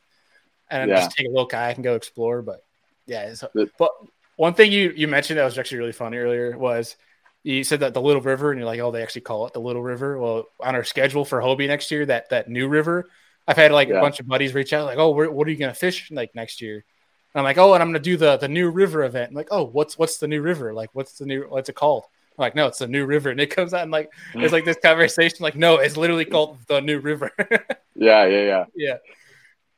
and 0.71 0.91
yeah. 0.91 0.97
just 0.97 1.17
take 1.17 1.27
a 1.27 1.31
little 1.31 1.47
kayak 1.47 1.77
and 1.77 1.85
go 1.85 1.95
explore. 1.95 2.43
But 2.43 2.65
yeah, 3.07 3.35
but 3.79 3.91
one 4.37 4.53
thing 4.53 4.73
you 4.73 4.93
you 4.95 5.09
mentioned 5.09 5.39
that 5.39 5.45
was 5.45 5.59
actually 5.59 5.79
really 5.79 5.93
funny 5.93 6.19
earlier 6.19 6.59
was 6.59 6.97
you 7.45 7.63
said 7.63 7.81
that 7.81 7.93
the 7.93 8.01
Little 8.01 8.23
River, 8.23 8.51
and 8.51 8.59
you're 8.59 8.67
like, 8.67 8.81
oh, 8.81 8.91
they 8.91 9.03
actually 9.03 9.21
call 9.21 9.47
it 9.47 9.53
the 9.53 9.61
Little 9.61 9.83
River. 9.83 10.19
Well, 10.19 10.47
on 10.61 10.75
our 10.75 10.83
schedule 10.83 11.27
for 11.27 11.41
Hobie 11.41 11.69
next 11.69 11.91
year, 11.91 12.07
that 12.07 12.31
that 12.31 12.49
new 12.49 12.67
river, 12.67 13.09
I've 13.47 13.59
had 13.59 13.71
like 13.71 13.89
yeah. 13.89 13.99
a 13.99 14.01
bunch 14.01 14.19
of 14.19 14.27
buddies 14.27 14.55
reach 14.55 14.73
out, 14.73 14.87
like, 14.87 14.99
oh, 14.99 15.11
what 15.11 15.47
are 15.47 15.51
you 15.51 15.59
gonna 15.59 15.75
fish 15.75 16.11
like 16.11 16.35
next 16.35 16.63
year? 16.63 16.77
And 16.77 17.41
I'm 17.41 17.45
like, 17.45 17.59
oh, 17.59 17.75
and 17.75 17.83
I'm 17.83 17.91
gonna 17.91 17.99
do 18.01 18.17
the 18.17 18.39
the 18.39 18.49
new 18.49 18.71
river 18.71 19.05
event. 19.05 19.31
I'm 19.31 19.37
like, 19.37 19.49
oh, 19.51 19.65
what's 19.65 19.99
what's 19.99 20.17
the 20.17 20.27
new 20.27 20.41
river? 20.41 20.73
Like, 20.73 20.91
what's 20.95 21.19
the 21.19 21.27
new 21.27 21.43
what's 21.43 21.69
it 21.69 21.77
called? 21.77 22.07
I'm 22.39 22.43
like, 22.43 22.55
no, 22.55 22.67
it's 22.67 22.79
the 22.79 22.89
new 22.89 23.05
river. 23.05 23.31
And 23.31 23.39
it 23.39 23.55
comes 23.55 23.75
out 23.75 23.83
and 23.83 23.93
like 23.93 24.11
it's 24.35 24.53
like 24.53 24.65
this 24.65 24.79
conversation, 24.83 25.39
like, 25.41 25.55
no, 25.55 25.77
it's 25.77 25.99
literally 25.99 26.25
called 26.25 26.59
the 26.67 26.81
new 26.81 26.99
river. 26.99 27.31
yeah, 27.95 28.25
yeah, 28.25 28.65
yeah. 28.75 28.97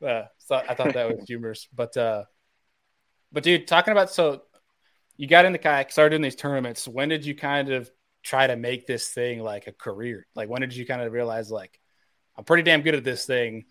Yeah. 0.01 0.09
Uh, 0.09 0.27
so 0.39 0.55
I 0.55 0.75
thought 0.75 0.95
that 0.95 1.09
was 1.09 1.27
humorous. 1.27 1.67
But 1.75 1.97
uh 1.97 2.25
but 3.33 3.43
dude, 3.43 3.67
talking 3.67 3.93
about 3.93 4.11
so 4.11 4.43
you 5.17 5.27
got 5.27 5.45
in 5.45 5.53
the 5.53 5.59
kayak, 5.59 5.93
started 5.93 6.11
doing 6.11 6.23
these 6.23 6.37
tournaments. 6.37 6.87
When 6.87 7.09
did 7.09 7.25
you 7.25 7.35
kind 7.35 7.71
of 7.71 7.91
try 8.23 8.47
to 8.47 8.57
make 8.57 8.87
this 8.87 9.09
thing 9.09 9.41
like 9.41 9.67
a 9.67 9.73
career? 9.73 10.27
Like, 10.35 10.49
when 10.49 10.61
did 10.61 10.75
you 10.75 10.87
kind 10.87 11.03
of 11.03 11.13
realize, 11.13 11.51
like, 11.51 11.81
I'm 12.37 12.45
pretty 12.45 12.63
damn 12.63 12.83
good 12.83 12.95
at 12.95 13.05
this 13.05 13.25
thing. 13.25 13.65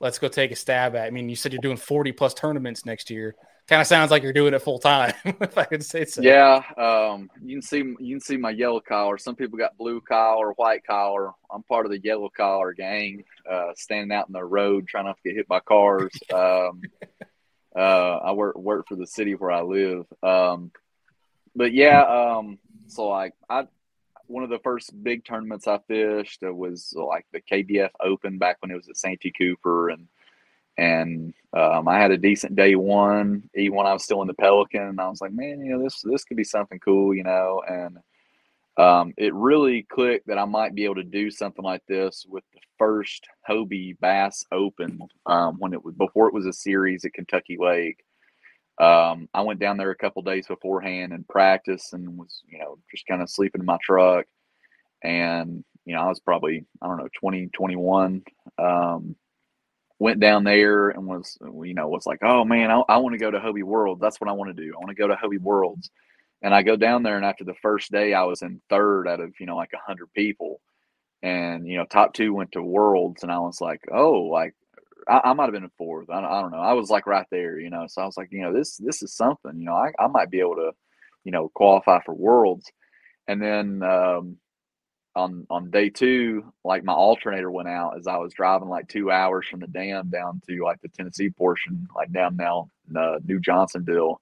Let's 0.00 0.18
go 0.18 0.28
take 0.28 0.50
a 0.50 0.56
stab 0.56 0.94
at. 0.96 1.04
It. 1.04 1.06
I 1.08 1.10
mean, 1.10 1.28
you 1.28 1.36
said 1.36 1.52
you're 1.52 1.62
doing 1.62 1.76
40 1.76 2.12
plus 2.12 2.34
tournaments 2.34 2.84
next 2.84 3.10
year. 3.10 3.34
Kind 3.66 3.80
of 3.80 3.86
sounds 3.86 4.10
like 4.10 4.22
you're 4.22 4.34
doing 4.34 4.52
it 4.52 4.58
full 4.60 4.78
time, 4.78 5.14
if 5.24 5.56
I 5.56 5.64
could 5.64 5.82
say 5.82 6.04
so. 6.04 6.20
Yeah, 6.20 6.62
um, 6.76 7.30
you 7.42 7.56
can 7.56 7.62
see 7.62 7.78
you 7.78 8.16
can 8.16 8.20
see 8.20 8.36
my 8.36 8.50
yellow 8.50 8.80
collar. 8.80 9.16
Some 9.16 9.36
people 9.36 9.58
got 9.58 9.78
blue 9.78 10.02
collar, 10.02 10.50
white 10.52 10.84
collar. 10.86 11.30
I'm 11.50 11.62
part 11.62 11.86
of 11.86 11.90
the 11.90 11.98
yellow 11.98 12.28
collar 12.28 12.74
gang, 12.74 13.24
uh, 13.50 13.70
standing 13.74 14.14
out 14.14 14.26
in 14.26 14.34
the 14.34 14.44
road 14.44 14.86
trying 14.86 15.06
not 15.06 15.16
to 15.16 15.22
get 15.22 15.36
hit 15.36 15.48
by 15.48 15.60
cars. 15.60 16.12
Um, 16.34 16.82
uh, 17.74 18.18
I 18.18 18.32
work 18.32 18.56
work 18.56 18.86
for 18.86 18.96
the 18.96 19.06
city 19.06 19.34
where 19.34 19.50
I 19.50 19.62
live. 19.62 20.04
Um, 20.22 20.70
but 21.54 21.72
yeah, 21.72 22.02
um, 22.02 22.58
so 22.86 23.08
like 23.08 23.34
I 23.48 23.66
one 24.26 24.42
of 24.42 24.50
the 24.50 24.58
first 24.60 24.90
big 25.02 25.24
tournaments 25.24 25.66
I 25.66 25.78
fished 25.86 26.40
was 26.42 26.94
like 26.96 27.26
the 27.32 27.40
KBF 27.40 27.90
Open 28.00 28.38
back 28.38 28.56
when 28.60 28.70
it 28.70 28.76
was 28.76 28.88
at 28.88 28.96
Santee 28.96 29.32
Cooper, 29.36 29.90
and 29.90 30.08
and 30.76 31.34
um, 31.52 31.86
I 31.86 31.98
had 31.98 32.10
a 32.10 32.18
decent 32.18 32.56
day 32.56 32.74
one, 32.74 33.48
even 33.54 33.76
when 33.76 33.86
I 33.86 33.92
was 33.92 34.02
still 34.02 34.22
in 34.22 34.28
the 34.28 34.34
Pelican. 34.34 34.82
And 34.82 35.00
I 35.00 35.08
was 35.08 35.20
like, 35.20 35.32
man, 35.32 35.60
you 35.60 35.72
know, 35.72 35.82
this 35.82 36.00
this 36.02 36.24
could 36.24 36.36
be 36.36 36.44
something 36.44 36.80
cool, 36.80 37.14
you 37.14 37.22
know. 37.22 37.62
And 37.68 37.98
um, 38.76 39.14
it 39.16 39.32
really 39.34 39.82
clicked 39.84 40.26
that 40.26 40.38
I 40.38 40.46
might 40.46 40.74
be 40.74 40.84
able 40.84 40.96
to 40.96 41.04
do 41.04 41.30
something 41.30 41.64
like 41.64 41.84
this 41.86 42.26
with 42.28 42.44
the 42.52 42.60
first 42.78 43.26
Hobie 43.48 43.98
Bass 44.00 44.44
Open 44.50 45.00
um, 45.26 45.56
when 45.58 45.72
it 45.72 45.84
was 45.84 45.94
before 45.94 46.28
it 46.28 46.34
was 46.34 46.46
a 46.46 46.52
series 46.52 47.04
at 47.04 47.14
Kentucky 47.14 47.56
Lake 47.60 48.04
um, 48.78 49.28
I 49.32 49.42
went 49.42 49.60
down 49.60 49.76
there 49.76 49.90
a 49.90 49.96
couple 49.96 50.22
days 50.22 50.46
beforehand 50.46 51.12
and 51.12 51.28
practiced 51.28 51.92
and 51.92 52.18
was, 52.18 52.42
you 52.48 52.58
know, 52.58 52.78
just 52.90 53.06
kind 53.06 53.22
of 53.22 53.30
sleeping 53.30 53.60
in 53.60 53.66
my 53.66 53.78
truck. 53.82 54.26
And, 55.02 55.64
you 55.84 55.94
know, 55.94 56.02
I 56.02 56.08
was 56.08 56.20
probably, 56.20 56.64
I 56.82 56.86
don't 56.86 56.98
know, 56.98 57.08
20, 57.20 57.48
21. 57.52 58.22
Um, 58.58 59.16
went 60.00 60.18
down 60.18 60.44
there 60.44 60.90
and 60.90 61.06
was, 61.06 61.38
you 61.40 61.74
know, 61.74 61.88
was 61.88 62.06
like, 62.06 62.18
oh 62.22 62.44
man, 62.44 62.70
I, 62.70 62.82
I 62.88 62.96
want 62.96 63.12
to 63.12 63.18
go 63.18 63.30
to 63.30 63.38
Hobie 63.38 63.62
World. 63.62 64.00
That's 64.00 64.20
what 64.20 64.28
I 64.28 64.32
want 64.32 64.54
to 64.54 64.62
do. 64.62 64.72
I 64.74 64.78
want 64.78 64.88
to 64.88 64.94
go 64.94 65.06
to 65.06 65.14
Hobie 65.14 65.40
Worlds. 65.40 65.90
And 66.42 66.54
I 66.54 66.62
go 66.62 66.76
down 66.76 67.02
there, 67.02 67.16
and 67.16 67.24
after 67.24 67.42
the 67.44 67.54
first 67.62 67.90
day, 67.90 68.12
I 68.12 68.24
was 68.24 68.42
in 68.42 68.60
third 68.68 69.08
out 69.08 69.20
of, 69.20 69.32
you 69.40 69.46
know, 69.46 69.56
like 69.56 69.72
a 69.72 69.76
100 69.76 70.12
people. 70.12 70.60
And, 71.22 71.66
you 71.66 71.78
know, 71.78 71.86
top 71.86 72.12
two 72.12 72.34
went 72.34 72.52
to 72.52 72.62
Worlds. 72.62 73.22
And 73.22 73.32
I 73.32 73.38
was 73.38 73.62
like, 73.62 73.80
oh, 73.90 74.24
like, 74.24 74.54
I, 75.08 75.20
I 75.24 75.32
might 75.32 75.44
have 75.44 75.52
been 75.52 75.64
in 75.64 75.70
fourth. 75.78 76.10
I, 76.10 76.18
I, 76.18 76.40
don't 76.40 76.50
know. 76.50 76.58
I 76.58 76.72
was 76.72 76.90
like 76.90 77.06
right 77.06 77.26
there, 77.30 77.58
you 77.58 77.70
know. 77.70 77.86
So 77.88 78.02
I 78.02 78.06
was 78.06 78.16
like, 78.16 78.28
you 78.30 78.42
know, 78.42 78.52
this 78.52 78.76
this 78.76 79.02
is 79.02 79.14
something. 79.14 79.58
You 79.58 79.66
know, 79.66 79.74
I, 79.74 79.92
I 79.98 80.06
might 80.08 80.30
be 80.30 80.40
able 80.40 80.56
to 80.56 80.72
you 81.24 81.32
know, 81.32 81.50
qualify 81.54 82.00
for 82.04 82.14
worlds. 82.14 82.70
And 83.26 83.42
then 83.42 83.82
um, 83.82 84.36
on 85.16 85.46
on 85.50 85.70
day 85.70 85.88
two, 85.88 86.52
like 86.64 86.84
my 86.84 86.92
alternator 86.92 87.50
went 87.50 87.68
out 87.68 87.96
as 87.98 88.06
I 88.06 88.18
was 88.18 88.34
driving 88.34 88.68
like 88.68 88.88
two 88.88 89.10
hours 89.10 89.46
from 89.50 89.60
the 89.60 89.66
dam 89.66 90.10
down 90.10 90.40
to 90.48 90.62
like 90.62 90.80
the 90.82 90.88
Tennessee 90.88 91.30
portion, 91.30 91.86
like 91.96 92.12
down 92.12 92.36
now 92.36 92.70
uh, 92.96 93.16
New 93.24 93.40
Johnsonville 93.40 94.20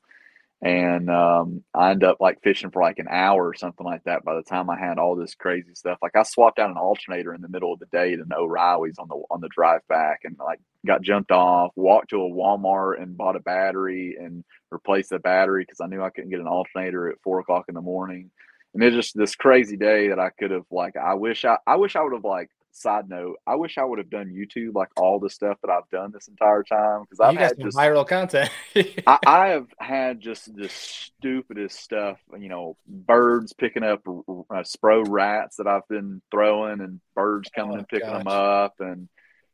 and 0.63 1.11
um, 1.11 1.65
I 1.75 1.91
ended 1.91 2.09
up 2.09 2.19
like 2.21 2.41
fishing 2.43 2.71
for 2.71 2.83
like 2.83 3.01
an 3.01 3.09
hour 3.11 3.49
or 3.49 3.55
something 3.55 3.85
like 3.85 4.05
that. 4.05 4.25
By 4.25 4.37
the 4.37 4.45
time 4.45 4.71
I 4.71 4.79
had 4.79 4.97
all 4.97 5.17
this 5.17 5.35
crazy 5.35 5.75
stuff, 5.75 5.99
like 6.01 6.15
I 6.15 6.23
swapped 6.23 6.61
out 6.61 6.71
an 6.71 6.77
alternator 6.77 7.35
in 7.35 7.43
the 7.43 7.49
middle 7.49 7.73
of 7.73 7.81
the 7.81 7.87
day 7.87 8.15
to 8.15 8.25
O'Reilly's 8.33 8.99
on 8.99 9.09
the 9.09 9.21
on 9.29 9.41
the 9.41 9.49
drive 9.49 9.81
back, 9.89 10.21
and 10.23 10.37
like 10.39 10.61
got 10.87 11.03
jumped 11.03 11.33
off, 11.33 11.73
walked 11.75 12.11
to 12.11 12.23
a 12.23 12.31
Walmart 12.31 13.03
and 13.03 13.17
bought 13.17 13.35
a 13.35 13.41
battery 13.41 14.17
and 14.21 14.45
replaced 14.71 15.11
the 15.11 15.19
battery 15.19 15.65
because 15.65 15.81
I 15.81 15.89
knew 15.89 16.01
I 16.03 16.11
couldn't 16.11 16.31
get 16.31 16.41
an 16.41 16.47
alternator 16.47 17.09
at 17.11 17.21
four 17.25 17.41
o'clock 17.41 17.65
in 17.69 17.75
the 17.75 17.81
morning. 17.81 18.31
And 18.75 18.85
it's 18.85 18.97
just 18.97 19.17
this 19.17 19.35
crazy 19.35 19.77
day 19.77 20.09
that 20.09 20.21
I 20.21 20.31
could 20.31 20.53
have 20.53 20.67
like 20.71 20.97
I 20.97 21.15
wish 21.15 21.45
I 21.45 21.59
I 21.67 21.75
wish 21.75 21.97
I 21.97 22.03
would 22.03 22.13
have 22.13 22.25
like 22.25 22.51
side 22.73 23.09
note, 23.09 23.37
I 23.47 23.57
wish 23.57 23.79
I 23.79 23.85
would 23.85 23.99
have 23.99 24.11
done 24.11 24.33
YouTube 24.35 24.75
like 24.75 24.89
all 24.97 25.19
the 25.19 25.31
stuff 25.31 25.59
that 25.63 25.71
I've 25.71 25.89
done 25.91 26.11
this 26.13 26.29
entire 26.29 26.63
time 26.63 27.03
because 27.03 27.21
I've 27.21 27.37
had 27.37 27.59
just 27.59 27.77
viral 27.77 28.07
content. 28.07 28.51
I, 29.07 29.19
I, 29.27 29.49
have 29.49 29.69
had 29.79 30.21
just 30.21 30.55
the 30.55 30.69
stupidest 30.69 31.79
stuff. 31.79 32.19
You 32.39 32.49
know, 32.49 32.77
birds 32.87 33.53
picking 33.53 33.83
up 33.83 34.07
uh, 34.07 34.63
spro 34.63 35.05
rats 35.09 35.57
that 35.57 35.67
I've 35.67 35.87
been 35.89 36.23
throwing, 36.31 36.81
and 36.81 37.01
birds 37.15 37.51
coming 37.55 37.77
oh, 37.77 37.79
and 37.79 37.89
picking 37.89 38.09
gosh. 38.09 38.19
them 38.19 38.29
up, 38.29 38.75
and 38.81 39.09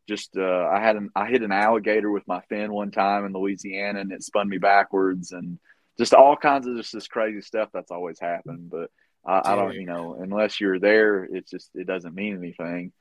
just 0.09 0.37
uh, 0.37 0.69
I 0.73 0.81
had 0.81 0.97
an 0.97 1.11
I 1.15 1.27
hit 1.27 1.43
an 1.43 1.53
alligator 1.53 2.11
with 2.11 2.27
my 2.27 2.41
fin 2.49 2.73
one 2.73 2.91
time 2.91 3.25
in 3.27 3.33
Louisiana, 3.33 4.01
and 4.01 4.13
it 4.13 4.23
spun 4.23 4.49
me 4.49 4.59
backwards, 4.59 5.33
and 5.33 5.59
just 5.99 6.15
all 6.15 6.37
kinds 6.37 6.67
of 6.67 6.77
just 6.77 6.93
this 6.93 7.09
crazy 7.09 7.41
stuff 7.41 7.71
that's 7.73 7.91
always 7.91 8.19
happened, 8.19 8.71
but. 8.71 8.91
I, 9.27 9.53
I 9.53 9.57
don't, 9.57 9.75
you 9.75 9.85
know, 9.85 10.17
unless 10.19 10.59
you're 10.59 10.79
there, 10.79 11.25
it's 11.25 11.51
just 11.51 11.71
it 11.75 11.87
doesn't 11.87 12.15
mean 12.15 12.39
anything. 12.39 12.93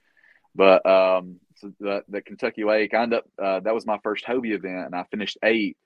But 0.58 0.84
um, 0.88 1.40
so 1.58 1.72
the, 1.80 2.04
the 2.10 2.22
Kentucky 2.22 2.64
Lake, 2.64 2.94
I 2.96 3.04
ended 3.04 3.20
up 3.20 3.26
uh, 3.42 3.60
that 3.62 3.76
was 3.76 3.86
my 3.86 4.00
first 4.04 4.26
Hobie 4.26 4.56
event, 4.56 4.88
and 4.88 4.96
I 4.96 5.06
finished 5.12 5.38
eighth. 5.44 5.78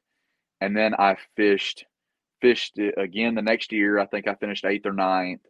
And 0.61 0.75
then 0.77 0.93
I 0.97 1.17
fished 1.35 1.85
fished 2.41 2.79
again 2.97 3.35
the 3.35 3.41
next 3.41 3.71
year. 3.71 3.99
I 3.99 4.05
think 4.05 4.27
I 4.27 4.35
finished 4.35 4.65
eighth 4.65 4.85
or 4.85 4.93
ninth. 4.93 5.41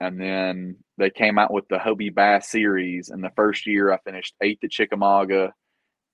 And 0.00 0.20
then 0.20 0.76
they 0.96 1.10
came 1.10 1.38
out 1.38 1.52
with 1.52 1.66
the 1.68 1.76
Hobie 1.76 2.14
Bass 2.14 2.48
Series. 2.48 3.08
And 3.10 3.22
the 3.22 3.32
first 3.34 3.66
year 3.66 3.92
I 3.92 3.98
finished 3.98 4.34
eighth 4.40 4.62
at 4.62 4.70
Chickamauga, 4.70 5.52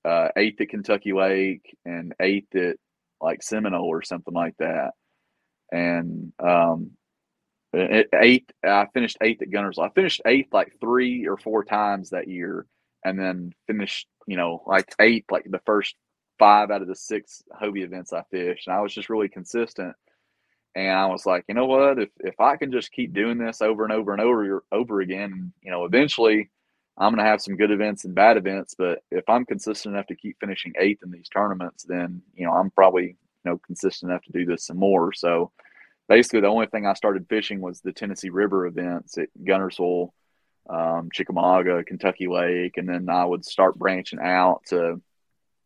uh, 0.03 0.29
eighth 0.35 0.59
at 0.59 0.69
Kentucky 0.69 1.13
Lake, 1.13 1.77
and 1.85 2.15
eighth 2.19 2.55
at 2.55 2.77
like 3.21 3.43
Seminole 3.43 3.85
or 3.85 4.01
something 4.01 4.33
like 4.33 4.55
that. 4.57 4.91
And 5.71 6.33
um, 6.39 6.91
eighth. 8.13 8.51
I 8.63 8.87
finished 8.93 9.17
eighth 9.21 9.41
at 9.41 9.51
Gunners. 9.51 9.79
I 9.79 9.89
finished 9.89 10.21
eighth 10.25 10.53
like 10.53 10.73
three 10.79 11.27
or 11.27 11.37
four 11.37 11.63
times 11.63 12.09
that 12.11 12.27
year, 12.27 12.65
and 13.03 13.19
then 13.19 13.53
finished 13.67 14.07
you 14.27 14.37
know 14.37 14.63
like 14.67 14.93
eighth 14.99 15.31
like 15.31 15.45
the 15.49 15.61
first 15.65 15.95
five 16.39 16.71
out 16.71 16.81
of 16.81 16.87
the 16.87 16.95
six 16.95 17.43
Hobie 17.59 17.83
events 17.83 18.13
I 18.13 18.23
fished, 18.31 18.67
and 18.67 18.75
I 18.75 18.81
was 18.81 18.93
just 18.93 19.09
really 19.09 19.29
consistent. 19.29 19.95
And 20.75 20.91
I 20.91 21.05
was 21.07 21.25
like, 21.25 21.45
you 21.47 21.55
know 21.55 21.65
what? 21.67 21.99
If 21.99 22.09
if 22.19 22.39
I 22.39 22.57
can 22.57 22.71
just 22.71 22.91
keep 22.91 23.13
doing 23.13 23.37
this 23.37 23.61
over 23.61 23.83
and 23.83 23.93
over 23.93 24.13
and 24.13 24.21
over 24.21 24.63
over 24.71 25.01
again, 25.01 25.53
you 25.61 25.71
know, 25.71 25.85
eventually 25.85 26.49
I'm 26.97 27.13
going 27.13 27.23
to 27.23 27.29
have 27.29 27.41
some 27.41 27.57
good 27.57 27.71
events 27.71 28.05
and 28.05 28.15
bad 28.15 28.37
events. 28.37 28.75
But 28.77 28.99
if 29.11 29.27
I'm 29.29 29.45
consistent 29.45 29.95
enough 29.95 30.07
to 30.07 30.15
keep 30.15 30.37
finishing 30.39 30.73
eighth 30.79 31.03
in 31.03 31.11
these 31.11 31.29
tournaments, 31.29 31.83
then 31.83 32.21
you 32.35 32.45
know 32.45 32.53
I'm 32.53 32.71
probably 32.71 33.05
you 33.05 33.51
know 33.51 33.59
consistent 33.65 34.11
enough 34.11 34.23
to 34.23 34.31
do 34.31 34.45
this 34.45 34.65
some 34.65 34.77
more. 34.77 35.13
So 35.13 35.51
basically 36.07 36.41
the 36.41 36.47
only 36.47 36.67
thing 36.67 36.85
I 36.85 36.93
started 36.93 37.27
fishing 37.29 37.61
was 37.61 37.81
the 37.81 37.91
Tennessee 37.91 38.29
River 38.29 38.65
events 38.67 39.17
at 39.17 39.29
Guntersville, 39.43 40.09
um, 40.69 41.09
Chickamauga, 41.11 41.83
Kentucky 41.83 42.27
Lake, 42.27 42.77
and 42.77 42.87
then 42.87 43.09
I 43.09 43.25
would 43.25 43.45
start 43.45 43.77
branching 43.77 44.19
out 44.19 44.61
to, 44.67 45.01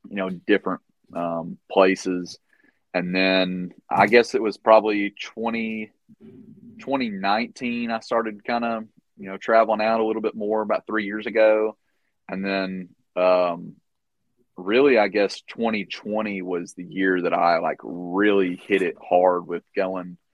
you 0.10 0.16
know, 0.16 0.30
different 0.30 0.82
um, 1.16 1.58
places. 1.72 2.38
And 2.94 3.14
then 3.14 3.72
I 3.90 4.08
guess 4.08 4.34
it 4.34 4.42
was 4.42 4.58
probably 4.58 5.14
20, 5.22 5.92
2019, 6.80 7.92
I 7.92 8.00
started 8.00 8.44
kind 8.44 8.66
of, 8.66 8.84
you 9.18 9.30
know, 9.30 9.38
traveling 9.38 9.82
out 9.82 10.00
a 10.00 10.06
little 10.06 10.22
bit 10.22 10.36
more 10.36 10.62
about 10.62 10.88
three 10.88 11.06
years 11.06 11.28
ago. 11.28 11.78
And 12.30 12.44
then 12.46 12.90
um, 13.16 13.76
really, 14.56 14.98
I 14.98 15.10
guess 15.10 15.42
2020 15.42 16.42
was 16.42 16.74
the 16.74 16.86
year 16.86 17.22
that 17.24 17.34
I 17.34 17.60
like 17.60 17.80
really 17.84 18.56
hit 18.56 18.82
it 18.82 18.96
hard 19.02 19.46
with 19.46 19.64
going– 19.76 20.18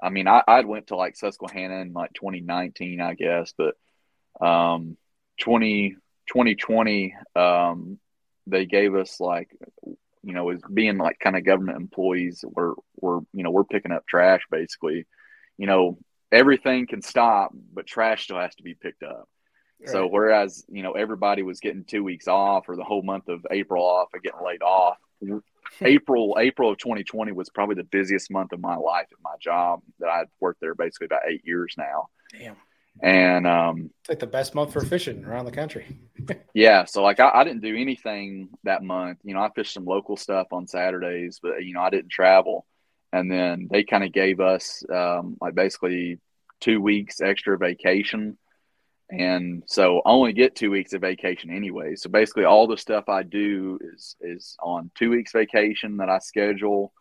I 0.00 0.10
mean, 0.10 0.28
I 0.28 0.42
I 0.46 0.60
went 0.62 0.88
to 0.88 0.96
like 0.96 1.16
Susquehanna 1.16 1.80
in 1.80 1.92
like 1.92 2.12
2019, 2.14 3.00
I 3.00 3.14
guess, 3.14 3.52
but 3.56 3.74
um, 4.44 4.96
20 5.40 5.96
2020 6.28 7.14
um, 7.36 7.98
they 8.46 8.66
gave 8.66 8.94
us 8.94 9.20
like 9.20 9.50
you 10.22 10.34
know 10.34 10.50
as 10.50 10.60
being 10.72 10.98
like 10.98 11.18
kind 11.18 11.36
of 11.36 11.44
government 11.44 11.78
employees 11.78 12.44
we're 12.46 12.74
we're 13.00 13.20
you 13.32 13.42
know 13.42 13.50
we're 13.50 13.64
picking 13.64 13.92
up 13.92 14.06
trash 14.06 14.42
basically 14.50 15.06
you 15.56 15.66
know 15.66 15.98
everything 16.32 16.86
can 16.86 17.02
stop 17.02 17.52
but 17.72 17.86
trash 17.86 18.24
still 18.24 18.38
has 18.38 18.54
to 18.56 18.62
be 18.62 18.74
picked 18.74 19.02
up 19.02 19.28
right. 19.80 19.88
so 19.88 20.06
whereas 20.06 20.64
you 20.68 20.82
know 20.82 20.92
everybody 20.92 21.42
was 21.42 21.60
getting 21.60 21.84
two 21.84 22.02
weeks 22.02 22.28
off 22.28 22.68
or 22.68 22.76
the 22.76 22.84
whole 22.84 23.02
month 23.02 23.28
of 23.28 23.46
april 23.50 23.84
off 23.84 24.08
and 24.12 24.22
getting 24.22 24.44
laid 24.44 24.62
off 24.62 24.98
April 25.80 26.36
April 26.40 26.70
of 26.70 26.78
2020 26.78 27.32
was 27.32 27.50
probably 27.50 27.74
the 27.74 27.84
busiest 27.84 28.30
month 28.30 28.52
of 28.52 28.60
my 28.60 28.76
life 28.76 29.06
at 29.12 29.18
my 29.22 29.34
job 29.40 29.80
that 30.00 30.08
I'd 30.08 30.26
worked 30.40 30.60
there 30.60 30.74
basically 30.74 31.06
about 31.06 31.22
eight 31.28 31.42
years 31.44 31.74
now. 31.76 32.08
Damn. 32.32 32.56
And 33.00 33.46
um, 33.46 33.90
it's 34.00 34.08
like 34.08 34.18
the 34.18 34.26
best 34.26 34.54
month 34.54 34.72
for 34.72 34.80
fishing 34.80 35.24
around 35.24 35.44
the 35.44 35.52
country. 35.52 35.86
yeah, 36.54 36.84
so 36.84 37.02
like 37.02 37.20
I, 37.20 37.30
I, 37.32 37.44
didn't 37.44 37.62
do 37.62 37.76
anything 37.76 38.48
that 38.64 38.82
month. 38.82 39.18
You 39.22 39.34
know, 39.34 39.40
I 39.40 39.50
fished 39.54 39.74
some 39.74 39.84
local 39.84 40.16
stuff 40.16 40.48
on 40.50 40.66
Saturdays, 40.66 41.38
but 41.40 41.64
you 41.64 41.74
know 41.74 41.80
I 41.80 41.90
didn't 41.90 42.10
travel. 42.10 42.66
And 43.12 43.30
then 43.30 43.68
they 43.70 43.84
kind 43.84 44.04
of 44.04 44.12
gave 44.12 44.40
us 44.40 44.82
um, 44.92 45.36
like 45.40 45.54
basically 45.54 46.18
two 46.60 46.80
weeks 46.80 47.20
extra 47.20 47.56
vacation 47.56 48.36
and 49.10 49.62
so 49.66 50.00
I 50.04 50.10
only 50.10 50.32
get 50.32 50.54
two 50.54 50.70
weeks 50.70 50.92
of 50.92 51.00
vacation 51.00 51.50
anyway. 51.50 51.96
So 51.96 52.10
basically, 52.10 52.44
all 52.44 52.66
the 52.66 52.76
stuff 52.76 53.08
I 53.08 53.22
do 53.22 53.78
is 53.94 54.16
is 54.20 54.56
on 54.62 54.90
two 54.94 55.10
weeks 55.10 55.32
vacation 55.32 55.96
that 55.98 56.10
I 56.10 56.18
schedule, 56.18 56.92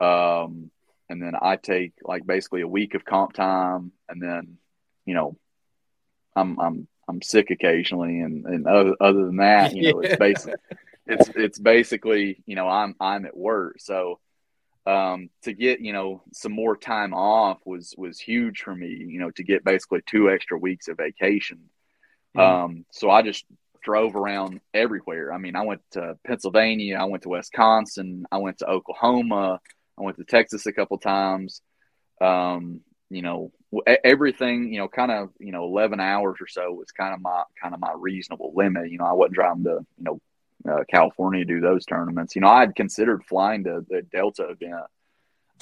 um, 0.00 0.70
and 1.08 1.20
then 1.20 1.32
I 1.40 1.56
take 1.56 1.92
like 2.02 2.24
basically 2.24 2.60
a 2.60 2.68
week 2.68 2.94
of 2.94 3.04
comp 3.04 3.32
time, 3.32 3.92
and 4.08 4.22
then 4.22 4.58
you 5.06 5.14
know, 5.14 5.36
I'm 6.36 6.58
I'm 6.60 6.88
I'm 7.08 7.22
sick 7.22 7.50
occasionally, 7.50 8.20
and 8.20 8.46
and 8.46 8.66
other, 8.68 8.94
other 9.00 9.26
than 9.26 9.36
that, 9.38 9.74
you 9.74 9.92
know, 9.92 10.00
it's 10.00 10.16
basically 10.18 10.54
it's 11.06 11.30
it's 11.34 11.58
basically 11.58 12.42
you 12.46 12.54
know 12.54 12.68
I'm 12.68 12.94
I'm 13.00 13.26
at 13.26 13.36
work, 13.36 13.80
so 13.80 14.20
um, 14.86 15.30
to 15.42 15.52
get 15.52 15.80
you 15.80 15.92
know 15.92 16.22
some 16.32 16.52
more 16.52 16.76
time 16.76 17.14
off 17.14 17.58
was 17.64 17.94
was 17.96 18.18
huge 18.18 18.60
for 18.60 18.74
me. 18.74 18.88
You 18.88 19.20
know, 19.20 19.30
to 19.32 19.42
get 19.42 19.64
basically 19.64 20.00
two 20.06 20.30
extra 20.30 20.58
weeks 20.58 20.88
of 20.88 20.96
vacation. 20.96 21.58
Mm-hmm. 22.36 22.40
Um, 22.40 22.84
so 22.92 23.10
I 23.10 23.22
just 23.22 23.44
drove 23.82 24.14
around 24.14 24.60
everywhere. 24.74 25.32
I 25.32 25.38
mean, 25.38 25.56
I 25.56 25.64
went 25.64 25.80
to 25.92 26.16
Pennsylvania, 26.26 26.98
I 26.98 27.04
went 27.04 27.22
to 27.24 27.30
Wisconsin, 27.30 28.24
I 28.30 28.38
went 28.38 28.58
to 28.58 28.68
Oklahoma, 28.68 29.60
I 29.98 30.02
went 30.02 30.18
to 30.18 30.24
Texas 30.24 30.66
a 30.66 30.72
couple 30.72 30.98
times. 30.98 31.62
Um, 32.20 32.80
you 33.08 33.22
know, 33.22 33.50
everything, 34.04 34.72
you 34.72 34.78
know, 34.78 34.88
kind 34.88 35.10
of, 35.10 35.30
you 35.40 35.50
know, 35.50 35.64
11 35.64 35.98
hours 35.98 36.36
or 36.40 36.46
so 36.46 36.72
was 36.72 36.92
kind 36.92 37.12
of 37.12 37.20
my, 37.20 37.42
kind 37.60 37.74
of 37.74 37.80
my 37.80 37.92
reasonable 37.96 38.52
limit. 38.54 38.90
You 38.90 38.98
know, 38.98 39.04
I 39.04 39.12
wasn't 39.12 39.34
driving 39.34 39.64
to, 39.64 39.78
you 39.98 40.04
know, 40.04 40.20
uh, 40.68 40.84
California 40.90 41.44
do 41.44 41.60
those 41.60 41.84
tournaments. 41.84 42.34
You 42.34 42.42
know, 42.42 42.48
I 42.48 42.60
had 42.60 42.74
considered 42.74 43.24
flying 43.24 43.64
to 43.64 43.84
the 43.88 44.02
Delta 44.02 44.48
event, 44.50 44.86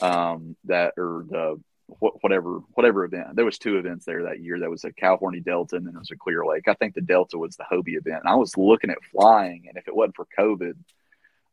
um, 0.00 0.56
that 0.64 0.94
or 0.96 1.24
the 1.28 1.61
whatever 1.88 2.61
whatever 2.74 3.04
event. 3.04 3.34
There 3.34 3.44
was 3.44 3.58
two 3.58 3.78
events 3.78 4.04
there 4.04 4.24
that 4.24 4.40
year. 4.40 4.61
That 4.61 4.70
was 4.70 4.84
a 4.84 4.92
California 4.92 5.40
Delta, 5.40 5.76
and 5.76 5.87
then 5.87 5.94
it 5.94 5.98
was 5.98 6.11
a 6.11 6.16
Clear 6.16 6.44
Lake. 6.44 6.68
I 6.68 6.74
think 6.74 6.94
the 6.94 7.00
Delta 7.00 7.38
was 7.38 7.56
the 7.56 7.64
Hobie 7.70 7.96
event. 7.96 8.20
And 8.24 8.28
I 8.28 8.34
was 8.34 8.56
looking 8.56 8.90
at 8.90 9.04
flying, 9.12 9.64
and 9.68 9.76
if 9.76 9.88
it 9.88 9.96
wasn't 9.96 10.16
for 10.16 10.26
COVID, 10.38 10.74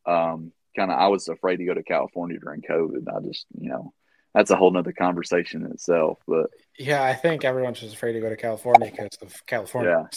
um, 0.06 0.52
kind 0.76 0.92
of 0.92 1.00
I 1.00 1.08
was 1.08 1.28
afraid 1.28 1.58
to 1.58 1.66
go 1.66 1.74
to 1.74 1.84
California 1.84 2.40
during 2.40 2.62
COVID. 2.62 3.08
I 3.08 3.26
just 3.26 3.46
you 3.60 3.70
know 3.70 3.94
that's 4.36 4.52
a 4.52 4.56
whole 4.58 4.70
nother 4.70 4.92
conversation 4.92 5.66
in 5.66 5.72
itself. 5.72 6.20
But 6.28 6.48
yeah, 6.78 7.02
I 7.02 7.14
think 7.14 7.46
everyone's 7.46 7.80
just 7.80 7.96
afraid 7.96 8.14
to 8.14 8.20
go 8.20 8.30
to 8.30 8.36
California 8.36 8.92
because 8.92 9.18
of 9.22 9.34
California. 9.48 10.10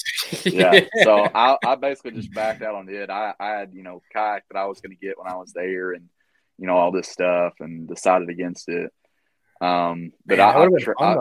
Yeah, 0.44 0.72
yeah. 0.72 0.80
So 1.04 1.24
I, 1.32 1.56
I 1.64 1.76
basically 1.76 2.10
just 2.10 2.34
backed 2.34 2.60
out 2.62 2.74
on 2.74 2.88
it. 2.88 3.10
I, 3.10 3.32
I 3.38 3.50
had 3.50 3.72
you 3.72 3.84
know 3.84 4.02
kayak 4.12 4.42
that 4.50 4.58
I 4.58 4.66
was 4.66 4.80
going 4.80 4.90
to 4.90 5.06
get 5.06 5.18
when 5.18 5.32
I 5.32 5.36
was 5.36 5.52
there, 5.52 5.92
and 5.92 6.08
you 6.58 6.66
know 6.66 6.76
all 6.76 6.90
this 6.90 7.08
stuff, 7.08 7.54
and 7.60 7.86
decided 7.86 8.28
against 8.28 8.68
it. 8.68 8.92
Um, 9.60 10.12
but 10.26 10.38
Man, 10.38 10.48
I, 10.48 10.62
I, 10.64 10.68
tra- 10.80 11.00
I, 11.00 11.16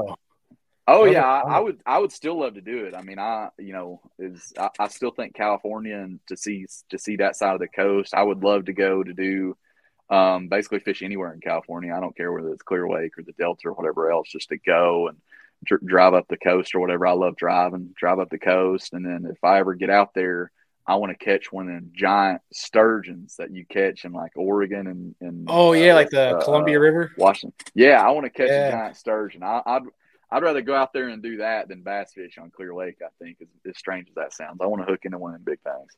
oh 0.87 1.05
yeah, 1.05 1.23
I, 1.23 1.57
I, 1.57 1.59
would 1.59 1.79
I 1.85 1.99
would 1.99 2.11
still 2.11 2.39
love 2.39 2.55
to 2.55 2.61
do 2.61 2.85
it. 2.85 2.95
I 2.95 3.03
mean, 3.03 3.19
I 3.19 3.49
you 3.59 3.73
know 3.73 4.01
is 4.17 4.53
I, 4.57 4.69
I 4.79 4.87
still 4.87 5.11
think 5.11 5.35
California 5.35 5.99
and 5.99 6.19
to 6.29 6.35
see 6.35 6.65
to 6.89 6.97
see 6.97 7.17
that 7.17 7.35
side 7.35 7.53
of 7.53 7.59
the 7.59 7.67
coast, 7.67 8.15
I 8.15 8.23
would 8.23 8.43
love 8.43 8.65
to 8.65 8.73
go 8.73 9.03
to 9.03 9.13
do 9.13 9.55
Um, 10.09 10.47
basically, 10.47 10.79
fish 10.79 11.01
anywhere 11.01 11.33
in 11.33 11.41
California. 11.41 11.93
I 11.93 11.99
don't 11.99 12.15
care 12.15 12.31
whether 12.31 12.53
it's 12.53 12.63
Clear 12.63 12.87
Lake 12.89 13.17
or 13.17 13.23
the 13.23 13.33
Delta 13.33 13.67
or 13.67 13.73
whatever 13.73 14.09
else, 14.11 14.29
just 14.29 14.49
to 14.49 14.57
go 14.57 15.09
and 15.09 15.17
dr- 15.65 15.85
drive 15.85 16.13
up 16.13 16.27
the 16.27 16.37
coast 16.37 16.75
or 16.75 16.79
whatever. 16.79 17.05
I 17.05 17.11
love 17.11 17.35
driving, 17.35 17.93
drive 17.97 18.19
up 18.19 18.29
the 18.29 18.39
coast, 18.39 18.93
and 18.93 19.05
then 19.05 19.29
if 19.29 19.43
I 19.43 19.59
ever 19.59 19.73
get 19.73 19.89
out 19.89 20.13
there, 20.13 20.51
I 20.85 20.95
want 20.95 21.17
to 21.17 21.25
catch 21.25 21.51
one 21.51 21.67
of 21.67 21.73
them 21.73 21.91
giant 21.93 22.41
sturgeons 22.53 23.35
that 23.37 23.51
you 23.51 23.65
catch 23.65 24.05
in 24.05 24.13
like 24.13 24.31
Oregon 24.37 24.87
and, 24.87 25.15
and 25.19 25.45
oh 25.49 25.73
yeah, 25.73 25.91
uh, 25.91 25.95
like 25.95 26.09
the 26.09 26.37
uh, 26.37 26.41
Columbia 26.41 26.79
River, 26.79 27.11
Washington. 27.17 27.53
Yeah, 27.75 28.01
I 28.01 28.11
want 28.11 28.23
to 28.25 28.29
catch 28.29 28.47
yeah. 28.47 28.69
a 28.69 28.71
giant 28.71 28.95
sturgeon. 28.95 29.43
I, 29.43 29.61
I'd 29.65 29.83
I'd 30.31 30.43
rather 30.43 30.61
go 30.61 30.75
out 30.75 30.93
there 30.93 31.09
and 31.09 31.21
do 31.21 31.37
that 31.37 31.67
than 31.67 31.83
bass 31.83 32.13
fish 32.13 32.37
on 32.37 32.51
Clear 32.51 32.73
Lake. 32.73 32.97
I 33.01 33.09
think, 33.21 33.37
as, 33.41 33.47
as 33.69 33.77
strange 33.77 34.07
as 34.09 34.15
that 34.15 34.33
sounds, 34.33 34.59
I 34.61 34.65
want 34.67 34.85
to 34.85 34.91
hook 34.91 35.03
into 35.03 35.17
one 35.17 35.33
of 35.33 35.43
them 35.43 35.45
big 35.45 35.59
things. 35.61 35.93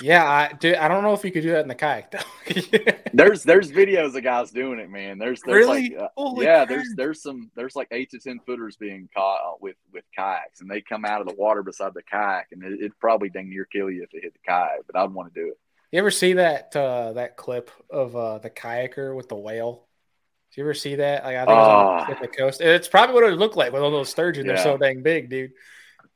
Yeah, 0.00 0.24
I 0.24 0.52
do. 0.52 0.74
I 0.78 0.88
don't 0.88 1.02
know 1.02 1.12
if 1.12 1.24
you 1.24 1.30
could 1.30 1.42
do 1.42 1.50
that 1.52 1.60
in 1.60 1.68
the 1.68 1.74
kayak 1.74 2.10
though. 2.10 3.02
there's 3.12 3.42
there's 3.42 3.70
videos 3.70 4.14
of 4.16 4.22
guys 4.22 4.50
doing 4.50 4.78
it, 4.78 4.90
man. 4.90 5.18
There's, 5.18 5.40
there's 5.42 5.66
really 5.66 5.94
like, 5.96 6.10
uh, 6.16 6.32
yeah, 6.36 6.58
crap. 6.58 6.68
there's 6.68 6.88
there's 6.96 7.22
some 7.22 7.50
there's 7.54 7.76
like 7.76 7.88
eight 7.90 8.10
to 8.10 8.18
ten 8.18 8.40
footers 8.46 8.76
being 8.76 9.08
caught 9.14 9.40
uh, 9.44 9.56
with 9.60 9.76
with 9.92 10.04
kayaks, 10.16 10.60
and 10.60 10.70
they 10.70 10.80
come 10.80 11.04
out 11.04 11.20
of 11.20 11.28
the 11.28 11.34
water 11.34 11.62
beside 11.62 11.94
the 11.94 12.02
kayak, 12.02 12.48
and 12.52 12.62
it, 12.64 12.80
would 12.80 12.98
probably 12.98 13.28
dang 13.28 13.48
near 13.48 13.64
kill 13.64 13.90
you 13.90 14.02
if 14.02 14.14
it 14.14 14.24
hit 14.24 14.32
the 14.32 14.40
kayak. 14.46 14.80
But 14.86 14.98
I'd 14.98 15.12
want 15.12 15.32
to 15.32 15.40
do 15.40 15.48
it. 15.48 15.58
You 15.92 16.00
ever 16.00 16.10
see 16.10 16.34
that 16.34 16.74
uh, 16.74 17.12
that 17.14 17.36
clip 17.36 17.70
of 17.90 18.16
uh, 18.16 18.38
the 18.38 18.50
kayaker 18.50 19.14
with 19.14 19.28
the 19.28 19.36
whale? 19.36 19.86
Do 20.52 20.60
you 20.60 20.64
ever 20.64 20.74
see 20.74 20.96
that? 20.96 21.24
Like 21.24 21.36
I 21.36 21.44
think 21.44 21.50
it 21.50 21.60
was 21.60 22.08
on 22.08 22.22
the 22.22 22.28
coast. 22.28 22.60
It's 22.60 22.88
probably 22.88 23.14
what 23.14 23.24
it 23.24 23.30
would 23.30 23.38
look 23.38 23.56
like 23.56 23.72
with 23.72 23.82
all 23.82 23.90
those 23.90 24.08
sturgeon. 24.08 24.46
Yeah. 24.46 24.54
They're 24.54 24.62
so 24.62 24.76
dang 24.76 25.02
big, 25.02 25.30
dude. 25.30 25.52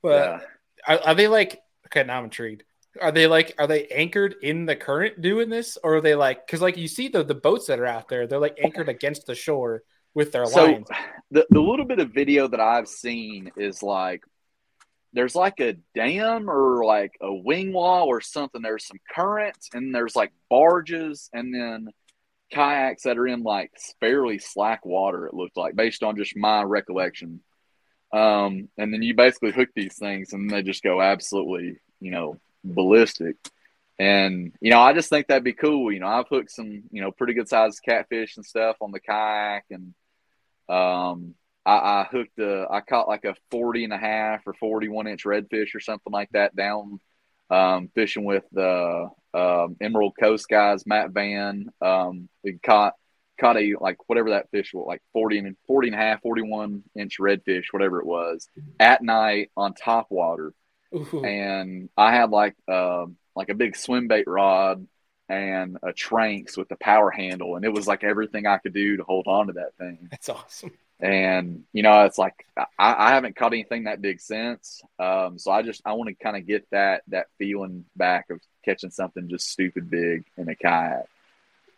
But 0.02 0.42
yeah. 0.88 0.94
are, 0.94 1.08
are 1.08 1.14
they 1.14 1.28
like? 1.28 1.60
Okay, 1.86 2.04
now 2.04 2.18
I'm 2.18 2.24
intrigued 2.24 2.64
are 3.00 3.12
they 3.12 3.26
like 3.26 3.54
are 3.58 3.66
they 3.66 3.86
anchored 3.88 4.36
in 4.42 4.66
the 4.66 4.76
current 4.76 5.20
doing 5.20 5.48
this 5.48 5.78
or 5.82 5.96
are 5.96 6.00
they 6.00 6.14
like 6.14 6.46
because 6.46 6.60
like 6.60 6.76
you 6.76 6.88
see 6.88 7.08
the 7.08 7.22
the 7.22 7.34
boats 7.34 7.66
that 7.66 7.78
are 7.78 7.86
out 7.86 8.08
there 8.08 8.26
they're 8.26 8.38
like 8.38 8.58
anchored 8.62 8.88
against 8.88 9.26
the 9.26 9.34
shore 9.34 9.82
with 10.14 10.32
their 10.32 10.46
so 10.46 10.64
lines. 10.64 10.88
the, 11.30 11.46
the 11.50 11.60
little 11.60 11.84
bit 11.84 11.98
of 12.00 12.10
video 12.10 12.48
that 12.48 12.60
i've 12.60 12.88
seen 12.88 13.50
is 13.56 13.82
like 13.82 14.22
there's 15.12 15.34
like 15.34 15.60
a 15.60 15.74
dam 15.94 16.50
or 16.50 16.84
like 16.84 17.12
a 17.20 17.32
wing 17.32 17.72
wall 17.72 18.06
or 18.06 18.20
something. 18.20 18.62
There's 18.62 18.86
some 18.86 18.98
currents 19.14 19.68
and 19.72 19.94
there's 19.94 20.14
like 20.14 20.32
barges 20.50 21.30
and 21.32 21.54
then 21.54 21.88
kayaks 22.50 23.02
that 23.02 23.18
are 23.18 23.26
in 23.26 23.42
like 23.42 23.70
fairly 24.00 24.38
slack 24.38 24.84
water 24.86 25.26
it 25.26 25.34
looked 25.34 25.56
like 25.56 25.76
based 25.76 26.02
on 26.02 26.16
just 26.16 26.36
my 26.36 26.62
recollection. 26.62 27.40
Um, 28.12 28.68
and 28.78 28.92
then 28.92 29.02
you 29.02 29.14
basically 29.14 29.52
hook 29.52 29.68
these 29.74 29.96
things 29.96 30.32
and 30.32 30.48
they 30.48 30.62
just 30.62 30.82
go 30.82 31.00
absolutely 31.00 31.76
you 32.00 32.10
know 32.10 32.38
ballistic. 32.64 33.36
And 33.98 34.52
you 34.60 34.70
know, 34.70 34.80
I 34.80 34.92
just 34.92 35.10
think 35.10 35.26
that'd 35.26 35.42
be 35.44 35.52
cool. 35.52 35.92
You 35.92 36.00
know, 36.00 36.06
I've 36.06 36.28
hooked 36.28 36.52
some, 36.52 36.84
you 36.90 37.02
know, 37.02 37.10
pretty 37.10 37.34
good 37.34 37.48
sized 37.48 37.80
catfish 37.84 38.36
and 38.36 38.46
stuff 38.46 38.76
on 38.80 38.92
the 38.92 39.00
kayak, 39.00 39.64
and 39.70 39.94
um, 40.68 41.34
I, 41.66 41.72
I 41.72 42.08
hooked 42.10 42.38
a, 42.38 42.66
I 42.70 42.80
caught 42.80 43.08
like 43.08 43.24
a 43.24 43.34
40 43.50 43.84
and 43.84 43.92
a 43.92 43.98
half 43.98 44.46
or 44.46 44.54
41 44.54 45.08
inch 45.08 45.24
redfish 45.24 45.74
or 45.74 45.80
something 45.80 46.12
like 46.12 46.30
that 46.30 46.54
down 46.54 47.00
um, 47.50 47.90
fishing 47.94 48.24
with 48.24 48.44
the 48.52 49.10
um, 49.34 49.76
Emerald 49.80 50.14
Coast 50.18 50.48
guys, 50.48 50.86
Matt 50.86 51.10
Van. 51.10 51.68
Um, 51.80 52.28
we 52.44 52.58
caught 52.58 52.94
caught 53.40 53.56
a 53.56 53.74
like 53.80 53.96
whatever 54.08 54.30
that 54.30 54.50
fish 54.50 54.72
was 54.74 54.84
like 54.86 55.00
40 55.12 55.38
and 55.38 55.56
40 55.68 55.88
and 55.88 55.94
a 55.94 55.98
half 55.98 56.22
41 56.22 56.82
inch 56.96 57.18
redfish 57.20 57.66
whatever 57.70 58.00
it 58.00 58.06
was 58.06 58.48
at 58.80 59.00
night 59.00 59.52
on 59.56 59.74
top 59.74 60.08
water 60.10 60.52
Ooh. 60.94 61.22
and 61.24 61.88
I 61.96 62.14
had 62.14 62.30
like 62.30 62.56
uh, 62.66 63.06
like 63.34 63.48
a 63.50 63.54
big 63.54 63.76
swim 63.76 64.08
bait 64.08 64.26
rod 64.26 64.86
and 65.28 65.76
a 65.82 65.92
Tranx 65.92 66.56
with 66.56 66.68
the 66.68 66.76
power 66.76 67.10
handle, 67.10 67.56
and 67.56 67.64
it 67.64 67.72
was 67.72 67.86
like 67.86 68.04
everything 68.04 68.46
I 68.46 68.58
could 68.58 68.72
do 68.72 68.96
to 68.96 69.04
hold 69.04 69.26
on 69.26 69.48
to 69.48 69.52
that 69.54 69.74
thing. 69.76 70.08
That's 70.10 70.28
awesome. 70.28 70.72
And 71.00 71.64
you 71.72 71.82
know, 71.82 72.04
it's 72.04 72.18
like 72.18 72.46
I, 72.56 72.66
I 72.78 73.10
haven't 73.10 73.36
caught 73.36 73.52
anything 73.52 73.84
that 73.84 74.02
big 74.02 74.20
since. 74.20 74.82
Um, 74.98 75.38
so 75.38 75.50
I 75.50 75.62
just 75.62 75.82
I 75.84 75.92
want 75.92 76.08
to 76.08 76.14
kind 76.14 76.36
of 76.36 76.46
get 76.46 76.66
that 76.70 77.02
that 77.08 77.26
feeling 77.38 77.84
back 77.94 78.30
of 78.30 78.40
catching 78.64 78.90
something 78.90 79.28
just 79.28 79.48
stupid 79.48 79.90
big 79.90 80.24
in 80.36 80.48
a 80.48 80.56
kayak. 80.56 81.06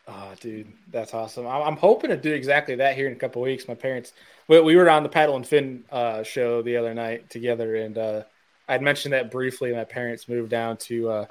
Oh, 0.09 0.33
dude, 0.41 0.73
that's 0.91 1.15
awesome. 1.15 1.47
I'm 1.47 1.77
hoping 1.77 2.11
to 2.11 2.17
do 2.17 2.33
exactly 2.33 2.77
that 2.77 2.97
here 2.97 3.07
in 3.07 3.13
a 3.13 3.17
couple 3.17 3.43
weeks. 3.43 3.69
My 3.69 3.75
parents, 3.75 4.13
we, 4.49 4.61
we 4.61 4.75
were 4.75 4.91
on 4.91 5.05
the 5.05 5.09
Paddle 5.09 5.37
and 5.37 5.47
Fin 5.47 5.85
uh, 5.93 6.25
show 6.25 6.63
the 6.63 6.79
other 6.79 6.95
night 6.95 7.31
together, 7.31 7.77
and 7.77 7.97
uh, 7.97 8.23
I'd 8.71 8.83
mentioned 8.83 9.13
that 9.13 9.31
briefly. 9.31 9.73
My 9.73 9.85
parents 9.85 10.29
moved 10.29 10.51
down 10.51 10.77
to 10.79 11.11
uh, 11.11 11.27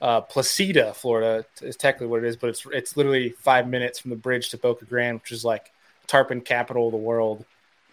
uh, 0.00 0.20
Placida, 0.22 0.94
Florida. 0.94 1.44
Is 1.60 1.76
technically 1.76 2.06
what 2.06 2.24
it 2.24 2.26
is, 2.26 2.36
but 2.36 2.50
it's 2.50 2.66
it's 2.72 2.96
literally 2.96 3.30
five 3.30 3.68
minutes 3.68 3.98
from 3.98 4.10
the 4.10 4.16
bridge 4.16 4.48
to 4.50 4.58
Boca 4.58 4.86
Grande, 4.86 5.20
which 5.20 5.32
is 5.32 5.44
like 5.44 5.70
tarpon 6.06 6.40
capital 6.40 6.86
of 6.86 6.92
the 6.92 6.98
world. 6.98 7.44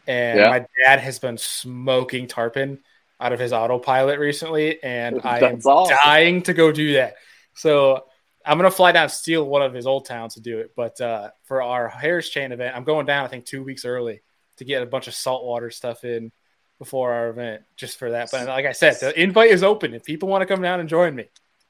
And 0.08 0.39
yeah. 0.39 0.49
my 0.49 0.65
dad 0.84 0.99
has 0.99 1.19
been 1.19 1.38
smoking 1.38 2.27
tarpon 2.27 2.79
out 3.19 3.34
of 3.34 3.39
his 3.39 3.51
autopilot 3.51 4.19
recently, 4.19 4.81
and 4.81 5.19
I 5.23 5.39
am 5.39 5.60
awesome. 5.65 5.97
dying 6.03 6.41
to 6.43 6.53
go 6.53 6.71
do 6.71 6.93
that. 6.93 7.15
So 7.53 8.05
I'm 8.45 8.58
gonna 8.58 8.71
fly 8.71 8.93
down 8.93 9.10
steal 9.10 9.43
one 9.45 9.62
of 9.62 9.73
his 9.73 9.88
old 9.88 10.05
towns 10.05 10.36
to 10.36 10.41
do 10.41 10.60
it. 10.60 10.71
But 10.75 11.01
uh, 11.01 11.31
for 11.43 11.62
our 11.62 11.89
Harris 11.89 12.29
Chain 12.29 12.53
event, 12.53 12.77
I'm 12.77 12.86
going 12.86 13.05
down 13.05 13.25
I 13.25 13.27
think 13.27 13.45
two 13.45 13.63
weeks 13.63 13.84
early 13.84 14.21
to 14.58 14.63
get 14.63 14.84
a 14.84 14.86
bunch 14.86 15.08
of 15.08 15.13
saltwater 15.13 15.69
stuff 15.69 16.05
in 16.05 16.31
before 16.80 17.14
our 17.14 17.30
event 17.30 17.64
just 17.76 17.98
for 17.98 18.12
that. 18.12 18.30
But 18.32 18.48
like 18.48 18.66
I 18.66 18.72
said, 18.72 18.98
the 19.00 19.20
invite 19.20 19.52
is 19.52 19.64
open 19.64 19.94
if 19.94 20.04
people 20.04 20.30
want 20.30 20.42
to 20.42 20.46
come 20.46 20.62
down 20.62 20.80
and 20.80 20.90
join 20.90 21.16
me. 21.16 21.26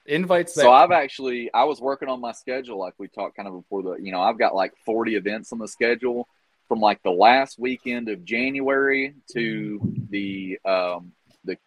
Invites. 0.05 0.53
So 0.53 0.71
I've 0.71 0.91
actually 0.91 1.51
I 1.53 1.63
was 1.63 1.81
working 1.81 2.09
on 2.09 2.21
my 2.21 2.31
schedule 2.31 2.77
like 2.77 2.93
we 2.99 3.07
talked 3.07 3.35
kind 3.35 3.47
of 3.47 3.55
before 3.55 3.81
the 3.81 3.95
you 3.95 4.11
know 4.11 4.21
I've 4.21 4.37
got 4.37 4.53
like 4.53 4.73
40 4.85 5.15
events 5.15 5.51
on 5.51 5.57
the 5.57 5.67
schedule 5.67 6.27
from 6.67 6.79
like 6.79 7.01
the 7.03 7.11
last 7.11 7.57
weekend 7.57 8.09
of 8.09 8.23
January 8.23 9.15
to 9.33 9.79
the 10.09 10.59
um, 10.63 11.11
the 11.43 11.57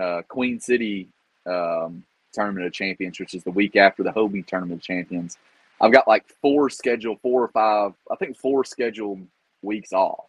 uh, 0.00 0.22
Queen 0.28 0.60
City 0.60 1.08
um, 1.46 2.04
Tournament 2.32 2.66
of 2.66 2.72
Champions, 2.72 3.18
which 3.18 3.34
is 3.34 3.42
the 3.42 3.50
week 3.50 3.76
after 3.76 4.02
the 4.02 4.12
Hobie 4.12 4.46
Tournament 4.46 4.80
of 4.80 4.82
Champions. 4.82 5.36
I've 5.80 5.92
got 5.92 6.08
like 6.08 6.28
four 6.42 6.70
scheduled, 6.70 7.20
four 7.20 7.42
or 7.42 7.48
five, 7.48 7.92
I 8.10 8.16
think 8.16 8.36
four 8.36 8.64
scheduled 8.64 9.26
weeks 9.62 9.92
off. 9.92 10.24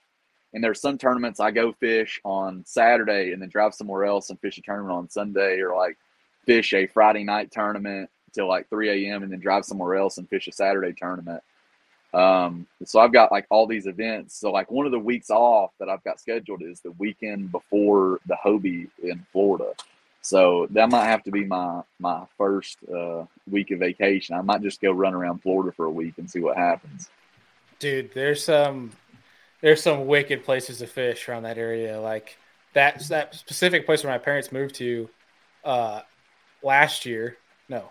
And 0.53 0.63
there's 0.63 0.81
some 0.81 0.97
tournaments 0.97 1.39
I 1.39 1.51
go 1.51 1.73
fish 1.73 2.19
on 2.25 2.63
Saturday 2.65 3.31
and 3.33 3.41
then 3.41 3.49
drive 3.49 3.73
somewhere 3.75 4.05
else 4.05 4.29
and 4.29 4.39
fish 4.39 4.57
a 4.57 4.61
tournament 4.61 4.97
on 4.97 5.09
Sunday, 5.09 5.59
or 5.59 5.75
like 5.75 5.97
fish 6.45 6.73
a 6.73 6.87
Friday 6.87 7.23
night 7.23 7.51
tournament 7.51 8.09
till 8.33 8.47
like 8.47 8.69
3 8.69 9.07
a.m. 9.07 9.23
and 9.23 9.31
then 9.31 9.39
drive 9.39 9.65
somewhere 9.65 9.95
else 9.95 10.17
and 10.17 10.27
fish 10.29 10.47
a 10.47 10.51
Saturday 10.51 10.93
tournament. 10.93 11.43
Um, 12.13 12.65
so 12.85 12.99
I've 12.99 13.13
got 13.13 13.31
like 13.31 13.45
all 13.49 13.67
these 13.67 13.85
events. 13.85 14.35
So 14.39 14.51
like 14.51 14.71
one 14.71 14.85
of 14.85 14.91
the 14.91 14.99
weeks 14.99 15.29
off 15.29 15.71
that 15.79 15.89
I've 15.89 16.03
got 16.03 16.19
scheduled 16.19 16.63
is 16.63 16.81
the 16.81 16.91
weekend 16.93 17.51
before 17.51 18.19
the 18.25 18.37
Hobie 18.43 18.89
in 19.03 19.25
Florida. 19.31 19.73
So 20.21 20.67
that 20.71 20.89
might 20.89 21.05
have 21.05 21.23
to 21.23 21.31
be 21.31 21.45
my 21.45 21.81
my 21.99 22.25
first 22.37 22.77
uh, 22.93 23.25
week 23.49 23.71
of 23.71 23.79
vacation. 23.79 24.35
I 24.35 24.41
might 24.41 24.61
just 24.61 24.81
go 24.81 24.91
run 24.91 25.13
around 25.13 25.41
Florida 25.41 25.71
for 25.71 25.85
a 25.85 25.91
week 25.91 26.15
and 26.17 26.29
see 26.29 26.39
what 26.39 26.57
happens. 26.57 27.09
Dude, 27.79 28.13
there's 28.13 28.43
some 28.43 28.91
there's 29.61 29.81
some 29.81 30.07
wicked 30.07 30.43
places 30.43 30.79
to 30.79 30.87
fish 30.87 31.27
around 31.27 31.43
that 31.43 31.57
area. 31.57 31.99
Like 31.99 32.37
that 32.73 32.99
that 33.09 33.35
specific 33.35 33.85
place 33.85 34.03
where 34.03 34.13
my 34.13 34.17
parents 34.17 34.51
moved 34.51 34.75
to 34.75 35.09
uh, 35.63 36.01
last 36.63 37.05
year. 37.05 37.37
No, 37.67 37.89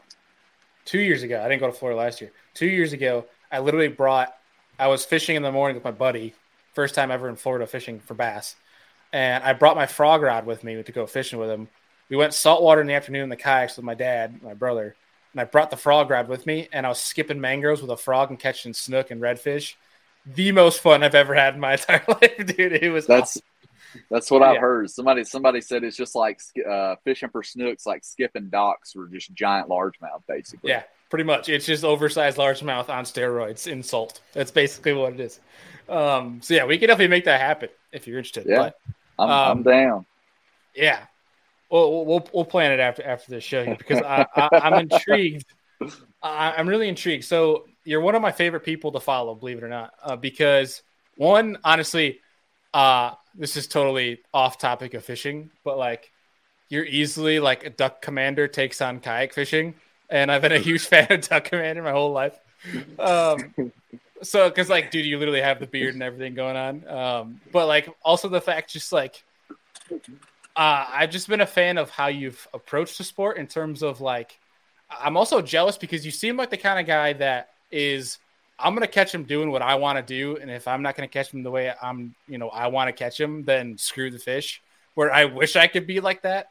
two 0.85 1.01
years 1.01 1.23
ago. 1.23 1.41
I 1.41 1.49
didn't 1.49 1.61
go 1.61 1.67
to 1.67 1.73
Florida 1.73 1.99
last 1.99 2.21
year. 2.21 2.33
Two 2.55 2.67
years 2.67 2.93
ago, 2.93 3.27
I 3.51 3.61
literally 3.61 3.89
brought. 3.89 4.35
I 4.79 4.89
was 4.89 5.05
fishing 5.05 5.37
in 5.37 5.43
the 5.43 5.53
morning 5.53 5.75
with 5.75 5.85
my 5.85 5.91
buddy. 5.91 6.35
First 6.73 6.95
time 6.95 7.11
ever 7.11 7.29
in 7.29 7.37
Florida 7.37 7.67
fishing 7.67 7.99
for 8.01 8.15
bass, 8.15 8.55
and 9.13 9.43
I 9.43 9.53
brought 9.53 9.77
my 9.77 9.87
frog 9.87 10.23
rod 10.23 10.47
with 10.47 10.63
me 10.63 10.81
to 10.83 10.93
go 10.93 11.07
fishing 11.07 11.39
with 11.39 11.51
him. 11.51 11.69
We 12.09 12.17
went 12.17 12.35
saltwater 12.35 12.81
in 12.81 12.87
the 12.87 12.95
afternoon 12.95 13.25
in 13.25 13.29
the 13.29 13.37
kayaks 13.37 13.77
with 13.77 13.85
my 13.85 13.95
dad, 13.95 14.43
my 14.43 14.55
brother, 14.55 14.95
and 15.33 15.41
I 15.41 15.45
brought 15.45 15.71
the 15.71 15.77
frog 15.77 16.09
rod 16.09 16.29
with 16.29 16.47
me. 16.47 16.69
And 16.73 16.87
I 16.87 16.89
was 16.89 17.01
skipping 17.01 17.41
mangroves 17.41 17.83
with 17.83 17.91
a 17.91 17.97
frog 17.97 18.31
and 18.31 18.39
catching 18.39 18.73
snook 18.73 19.11
and 19.11 19.21
redfish 19.21 19.75
the 20.27 20.53
most 20.53 20.81
fun 20.81 21.03
I've 21.03 21.15
ever 21.15 21.35
had 21.35 21.55
in 21.55 21.61
my 21.61 21.73
entire 21.75 22.05
life, 22.09 22.47
dude. 22.47 22.73
It 22.73 22.91
was 22.91 23.07
that's 23.07 23.37
awesome. 23.37 23.43
that's 24.11 24.31
what 24.31 24.43
I've 24.43 24.55
yeah. 24.55 24.61
heard. 24.61 24.91
Somebody 24.91 25.25
somebody 25.25 25.61
said 25.61 25.85
it's 25.85 25.97
just 25.97 26.15
like 26.15 26.41
uh, 26.69 26.97
fishing 27.05 27.31
for 27.31 27.43
snooks, 27.43 27.87
like 27.87 28.05
skipping 28.05 28.49
docks 28.49 28.95
or 28.97 29.07
just 29.07 29.33
giant 29.35 29.69
largemouth, 29.69 30.23
basically. 30.27 30.71
Yeah, 30.71 30.83
pretty 31.11 31.25
much. 31.25 31.49
It's 31.49 31.67
just 31.67 31.85
oversized 31.85 32.39
largemouth 32.39 32.89
on 32.89 33.05
steroids 33.05 33.67
in 33.67 33.83
salt. 33.83 34.21
That's 34.33 34.51
basically 34.51 34.93
what 34.93 35.15
it 35.15 35.21
is. 35.21 35.41
Um, 35.89 36.41
so 36.43 36.55
yeah, 36.55 36.67
we 36.67 36.79
can 36.79 36.89
definitely 36.89 37.09
make 37.09 37.25
that 37.25 37.41
happen 37.41 37.71
if 37.93 38.07
you're 38.07 38.19
interested. 38.19 38.47
Yeah, 38.47 38.59
but, 38.59 38.77
I'm, 39.19 39.31
um, 39.31 39.59
I'm 39.59 39.63
down. 39.63 40.07
Yeah, 40.75 41.01
we'll, 41.71 42.05
we'll 42.05 42.29
we'll 42.33 42.45
plan 42.45 42.73
it 42.73 42.81
after 42.81 43.03
after 43.03 43.31
the 43.31 43.41
show 43.41 43.65
because 43.75 44.03
I, 44.03 44.27
I, 44.35 44.49
I'm 44.53 44.91
intrigued. 44.91 45.47
I, 46.23 46.55
I'm 46.57 46.69
really 46.69 46.89
intrigued. 46.89 47.25
So 47.25 47.65
you're 47.89 48.03
one 48.03 48.15
of 48.15 48.21
my 48.21 48.33
favorite 48.33 48.65
people 48.65 48.93
to 48.93 49.01
follow, 49.01 49.35
believe 49.35 49.57
it 49.57 49.65
or 49.65 49.69
not, 49.69 49.95
uh, 50.03 50.15
because 50.15 50.83
one, 51.17 51.57
honestly, 51.65 52.21
uh, 52.75 53.13
this 53.35 53.57
is 53.57 53.67
totally 53.67 54.21
off 54.35 54.59
topic 54.59 54.93
of 54.93 55.03
fishing, 55.03 55.51
but 55.65 55.79
like 55.79 56.13
you're 56.69 56.85
easily 56.85 57.41
like 57.41 57.65
a 57.65 57.71
duck 57.71 58.03
commander 58.03 58.47
takes 58.47 58.83
on 58.83 59.01
kayak 59.01 59.33
fishing, 59.33 59.75
and 60.11 60.31
I've 60.31 60.43
been 60.43 60.53
a 60.53 60.59
huge 60.59 60.87
fan 60.87 61.07
of 61.11 61.27
duck 61.27 61.45
commander 61.45 61.83
my 61.83 61.93
whole 61.93 62.13
life. 62.13 62.39
um, 62.99 63.55
so 64.23 64.51
because 64.51 64.69
like, 64.69 64.91
dude, 64.91 65.07
you 65.07 65.19
literally 65.19 65.41
have 65.41 65.59
the 65.59 65.67
beard 65.67 65.95
and 65.95 66.03
everything 66.03 66.35
going 66.35 66.57
on. 66.57 66.87
Um, 66.87 67.41
but 67.53 67.69
like, 67.69 67.89
also 68.05 68.29
the 68.29 68.43
fact, 68.43 68.71
just 68.71 68.93
like, 68.93 69.25
uh, 69.91 69.97
I've 70.55 71.11
just 71.11 71.27
been 71.27 71.41
a 71.41 71.47
fan 71.47 71.79
of 71.79 71.89
how 71.89 72.09
you've 72.09 72.47
approached 72.53 72.99
the 72.99 73.05
sport 73.05 73.39
in 73.39 73.47
terms 73.47 73.83
of 73.83 74.03
like, 74.03 74.39
I'm 74.91 75.17
also 75.17 75.41
jealous 75.41 75.79
because 75.79 76.05
you 76.05 76.13
seem 76.13 76.37
like 76.37 76.51
the 76.51 76.59
kind 76.59 76.79
of 76.79 76.87
guy 76.87 77.15
that 77.15 77.49
is. 77.71 78.19
I'm 78.61 78.75
gonna 78.75 78.89
catch 78.89 79.15
him 79.15 79.23
doing 79.23 79.53
what 79.53 79.63
I 79.63 79.77
want 79.77 79.99
to 79.99 80.03
do, 80.03 80.37
and 80.37 80.51
if 80.51 80.67
I'm 80.67 80.83
not 80.83 80.97
gonna 80.97 81.07
catch 81.07 81.33
him 81.33 81.45
the 81.45 81.51
way 81.51 81.73
I'm, 81.81 82.15
you 82.27 82.39
know, 82.39 82.49
I 82.49 82.67
want 82.67 82.89
to 82.89 82.93
catch 82.93 83.21
him, 83.21 83.45
then 83.45 83.79
screw 83.79 84.11
the 84.11 84.19
fish. 84.19 84.61
Where 84.95 85.13
I 85.13 85.27
wish 85.27 85.55
I 85.55 85.69
could 85.69 85.87
be 85.87 86.01
like 86.01 86.23
that, 86.23 86.51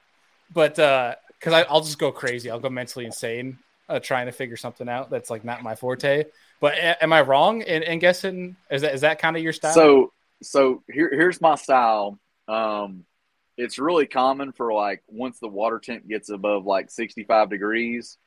but 0.54 0.80
uh, 0.80 1.16
because 1.38 1.66
I'll 1.70 1.82
just 1.82 2.00
go 2.00 2.12
crazy, 2.12 2.50
I'll 2.50 2.62
go 2.62 2.70
mentally 2.70 3.06
insane 3.06 3.60
uh, 3.90 4.00
trying 4.00 4.26
to 4.26 4.32
figure 4.32 4.58
something 4.58 4.90
out 4.90 5.10
that's 5.10 5.30
like 5.30 5.44
not 5.44 5.64
my 5.64 5.76
forte. 5.76 6.26
But 6.60 6.76
a- 6.76 7.02
am 7.04 7.14
I 7.14 7.22
wrong 7.22 7.62
in, 7.62 7.84
in 7.84 8.00
guessing? 8.00 8.56
Is 8.70 8.82
that 8.82 8.94
is 8.94 9.02
that 9.02 9.20
kind 9.20 9.36
of 9.38 9.44
your 9.44 9.54
style? 9.54 9.74
So 9.74 10.14
so 10.42 10.84
here 10.92 11.10
here's 11.12 11.42
my 11.42 11.56
style. 11.56 12.20
Um, 12.48 13.06
it's 13.58 13.80
really 13.80 14.06
common 14.06 14.52
for 14.52 14.74
like 14.74 15.04
once 15.08 15.40
the 15.40 15.48
water 15.48 15.80
temp 15.80 16.08
gets 16.08 16.30
above 16.30 16.66
like 16.66 16.92
65 16.92 17.50
degrees, 17.50 18.18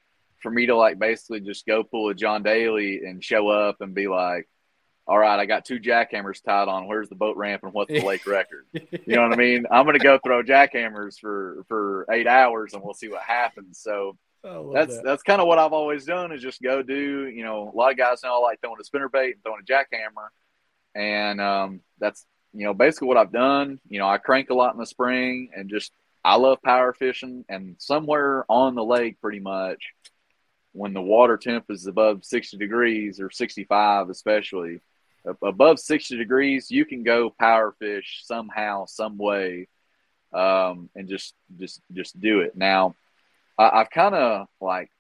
for 0.41 0.51
me 0.51 0.67
to 0.67 0.77
like 0.77 0.99
basically 0.99 1.41
just 1.41 1.67
go 1.67 1.83
pull 1.83 2.09
a 2.09 2.15
John 2.15 2.43
Daly 2.43 3.01
and 3.05 3.23
show 3.23 3.49
up 3.49 3.81
and 3.81 3.95
be 3.95 4.09
like, 4.09 4.49
all 5.07 5.19
right, 5.19 5.41
I 5.41 5.47
got 5.47 5.65
two 5.65 5.81
jackhammers 5.81 6.43
tied 6.43 6.69
on. 6.69 6.87
Where's 6.87 7.09
the 7.09 7.17
boat 7.17 7.37
ramp 7.37 7.65
and 7.65 7.73
what's 7.73 7.91
the 7.91 8.05
lake 8.05 8.27
record? 8.29 8.65
You 8.73 9.17
know 9.17 9.23
what 9.23 9.33
I 9.33 9.37
mean? 9.37 9.67
I'm 9.71 9.85
going 9.85 9.99
to 9.99 10.05
go 10.05 10.19
throw 10.25 10.43
jackhammers 10.43 11.19
for 11.19 11.65
for 11.69 12.07
eight 12.11 12.27
hours 12.27 12.75
and 12.75 12.83
we'll 12.83 12.95
see 12.95 13.09
what 13.09 13.23
happens. 13.23 13.81
So 13.81 14.17
that's 14.43 14.97
that. 14.97 15.05
that's 15.05 15.23
kind 15.23 15.41
of 15.41 15.47
what 15.47 15.59
I've 15.59 15.73
always 15.73 16.05
done 16.05 16.33
is 16.33 16.43
just 16.43 16.63
go 16.63 16.83
do. 16.83 17.27
You 17.27 17.43
know, 17.43 17.73
a 17.75 17.77
lot 17.77 17.91
of 17.91 17.99
guys 17.99 18.23
know 18.23 18.35
I 18.35 18.39
like 18.39 18.61
throwing 18.61 18.81
a 18.81 18.85
spinner 18.85 19.09
bait 19.09 19.35
and 19.35 19.43
throwing 19.43 19.63
a 19.63 19.65
jackhammer, 19.65 20.29
and 20.95 21.41
um, 21.41 21.81
that's 21.99 22.25
you 22.53 22.65
know 22.65 22.73
basically 22.73 23.09
what 23.09 23.17
I've 23.17 23.33
done. 23.33 23.81
You 23.89 23.99
know, 23.99 24.09
I 24.09 24.19
crank 24.19 24.51
a 24.51 24.55
lot 24.55 24.75
in 24.75 24.81
the 24.81 24.87
spring 24.87 25.51
and 25.55 25.69
just 25.69 25.93
I 26.25 26.37
love 26.37 26.63
power 26.63 26.93
fishing 26.93 27.45
and 27.49 27.77
somewhere 27.79 28.45
on 28.49 28.75
the 28.75 28.85
lake, 28.85 29.21
pretty 29.21 29.41
much 29.41 29.83
when 30.73 30.93
the 30.93 31.03
water 31.03 31.37
temp 31.37 31.67
is 31.71 31.87
above 31.87 32.25
60 32.25 32.57
degrees 32.57 33.21
or 33.21 33.31
65 33.31 34.09
especially 34.09 34.81
above 35.43 35.79
60 35.79 36.17
degrees, 36.17 36.71
you 36.71 36.85
can 36.85 37.03
go 37.03 37.31
power 37.31 37.75
fish 37.79 38.23
somehow, 38.25 38.87
some 38.87 39.19
way, 39.19 39.69
um, 40.33 40.89
and 40.95 41.09
just 41.09 41.35
just 41.59 41.81
just 41.93 42.21
do 42.21 42.41
it. 42.41 42.57
Now, 42.57 42.95
I, 43.59 43.79
have 43.79 43.91
kind 43.91 44.15
of 44.15 44.47
like 44.61 44.91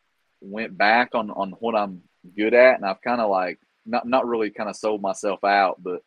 went 0.40 0.76
back 0.76 1.14
on 1.14 1.30
on 1.30 1.52
what 1.52 1.74
I'm 1.74 2.02
good 2.36 2.54
at, 2.54 2.76
and 2.76 2.84
I've 2.84 3.00
kind 3.00 3.20
of 3.20 3.30
like 3.30 3.58
not 3.86 4.06
not 4.06 4.26
really 4.26 4.50
kind 4.50 4.68
of 4.68 4.76
sold 4.76 5.00
myself 5.00 5.42
out, 5.44 5.80
but 5.82 6.02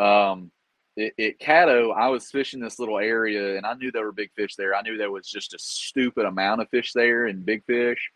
um, 0.00 0.50
it, 0.96 1.14
it 1.16 1.38
Caddo, 1.40 1.94
I 1.94 2.08
was 2.08 2.30
fishing 2.30 2.60
this 2.60 2.78
little 2.78 2.98
area, 2.98 3.56
and 3.56 3.66
I 3.66 3.74
knew 3.74 3.90
there 3.90 4.04
were 4.04 4.12
big 4.12 4.32
fish 4.36 4.56
there. 4.56 4.74
I 4.74 4.82
knew 4.82 4.96
there 4.96 5.10
was 5.10 5.28
just 5.28 5.54
a 5.54 5.58
stupid 5.58 6.26
amount 6.26 6.60
of 6.60 6.68
fish 6.68 6.92
there 6.92 7.26
and 7.26 7.44
big 7.44 7.64
fish. 7.64 8.10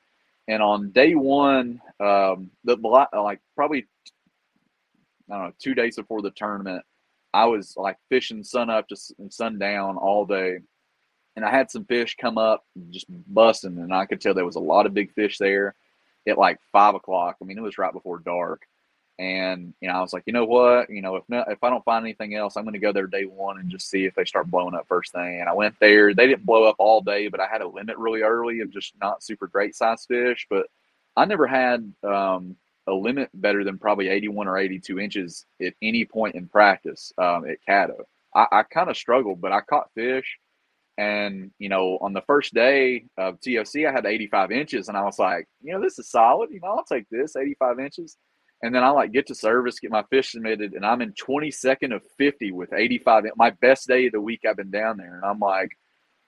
And 0.48 0.62
on 0.62 0.90
day 0.90 1.14
one, 1.14 1.80
um, 2.00 2.50
the 2.64 2.76
like 2.76 3.40
probably 3.54 3.86
I 5.30 5.34
don't 5.34 5.44
know, 5.44 5.52
two 5.58 5.74
days 5.74 5.96
before 5.96 6.22
the 6.22 6.30
tournament, 6.30 6.84
I 7.34 7.46
was 7.46 7.74
like 7.76 7.96
fishing 8.08 8.44
sun 8.44 8.70
up 8.70 8.88
to 8.88 8.96
sundown 9.30 9.96
all 9.96 10.24
day. 10.24 10.58
And 11.34 11.44
I 11.44 11.50
had 11.50 11.70
some 11.70 11.84
fish 11.84 12.16
come 12.18 12.38
up 12.38 12.64
just 12.90 13.06
busting, 13.10 13.76
and 13.76 13.92
I 13.92 14.06
could 14.06 14.20
tell 14.20 14.32
there 14.32 14.46
was 14.46 14.56
a 14.56 14.60
lot 14.60 14.86
of 14.86 14.94
big 14.94 15.12
fish 15.12 15.36
there 15.36 15.74
at 16.26 16.38
like 16.38 16.58
five 16.72 16.94
o'clock. 16.94 17.36
I 17.40 17.44
mean, 17.44 17.58
it 17.58 17.62
was 17.62 17.76
right 17.76 17.92
before 17.92 18.20
dark. 18.20 18.62
And 19.18 19.72
you 19.80 19.88
know, 19.88 19.94
I 19.94 20.00
was 20.00 20.12
like, 20.12 20.24
you 20.26 20.32
know 20.32 20.44
what? 20.44 20.90
You 20.90 21.00
know, 21.00 21.16
if 21.16 21.24
not, 21.28 21.50
if 21.50 21.62
I 21.64 21.70
don't 21.70 21.84
find 21.84 22.04
anything 22.04 22.34
else, 22.34 22.56
I'm 22.56 22.64
going 22.64 22.74
to 22.74 22.78
go 22.78 22.92
there 22.92 23.06
day 23.06 23.24
one 23.24 23.58
and 23.58 23.70
just 23.70 23.88
see 23.88 24.04
if 24.04 24.14
they 24.14 24.26
start 24.26 24.50
blowing 24.50 24.74
up 24.74 24.86
first 24.88 25.12
thing. 25.12 25.40
And 25.40 25.48
I 25.48 25.54
went 25.54 25.74
there. 25.80 26.14
They 26.14 26.26
didn't 26.26 26.44
blow 26.44 26.64
up 26.64 26.76
all 26.78 27.00
day, 27.00 27.28
but 27.28 27.40
I 27.40 27.46
had 27.46 27.62
a 27.62 27.68
limit 27.68 27.96
really 27.96 28.20
early 28.20 28.60
of 28.60 28.70
just 28.70 28.92
not 29.00 29.22
super 29.22 29.46
great 29.46 29.74
size 29.74 30.04
fish. 30.06 30.46
But 30.50 30.66
I 31.16 31.24
never 31.24 31.46
had 31.46 31.92
um, 32.02 32.56
a 32.86 32.92
limit 32.92 33.30
better 33.34 33.64
than 33.64 33.78
probably 33.78 34.08
81 34.08 34.48
or 34.48 34.58
82 34.58 35.00
inches 35.00 35.46
at 35.62 35.74
any 35.82 36.04
point 36.04 36.34
in 36.34 36.46
practice 36.46 37.12
um, 37.18 37.46
at 37.46 37.58
Caddo. 37.66 38.02
I, 38.34 38.46
I 38.52 38.62
kind 38.64 38.90
of 38.90 38.96
struggled, 38.96 39.40
but 39.40 39.52
I 39.52 39.60
caught 39.62 39.90
fish. 39.94 40.38
And, 40.98 41.50
you 41.58 41.68
know, 41.68 41.98
on 42.00 42.12
the 42.12 42.22
first 42.22 42.54
day 42.54 43.04
of 43.18 43.38
TOC, 43.40 43.84
I 43.86 43.92
had 43.92 44.06
85 44.06 44.50
inches, 44.50 44.88
and 44.88 44.96
I 44.96 45.02
was 45.02 45.18
like, 45.18 45.46
you 45.62 45.72
know, 45.72 45.80
this 45.80 45.98
is 45.98 46.08
solid. 46.08 46.50
You 46.50 46.60
know, 46.60 46.68
I'll 46.68 46.84
take 46.84 47.08
this 47.10 47.36
85 47.36 47.80
inches. 47.80 48.16
And 48.62 48.74
then 48.74 48.82
I 48.82 48.90
like 48.90 49.12
get 49.12 49.26
to 49.26 49.34
service, 49.34 49.78
get 49.78 49.90
my 49.90 50.02
fish 50.04 50.32
submitted, 50.32 50.72
and 50.72 50.84
I'm 50.84 51.02
in 51.02 51.12
22nd 51.12 51.94
of 51.94 52.02
50 52.16 52.52
with 52.52 52.72
85. 52.72 53.24
My 53.36 53.50
best 53.50 53.86
day 53.86 54.06
of 54.06 54.12
the 54.12 54.20
week 54.20 54.40
I've 54.48 54.56
been 54.56 54.70
down 54.70 54.96
there. 54.96 55.16
And 55.16 55.24
I'm 55.24 55.38
like, 55.38 55.70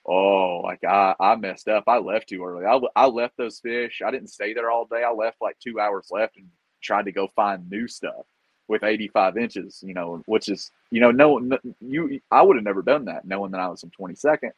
oh, 0.06 0.60
like 0.62 0.84
I, 0.84 1.14
I 1.18 1.36
messed 1.36 1.68
up. 1.68 1.84
I 1.86 1.98
left 1.98 2.28
too 2.28 2.44
early. 2.44 2.66
I, 2.66 2.78
I 2.96 3.06
left 3.06 3.36
those 3.36 3.60
fish. 3.60 4.02
I 4.04 4.10
didn't 4.10 4.28
stay 4.28 4.54
there 4.54 4.70
all 4.70 4.86
day. 4.86 5.04
I 5.04 5.12
left 5.12 5.38
like 5.40 5.58
two 5.58 5.80
hours 5.80 6.08
left 6.10 6.36
and 6.36 6.48
tried 6.82 7.04
to 7.04 7.12
go 7.12 7.28
find 7.28 7.68
new 7.70 7.88
stuff 7.88 8.26
with 8.68 8.84
85 8.84 9.36
inches, 9.38 9.82
you 9.84 9.94
know, 9.94 10.22
which 10.26 10.48
is, 10.48 10.70
you 10.90 11.00
know, 11.00 11.10
no, 11.10 11.58
you, 11.80 12.20
I 12.30 12.42
would 12.42 12.56
have 12.56 12.64
never 12.64 12.82
done 12.82 13.06
that 13.06 13.24
knowing 13.24 13.52
that 13.52 13.60
I 13.60 13.68
was 13.68 13.82
in 13.82 13.90
22nd. 13.90 14.50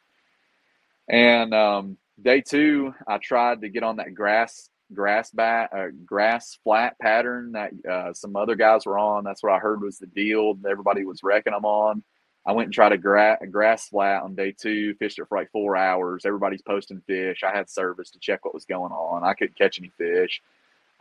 And 1.08 1.52
um, 1.52 1.96
day 2.20 2.40
two, 2.40 2.94
I 3.06 3.18
tried 3.18 3.62
to 3.62 3.68
get 3.68 3.82
on 3.82 3.96
that 3.96 4.14
grass, 4.14 4.69
grass 4.94 5.30
bat, 5.30 5.70
uh, 5.72 5.88
grass 6.04 6.58
flat 6.62 6.98
pattern 6.98 7.52
that 7.52 7.72
uh, 7.88 8.12
some 8.12 8.36
other 8.36 8.54
guys 8.54 8.86
were 8.86 8.98
on. 8.98 9.24
That's 9.24 9.42
what 9.42 9.52
I 9.52 9.58
heard 9.58 9.82
was 9.82 9.98
the 9.98 10.06
deal. 10.06 10.58
Everybody 10.68 11.04
was 11.04 11.22
wrecking 11.22 11.52
them 11.52 11.64
on. 11.64 12.02
I 12.46 12.52
went 12.52 12.66
and 12.66 12.74
tried 12.74 12.92
a, 12.92 12.98
gra- 12.98 13.38
grass 13.50 13.88
flat 13.88 14.22
on 14.22 14.34
day 14.34 14.52
two, 14.52 14.94
fished 14.94 15.18
it 15.18 15.28
for 15.28 15.36
like 15.38 15.50
four 15.50 15.76
hours. 15.76 16.24
Everybody's 16.24 16.62
posting 16.62 17.02
fish. 17.06 17.42
I 17.44 17.54
had 17.54 17.68
service 17.68 18.10
to 18.10 18.18
check 18.18 18.44
what 18.44 18.54
was 18.54 18.64
going 18.64 18.92
on. 18.92 19.24
I 19.24 19.34
couldn't 19.34 19.58
catch 19.58 19.78
any 19.78 19.92
fish. 19.98 20.40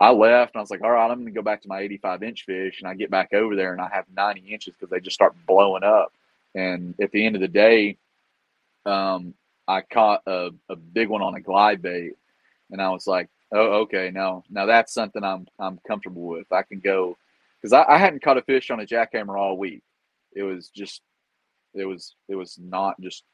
I 0.00 0.10
left 0.10 0.54
and 0.54 0.60
I 0.60 0.62
was 0.62 0.70
like, 0.70 0.82
all 0.82 0.90
right, 0.90 1.10
I'm 1.10 1.18
going 1.18 1.26
to 1.26 1.32
go 1.32 1.42
back 1.42 1.62
to 1.62 1.68
my 1.68 1.80
85 1.80 2.22
inch 2.22 2.44
fish. 2.44 2.80
And 2.80 2.88
I 2.88 2.94
get 2.94 3.10
back 3.10 3.32
over 3.32 3.56
there 3.56 3.72
and 3.72 3.80
I 3.80 3.88
have 3.92 4.04
90 4.14 4.40
inches 4.40 4.74
because 4.74 4.90
they 4.90 5.00
just 5.00 5.14
start 5.14 5.34
blowing 5.46 5.82
up. 5.82 6.12
And 6.54 6.94
at 7.00 7.10
the 7.12 7.24
end 7.24 7.36
of 7.36 7.42
the 7.42 7.48
day, 7.48 7.96
um, 8.86 9.34
I 9.68 9.82
caught 9.82 10.22
a, 10.26 10.50
a 10.68 10.76
big 10.76 11.08
one 11.08 11.22
on 11.22 11.34
a 11.34 11.40
glide 11.40 11.82
bait. 11.82 12.14
And 12.70 12.80
I 12.80 12.90
was 12.90 13.06
like, 13.06 13.28
oh, 13.52 13.80
okay, 13.82 14.10
now, 14.12 14.44
now 14.50 14.66
that's 14.66 14.94
something 14.94 15.24
I'm, 15.24 15.46
I'm 15.58 15.78
comfortable 15.86 16.22
with. 16.22 16.50
I 16.52 16.62
can 16.62 16.80
go 16.80 17.16
because 17.60 17.72
I, 17.72 17.84
I 17.94 17.98
hadn't 17.98 18.22
caught 18.22 18.38
a 18.38 18.42
fish 18.42 18.70
on 18.70 18.80
a 18.80 18.86
jackhammer 18.86 19.38
all 19.38 19.56
week. 19.56 19.82
It 20.34 20.42
was 20.42 20.68
just 20.68 21.02
it 21.74 21.84
was 21.84 22.14
it 22.28 22.34
was 22.34 22.58
not 22.58 23.00
just 23.00 23.24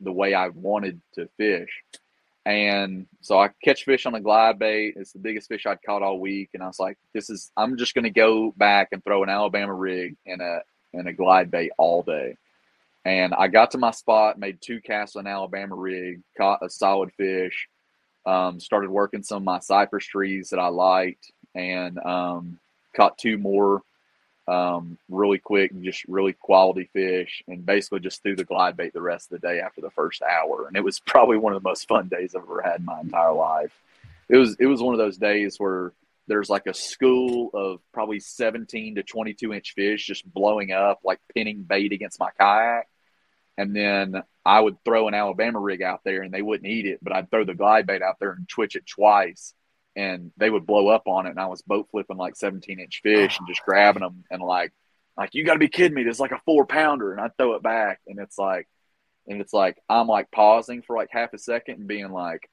the 0.00 0.12
way 0.12 0.34
I 0.34 0.48
wanted 0.48 1.00
to 1.14 1.28
fish. 1.36 1.82
And 2.44 3.06
so 3.20 3.38
I 3.38 3.50
catch 3.62 3.84
fish 3.84 4.04
on 4.04 4.16
a 4.16 4.20
glide 4.20 4.58
bait. 4.58 4.94
It's 4.96 5.12
the 5.12 5.20
biggest 5.20 5.48
fish 5.48 5.64
I'd 5.64 5.82
caught 5.86 6.02
all 6.02 6.18
week. 6.18 6.50
And 6.54 6.62
I 6.62 6.66
was 6.66 6.80
like, 6.80 6.98
this 7.14 7.30
is 7.30 7.50
I'm 7.56 7.76
just 7.76 7.94
gonna 7.94 8.10
go 8.10 8.52
back 8.56 8.88
and 8.92 9.02
throw 9.04 9.22
an 9.22 9.28
Alabama 9.28 9.74
rig 9.74 10.16
and 10.26 10.40
a 10.40 10.62
and 10.92 11.08
a 11.08 11.12
glide 11.12 11.50
bait 11.50 11.70
all 11.78 12.02
day. 12.02 12.36
And 13.04 13.34
I 13.34 13.48
got 13.48 13.72
to 13.72 13.78
my 13.78 13.90
spot, 13.90 14.38
made 14.38 14.58
two 14.60 14.80
casts 14.80 15.16
on 15.16 15.26
Alabama 15.26 15.74
rig, 15.74 16.22
caught 16.36 16.60
a 16.62 16.70
solid 16.70 17.12
fish, 17.14 17.68
um, 18.26 18.60
started 18.60 18.90
working 18.90 19.22
some 19.22 19.38
of 19.38 19.42
my 19.44 19.58
cypress 19.58 20.04
trees 20.04 20.50
that 20.50 20.58
I 20.58 20.68
liked, 20.68 21.32
and 21.54 21.98
um, 21.98 22.58
caught 22.94 23.18
two 23.18 23.38
more 23.38 23.82
um, 24.48 24.98
really 25.08 25.38
quick, 25.38 25.70
and 25.72 25.84
just 25.84 26.04
really 26.08 26.32
quality 26.32 26.88
fish, 26.92 27.42
and 27.48 27.64
basically 27.64 28.00
just 28.00 28.22
threw 28.22 28.36
the 28.36 28.44
glide 28.44 28.76
bait 28.76 28.92
the 28.92 29.02
rest 29.02 29.32
of 29.32 29.40
the 29.40 29.46
day 29.46 29.60
after 29.60 29.80
the 29.80 29.90
first 29.90 30.22
hour. 30.22 30.66
And 30.66 30.76
it 30.76 30.84
was 30.84 31.00
probably 31.06 31.36
one 31.36 31.52
of 31.52 31.62
the 31.62 31.68
most 31.68 31.88
fun 31.88 32.08
days 32.08 32.34
I've 32.34 32.42
ever 32.42 32.62
had 32.62 32.80
in 32.80 32.86
my 32.86 33.00
entire 33.00 33.32
life. 33.32 33.72
It 34.28 34.36
was 34.36 34.56
it 34.58 34.66
was 34.66 34.82
one 34.82 34.94
of 34.94 34.98
those 34.98 35.18
days 35.18 35.58
where 35.58 35.92
there's 36.28 36.48
like 36.48 36.66
a 36.66 36.74
school 36.74 37.50
of 37.52 37.80
probably 37.92 38.20
17 38.20 38.94
to 38.94 39.02
22 39.02 39.52
inch 39.52 39.74
fish 39.74 40.06
just 40.06 40.32
blowing 40.32 40.72
up, 40.72 41.00
like 41.04 41.18
pinning 41.34 41.62
bait 41.62 41.92
against 41.92 42.20
my 42.20 42.30
kayak. 42.38 42.88
And 43.58 43.76
then 43.76 44.22
I 44.44 44.60
would 44.60 44.82
throw 44.84 45.08
an 45.08 45.14
Alabama 45.14 45.60
rig 45.60 45.82
out 45.82 46.00
there 46.04 46.22
and 46.22 46.32
they 46.32 46.42
wouldn't 46.42 46.70
eat 46.70 46.86
it, 46.86 47.00
but 47.02 47.12
I'd 47.12 47.30
throw 47.30 47.44
the 47.44 47.54
glide 47.54 47.86
bait 47.86 48.02
out 48.02 48.16
there 48.18 48.32
and 48.32 48.48
twitch 48.48 48.76
it 48.76 48.86
twice 48.86 49.54
and 49.94 50.32
they 50.36 50.48
would 50.48 50.66
blow 50.66 50.88
up 50.88 51.06
on 51.06 51.26
it. 51.26 51.30
And 51.30 51.40
I 51.40 51.46
was 51.46 51.62
boat 51.62 51.88
flipping 51.90 52.16
like 52.16 52.36
17 52.36 52.80
inch 52.80 53.00
fish 53.02 53.38
and 53.38 53.46
just 53.46 53.62
grabbing 53.62 54.02
them 54.02 54.24
and 54.30 54.42
like, 54.42 54.72
like 55.16 55.34
you 55.34 55.44
got 55.44 55.54
to 55.54 55.58
be 55.58 55.68
kidding 55.68 55.94
me. 55.94 56.04
There's 56.04 56.20
like 56.20 56.32
a 56.32 56.40
four 56.44 56.66
pounder, 56.66 57.12
and 57.12 57.20
I 57.20 57.28
throw 57.36 57.54
it 57.54 57.62
back, 57.62 58.00
and 58.06 58.18
it's 58.18 58.38
like, 58.38 58.68
and 59.26 59.40
it's 59.40 59.52
like 59.52 59.76
I'm 59.88 60.06
like 60.06 60.30
pausing 60.30 60.82
for 60.82 60.96
like 60.96 61.10
half 61.10 61.32
a 61.34 61.38
second 61.38 61.80
and 61.80 61.86
being 61.86 62.10
like, 62.10 62.48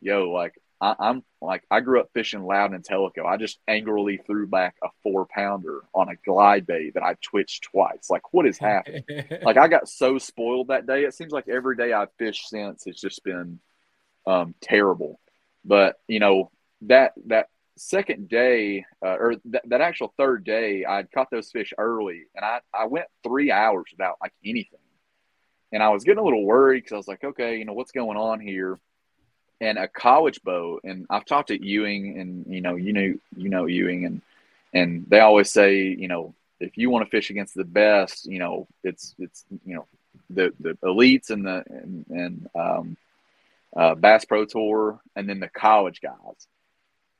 yo, 0.00 0.30
like 0.30 0.54
I, 0.80 0.94
am 1.00 1.22
like 1.40 1.64
I 1.70 1.80
grew 1.80 2.00
up 2.00 2.10
fishing 2.12 2.42
Loudon 2.42 2.74
and 2.74 2.84
Tellico. 2.84 3.24
I 3.26 3.36
just 3.36 3.58
angrily 3.66 4.18
threw 4.26 4.46
back 4.46 4.76
a 4.82 4.88
four 5.02 5.26
pounder 5.26 5.82
on 5.94 6.08
a 6.08 6.16
glide 6.16 6.66
bait 6.66 6.94
that 6.94 7.02
I 7.02 7.16
twitched 7.22 7.64
twice. 7.64 8.10
Like 8.10 8.32
what 8.32 8.46
is 8.46 8.58
happening? 8.58 9.04
like 9.42 9.56
I 9.56 9.68
got 9.68 9.88
so 9.88 10.18
spoiled 10.18 10.68
that 10.68 10.86
day. 10.86 11.04
It 11.04 11.14
seems 11.14 11.32
like 11.32 11.48
every 11.48 11.76
day 11.76 11.92
I've 11.92 12.12
fished 12.18 12.48
since 12.48 12.86
it's 12.86 13.00
just 13.00 13.24
been 13.24 13.60
um, 14.26 14.54
terrible. 14.60 15.20
But 15.64 15.96
you 16.08 16.20
know 16.20 16.50
that 16.82 17.12
that 17.26 17.48
second 17.76 18.28
day, 18.28 18.84
uh, 19.02 19.16
or 19.18 19.34
th- 19.34 19.64
that 19.64 19.80
actual 19.80 20.12
third 20.16 20.44
day, 20.44 20.84
I'd 20.84 21.10
caught 21.10 21.30
those 21.30 21.50
fish 21.50 21.72
early, 21.78 22.24
and 22.34 22.44
I 22.44 22.60
I 22.72 22.86
went 22.86 23.06
three 23.22 23.50
hours 23.50 23.86
without 23.92 24.18
like 24.20 24.32
anything, 24.44 24.78
and 25.72 25.82
I 25.82 25.88
was 25.90 26.04
getting 26.04 26.20
a 26.20 26.24
little 26.24 26.44
worried 26.44 26.82
because 26.82 26.92
I 26.92 26.96
was 26.96 27.08
like, 27.08 27.24
okay, 27.24 27.58
you 27.58 27.64
know 27.64 27.72
what's 27.72 27.92
going 27.92 28.18
on 28.18 28.40
here, 28.40 28.78
and 29.60 29.78
a 29.78 29.88
college 29.88 30.42
boat, 30.42 30.82
and 30.84 31.06
I've 31.10 31.24
talked 31.24 31.48
to 31.48 31.64
Ewing, 31.64 32.18
and 32.18 32.46
you 32.52 32.60
know 32.60 32.76
you 32.76 32.92
know 32.92 33.14
you 33.36 33.48
know 33.48 33.66
Ewing, 33.66 34.04
and 34.04 34.22
and 34.72 35.06
they 35.08 35.20
always 35.20 35.50
say, 35.50 35.82
you 35.82 36.08
know, 36.08 36.34
if 36.60 36.76
you 36.76 36.90
want 36.90 37.04
to 37.04 37.10
fish 37.10 37.30
against 37.30 37.54
the 37.54 37.64
best, 37.64 38.26
you 38.26 38.38
know, 38.38 38.66
it's 38.82 39.14
it's 39.18 39.44
you 39.64 39.76
know 39.76 39.86
the 40.30 40.52
the 40.60 40.74
elites 40.82 41.30
and 41.30 41.46
the 41.46 41.64
and, 41.66 42.06
and 42.08 42.48
um, 42.54 42.96
uh, 43.76 43.94
Bass 43.94 44.24
Pro 44.24 44.44
Tour, 44.44 45.00
and 45.16 45.28
then 45.28 45.40
the 45.40 45.48
college 45.48 46.00
guys. 46.00 46.46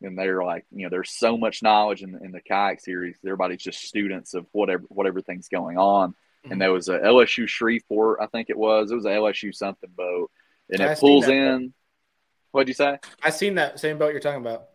And 0.02 0.18
they're 0.18 0.44
like, 0.44 0.66
you 0.70 0.82
know, 0.82 0.90
there's 0.90 1.10
so 1.10 1.38
much 1.38 1.62
knowledge 1.62 2.02
in, 2.02 2.14
in 2.22 2.32
the 2.32 2.40
kayak 2.40 2.80
series. 2.80 3.16
Everybody's 3.24 3.62
just 3.62 3.82
students 3.82 4.34
of 4.34 4.46
whatever 4.52 4.84
whatever 4.88 5.22
thing's 5.22 5.48
going 5.48 5.78
on. 5.78 6.10
Mm-hmm. 6.10 6.52
And 6.52 6.60
there 6.60 6.72
was 6.72 6.88
a 6.88 6.98
LSU 6.98 7.48
Shreveport, 7.48 8.18
I 8.20 8.26
think 8.26 8.50
it 8.50 8.58
was. 8.58 8.90
It 8.90 8.96
was 8.96 9.06
a 9.06 9.10
LSU 9.10 9.54
something 9.54 9.90
boat, 9.96 10.30
and 10.68 10.80
it 10.80 10.98
pulls 10.98 11.28
in. 11.28 11.72
What'd 12.54 12.68
you 12.68 12.74
say? 12.74 13.00
I 13.20 13.30
seen 13.30 13.56
that 13.56 13.80
same 13.80 13.98
boat 13.98 14.12
you're 14.12 14.20
talking 14.20 14.40
about. 14.40 14.68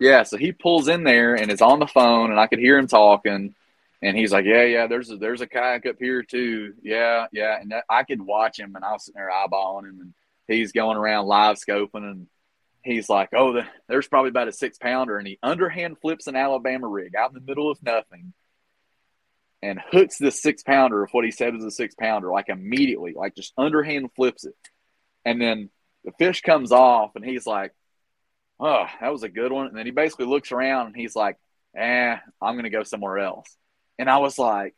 Yeah, 0.00 0.22
so 0.22 0.38
he 0.38 0.52
pulls 0.52 0.88
in 0.88 1.04
there 1.04 1.34
and 1.34 1.52
is 1.52 1.60
on 1.60 1.78
the 1.78 1.86
phone, 1.86 2.30
and 2.30 2.40
I 2.40 2.46
could 2.46 2.58
hear 2.58 2.78
him 2.78 2.86
talking. 2.86 3.54
And 4.00 4.16
he's 4.16 4.32
like, 4.32 4.46
"Yeah, 4.46 4.62
yeah, 4.62 4.86
there's 4.86 5.10
a, 5.10 5.18
there's 5.18 5.42
a 5.42 5.46
kayak 5.46 5.84
up 5.84 5.96
here 5.98 6.22
too. 6.22 6.72
Yeah, 6.80 7.26
yeah." 7.30 7.60
And 7.60 7.70
that, 7.70 7.84
I 7.86 8.04
could 8.04 8.22
watch 8.22 8.58
him, 8.58 8.76
and 8.76 8.82
I 8.82 8.92
was 8.92 9.04
sitting 9.04 9.20
there 9.20 9.30
eyeballing 9.30 9.90
him, 9.90 10.00
and 10.00 10.14
he's 10.46 10.72
going 10.72 10.96
around 10.96 11.26
live 11.26 11.58
scoping, 11.58 12.10
and 12.10 12.28
he's 12.82 13.10
like, 13.10 13.28
"Oh, 13.34 13.52
the, 13.52 13.66
there's 13.88 14.08
probably 14.08 14.30
about 14.30 14.48
a 14.48 14.52
six 14.52 14.78
pounder," 14.78 15.18
and 15.18 15.28
he 15.28 15.38
underhand 15.42 15.98
flips 16.00 16.28
an 16.28 16.36
Alabama 16.36 16.88
rig 16.88 17.14
out 17.14 17.28
in 17.28 17.34
the 17.34 17.46
middle 17.46 17.70
of 17.70 17.82
nothing, 17.82 18.32
and 19.60 19.78
hooks 19.92 20.16
this 20.16 20.40
six 20.40 20.62
pounder 20.62 21.02
of 21.02 21.10
what 21.10 21.26
he 21.26 21.30
said 21.30 21.52
was 21.52 21.64
a 21.64 21.70
six 21.70 21.94
pounder, 21.94 22.30
like 22.30 22.48
immediately, 22.48 23.12
like 23.12 23.34
just 23.34 23.52
underhand 23.58 24.08
flips 24.16 24.46
it, 24.46 24.56
and 25.26 25.42
then 25.42 25.68
the 26.04 26.12
fish 26.18 26.42
comes 26.42 26.72
off, 26.72 27.16
and 27.16 27.24
he's 27.24 27.46
like, 27.46 27.72
"Oh, 28.60 28.86
that 29.00 29.12
was 29.12 29.22
a 29.22 29.28
good 29.28 29.52
one," 29.52 29.66
and 29.68 29.76
then 29.76 29.86
he 29.86 29.92
basically 29.92 30.26
looks 30.26 30.52
around, 30.52 30.88
and 30.88 30.96
he's 30.96 31.16
like, 31.16 31.36
"Eh, 31.76 32.16
I'm 32.40 32.56
gonna 32.56 32.70
go 32.70 32.82
somewhere 32.82 33.18
else." 33.18 33.56
and 33.98 34.08
I 34.08 34.18
was 34.18 34.38
like, 34.38 34.74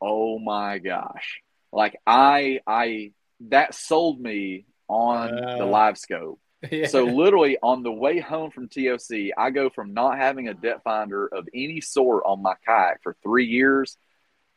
"Oh 0.00 0.38
my 0.38 0.78
gosh!" 0.78 1.40
Like 1.72 1.96
I, 2.06 2.60
I 2.66 3.12
that 3.48 3.74
sold 3.74 4.20
me 4.20 4.66
on 4.88 5.32
uh, 5.32 5.58
the 5.58 5.64
live 5.64 5.98
scope. 5.98 6.40
Yeah. 6.70 6.88
So 6.88 7.04
literally 7.04 7.56
on 7.62 7.82
the 7.82 7.90
way 7.90 8.18
home 8.20 8.50
from 8.50 8.68
TOC, 8.68 9.30
I 9.38 9.48
go 9.48 9.70
from 9.70 9.94
not 9.94 10.18
having 10.18 10.46
a 10.48 10.52
depth 10.52 10.82
finder 10.82 11.26
of 11.26 11.48
any 11.54 11.80
sort 11.80 12.24
on 12.26 12.42
my 12.42 12.52
kayak 12.66 13.02
for 13.02 13.16
three 13.22 13.46
years 13.46 13.96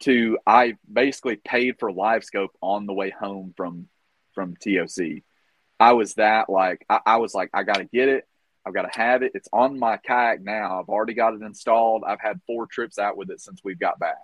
to 0.02 0.38
I 0.46 0.76
basically 0.92 1.38
paid 1.38 1.80
for 1.80 1.94
live 1.94 2.26
scope 2.26 2.52
on 2.62 2.88
the 2.88 2.94
way 2.94 3.10
home 3.10 3.54
from 3.56 3.88
from 4.34 4.58
TOC. 4.58 5.24
I 5.80 5.94
was 5.94 6.16
that 6.16 6.50
like 6.50 6.86
I, 6.90 7.00
I 7.06 7.18
was 7.18 7.34
like 7.34 7.50
I 7.54 7.64
got 7.64 7.78
to 7.78 7.86
get 7.86 8.10
it. 8.10 8.28
I've 8.66 8.74
got 8.74 8.84
to 8.84 9.00
have 9.00 9.24
it. 9.24 9.34
It's 9.36 9.50
on 9.52 9.78
my 9.78 9.98
kayak 9.98 10.42
now. 10.42 10.80
I've 10.80 10.90
already 10.90 11.14
got 11.14 11.34
it 11.34 11.42
installed. 11.42 12.04
I've 12.08 12.22
had 12.22 12.40
four 12.48 12.66
trips 12.66 12.98
out 12.98 13.18
with 13.18 13.30
it 13.30 13.42
since 13.42 13.62
we've 13.64 13.80
got 13.80 14.00
back. 14.00 14.18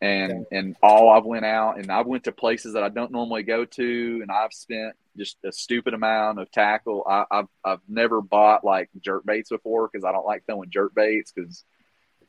And 0.00 0.32
okay. 0.32 0.58
and 0.58 0.76
all 0.82 1.08
I've 1.08 1.24
went 1.24 1.46
out 1.46 1.78
and 1.78 1.90
I've 1.90 2.06
went 2.06 2.24
to 2.24 2.32
places 2.32 2.74
that 2.74 2.82
I 2.82 2.90
don't 2.90 3.12
normally 3.12 3.42
go 3.42 3.64
to 3.64 4.18
and 4.20 4.30
I've 4.30 4.52
spent 4.52 4.94
just 5.16 5.38
a 5.44 5.52
stupid 5.52 5.94
amount 5.94 6.40
of 6.40 6.50
tackle. 6.50 7.04
I, 7.08 7.24
have 7.30 7.48
I've 7.64 7.80
never 7.88 8.20
bought 8.20 8.64
like 8.64 8.90
jerk 9.00 9.24
baits 9.24 9.48
before 9.48 9.88
because 9.90 10.04
I 10.04 10.12
don't 10.12 10.26
like 10.26 10.44
throwing 10.44 10.68
jerk 10.68 10.94
baits 10.94 11.32
because 11.32 11.64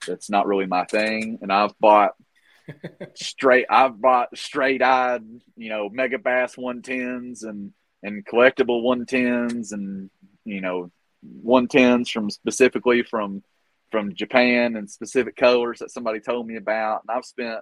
that's 0.07 0.29
not 0.29 0.47
really 0.47 0.67
my 0.67 0.85
thing. 0.85 1.39
And 1.41 1.51
I've 1.51 1.77
bought 1.79 2.13
straight 3.15 3.65
I've 3.69 3.99
bought 3.99 4.37
straight 4.37 4.81
eyed, 4.81 5.23
you 5.57 5.69
know, 5.69 5.89
Megabass 5.89 6.57
one 6.57 6.81
tens 6.81 7.43
and 7.43 7.73
and 8.05 8.25
collectible 8.25 8.81
one 8.81 9.05
tens 9.05 9.71
and 9.71 10.09
you 10.45 10.61
know, 10.61 10.91
110s 11.43 12.09
from 12.09 12.29
specifically 12.29 13.03
from 13.03 13.43
from 13.91 14.13
Japan 14.13 14.75
and 14.75 14.89
specific 14.89 15.35
colors 15.35 15.79
that 15.79 15.91
somebody 15.91 16.19
told 16.19 16.47
me 16.47 16.57
about. 16.57 17.01
And 17.07 17.15
I've 17.15 17.25
spent 17.25 17.59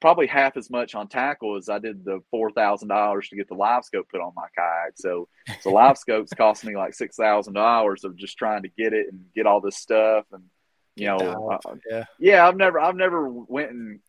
probably 0.00 0.26
half 0.26 0.56
as 0.56 0.70
much 0.70 0.94
on 0.94 1.08
tackle 1.08 1.56
as 1.56 1.68
I 1.68 1.78
did 1.78 2.04
the 2.04 2.20
four 2.30 2.50
thousand 2.50 2.88
dollars 2.88 3.28
to 3.28 3.36
get 3.36 3.48
the 3.48 3.54
live 3.54 3.84
scope 3.84 4.08
put 4.08 4.20
on 4.20 4.32
my 4.36 4.46
kayak. 4.56 4.92
So 4.96 5.28
so 5.60 5.70
live 5.70 5.98
scopes 5.98 6.32
cost 6.36 6.64
me 6.64 6.76
like 6.76 6.94
six 6.94 7.16
thousand 7.16 7.54
dollars 7.54 8.04
of 8.04 8.16
just 8.16 8.38
trying 8.38 8.62
to 8.62 8.68
get 8.68 8.92
it 8.92 9.08
and 9.10 9.24
get 9.34 9.46
all 9.46 9.60
this 9.60 9.76
stuff 9.76 10.24
and 10.32 10.44
you 10.94 11.06
know 11.06 11.50
uh, 11.50 11.74
yeah 11.90 12.04
yeah 12.18 12.46
I've 12.46 12.56
never 12.56 12.78
I've 12.78 12.96
never 12.96 13.28
went 13.28 13.70
and 13.70 14.00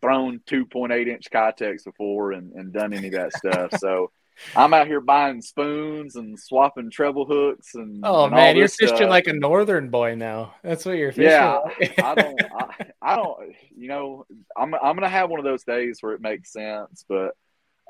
thrown 0.00 0.40
two 0.46 0.64
point 0.64 0.92
eight 0.92 1.08
inch 1.08 1.26
Keitechs 1.30 1.84
before 1.84 2.32
and, 2.32 2.52
and 2.52 2.72
done 2.72 2.94
any 2.94 3.08
of 3.08 3.14
that 3.14 3.32
stuff. 3.34 3.72
So 3.78 4.10
I'm 4.56 4.74
out 4.74 4.86
here 4.86 5.00
buying 5.00 5.42
spoons 5.42 6.16
and 6.16 6.38
swapping 6.38 6.90
treble 6.90 7.24
hooks 7.24 7.74
and 7.74 8.00
oh 8.04 8.24
and 8.24 8.34
man, 8.34 8.56
you're 8.56 8.68
fishing 8.68 8.96
stuff. 8.96 9.10
like 9.10 9.26
a 9.26 9.32
northern 9.32 9.90
boy 9.90 10.14
now. 10.14 10.54
That's 10.62 10.84
what 10.84 10.96
you're 10.96 11.12
fishing. 11.12 11.30
Yeah, 11.30 11.58
I 12.02 12.14
don't, 12.14 12.42
I, 12.42 12.86
I, 13.02 13.16
don't, 13.16 13.54
you 13.76 13.88
know, 13.88 14.26
I'm 14.56 14.74
I'm 14.74 14.94
gonna 14.94 15.08
have 15.08 15.30
one 15.30 15.40
of 15.40 15.44
those 15.44 15.64
days 15.64 15.98
where 16.00 16.12
it 16.12 16.20
makes 16.20 16.52
sense, 16.52 17.04
but 17.08 17.36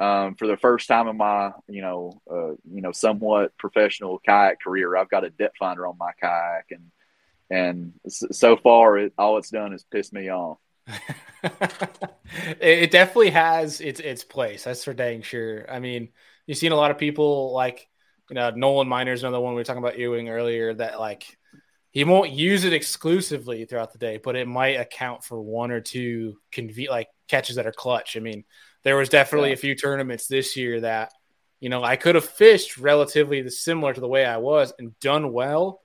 um, 0.01 0.37
for 0.37 0.47
the 0.47 0.57
first 0.57 0.89
time 0.89 1.09
in 1.09 1.17
my 1.17 1.53
you 1.69 1.83
know 1.83 2.21
uh, 2.31 2.53
you 2.71 2.83
know 2.83 2.93
somewhat 2.93 3.57
professional 3.59 4.19
kayak 4.19 4.61
career, 4.61 4.97
I've 4.97 5.11
got 5.11 5.25
a 5.25 5.31
depth 5.31 5.57
finder 5.59 5.87
on 5.87 5.97
my 5.99 6.13
kayak, 6.21 6.67
and 6.71 6.91
and 7.51 7.93
so 8.07 8.57
far, 8.57 8.99
it, 8.99 9.13
all 9.19 9.39
it's 9.39 9.51
done 9.51 9.73
is 9.73 9.85
piss 9.85 10.13
me 10.13 10.31
off. 10.31 10.59
it 12.61 12.91
definitely 12.91 13.31
has 13.31 13.81
its 13.81 14.01
its 14.01 14.25
place. 14.25 14.65
That's 14.65 14.85
for 14.85 14.95
dang 14.95 15.23
sure. 15.23 15.67
I 15.71 15.81
mean 15.81 16.09
you've 16.49 16.59
seen 16.59 16.73
a 16.73 16.77
lot 16.77 16.91
of 16.91 16.99
people 16.99 17.53
like 17.53 17.87
you 18.29 18.35
know 18.35 18.51
Nolan 18.51 18.89
Miner's 18.89 19.23
another 19.23 19.39
one 19.39 19.55
we 19.55 19.61
were 19.61 19.65
talking 19.65 19.83
about 19.83 19.99
Ewing 19.99 20.29
earlier 20.29 20.75
that 20.75 20.99
like 20.99 21.39
he 21.91 22.05
won't 22.05 22.33
use 22.33 22.65
it 22.65 22.73
exclusively 22.73 23.65
throughout 23.65 23.93
the 23.93 23.99
day, 23.99 24.19
but 24.23 24.37
it 24.37 24.47
might 24.47 24.81
account 24.81 25.25
for 25.25 25.41
one 25.41 25.71
or 25.71 25.81
two 25.81 26.39
conve- 26.53 26.91
like 26.91 27.09
catches 27.29 27.57
that 27.57 27.67
are 27.67 27.73
clutch. 27.73 28.17
I 28.17 28.21
mean, 28.21 28.45
there 28.83 28.97
was 28.97 29.09
definitely 29.09 29.51
yeah. 29.51 29.55
a 29.55 29.59
few 29.59 29.75
tournaments 29.75 30.27
this 30.27 30.57
year 30.57 30.81
that 30.81 31.13
you 31.61 31.69
know 31.69 31.85
I 31.85 31.97
could 31.97 32.15
have 32.15 32.25
fished 32.25 32.79
relatively 32.79 33.49
similar 33.51 33.93
to 33.93 34.01
the 34.01 34.09
way 34.09 34.25
I 34.25 34.39
was 34.39 34.73
and 34.79 34.99
done 35.01 35.33
well, 35.33 35.83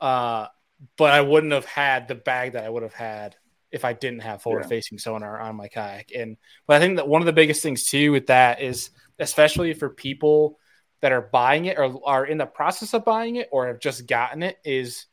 uh, 0.00 0.48
but 0.96 1.12
I 1.12 1.20
wouldn't 1.20 1.52
have 1.52 1.66
had 1.66 2.08
the 2.08 2.14
bag 2.14 2.52
that 2.52 2.64
I 2.64 2.68
would 2.68 2.82
have 2.82 2.94
had 2.94 3.36
if 3.70 3.84
I 3.84 3.92
didn't 3.92 4.20
have 4.20 4.42
forward 4.42 4.66
facing 4.66 4.98
yeah. 4.98 5.02
sonar 5.02 5.40
on 5.40 5.56
my 5.56 5.68
kayak. 5.68 6.10
And 6.14 6.36
but 6.66 6.76
I 6.76 6.80
think 6.80 6.96
that 6.96 7.08
one 7.08 7.22
of 7.22 7.26
the 7.26 7.32
biggest 7.32 7.62
things 7.62 7.84
too 7.84 8.12
with 8.12 8.26
that 8.26 8.60
is 8.60 8.90
especially 9.20 9.74
for 9.74 9.90
people 9.90 10.58
that 11.00 11.12
are 11.12 11.28
buying 11.32 11.66
it 11.66 11.78
or 11.78 12.00
are 12.06 12.24
in 12.24 12.38
the 12.38 12.46
process 12.46 12.94
of 12.94 13.04
buying 13.04 13.36
it 13.36 13.48
or 13.52 13.68
have 13.68 13.80
just 13.80 14.06
gotten 14.06 14.42
it 14.42 14.58
is 14.64 15.06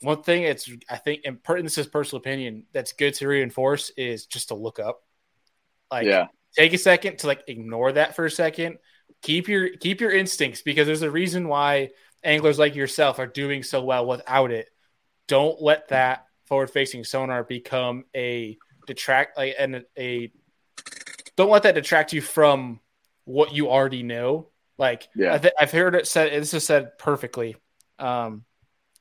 one 0.00 0.22
thing 0.22 0.42
it's 0.42 0.70
I 0.90 0.96
think 0.96 1.22
and 1.24 1.38
this 1.64 1.78
is 1.78 1.86
personal 1.86 2.20
opinion 2.20 2.64
that's 2.72 2.92
good 2.92 3.14
to 3.14 3.28
reinforce 3.28 3.90
is 3.96 4.26
just 4.26 4.48
to 4.48 4.54
look 4.54 4.78
up. 4.78 5.02
Like 5.90 6.06
yeah. 6.06 6.26
take 6.54 6.72
a 6.72 6.78
second 6.78 7.18
to 7.18 7.26
like 7.26 7.44
ignore 7.48 7.92
that 7.92 8.14
for 8.14 8.26
a 8.26 8.30
second. 8.30 8.78
Keep 9.22 9.48
your 9.48 9.70
keep 9.76 10.00
your 10.00 10.10
instincts 10.10 10.62
because 10.62 10.86
there's 10.86 11.02
a 11.02 11.10
reason 11.10 11.48
why 11.48 11.90
anglers 12.22 12.58
like 12.58 12.74
yourself 12.74 13.18
are 13.18 13.26
doing 13.26 13.62
so 13.62 13.82
well 13.82 14.06
without 14.06 14.50
it. 14.50 14.68
Don't 15.28 15.60
let 15.62 15.88
that 15.88 16.26
forward 16.44 16.70
facing 16.70 17.04
sonar 17.04 17.42
become 17.42 18.04
a 18.14 18.58
detract 18.86 19.36
like 19.36 19.54
and 19.58 19.84
a 19.98 20.30
don't 21.36 21.50
let 21.50 21.64
that 21.64 21.74
detract 21.74 22.12
you 22.12 22.20
from 22.20 22.80
what 23.26 23.52
you 23.52 23.68
already 23.68 24.02
know. 24.02 24.48
Like 24.78 25.08
yeah. 25.14 25.38
I 25.42 25.50
have 25.60 25.72
heard 25.72 25.94
it 25.94 26.06
said 26.06 26.32
this 26.32 26.54
is 26.54 26.64
said 26.64 26.98
perfectly. 26.98 27.56
Um, 27.98 28.44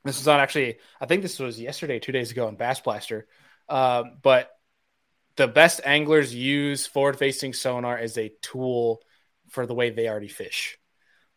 this 0.04 0.18
was 0.18 0.26
not 0.28 0.42
actually 0.42 0.78
I 1.00 1.06
think 1.06 1.22
this 1.22 1.40
was 1.40 1.60
yesterday, 1.60 2.00
two 2.00 2.12
days 2.12 2.32
ago 2.32 2.50
in 2.50 2.58
Bassmaster. 2.58 3.24
Um, 3.70 4.18
but 4.22 4.52
the 5.38 5.48
best 5.48 5.82
anglers 5.86 6.34
use 6.34 6.86
forward 6.86 7.18
facing 7.18 7.54
sonar 7.54 7.98
as 7.98 8.18
a 8.18 8.34
tool 8.42 9.02
for 9.50 9.66
the 9.66 9.74
way 9.74 9.90
they 9.90 10.08
already 10.08 10.28
fish. 10.28 10.78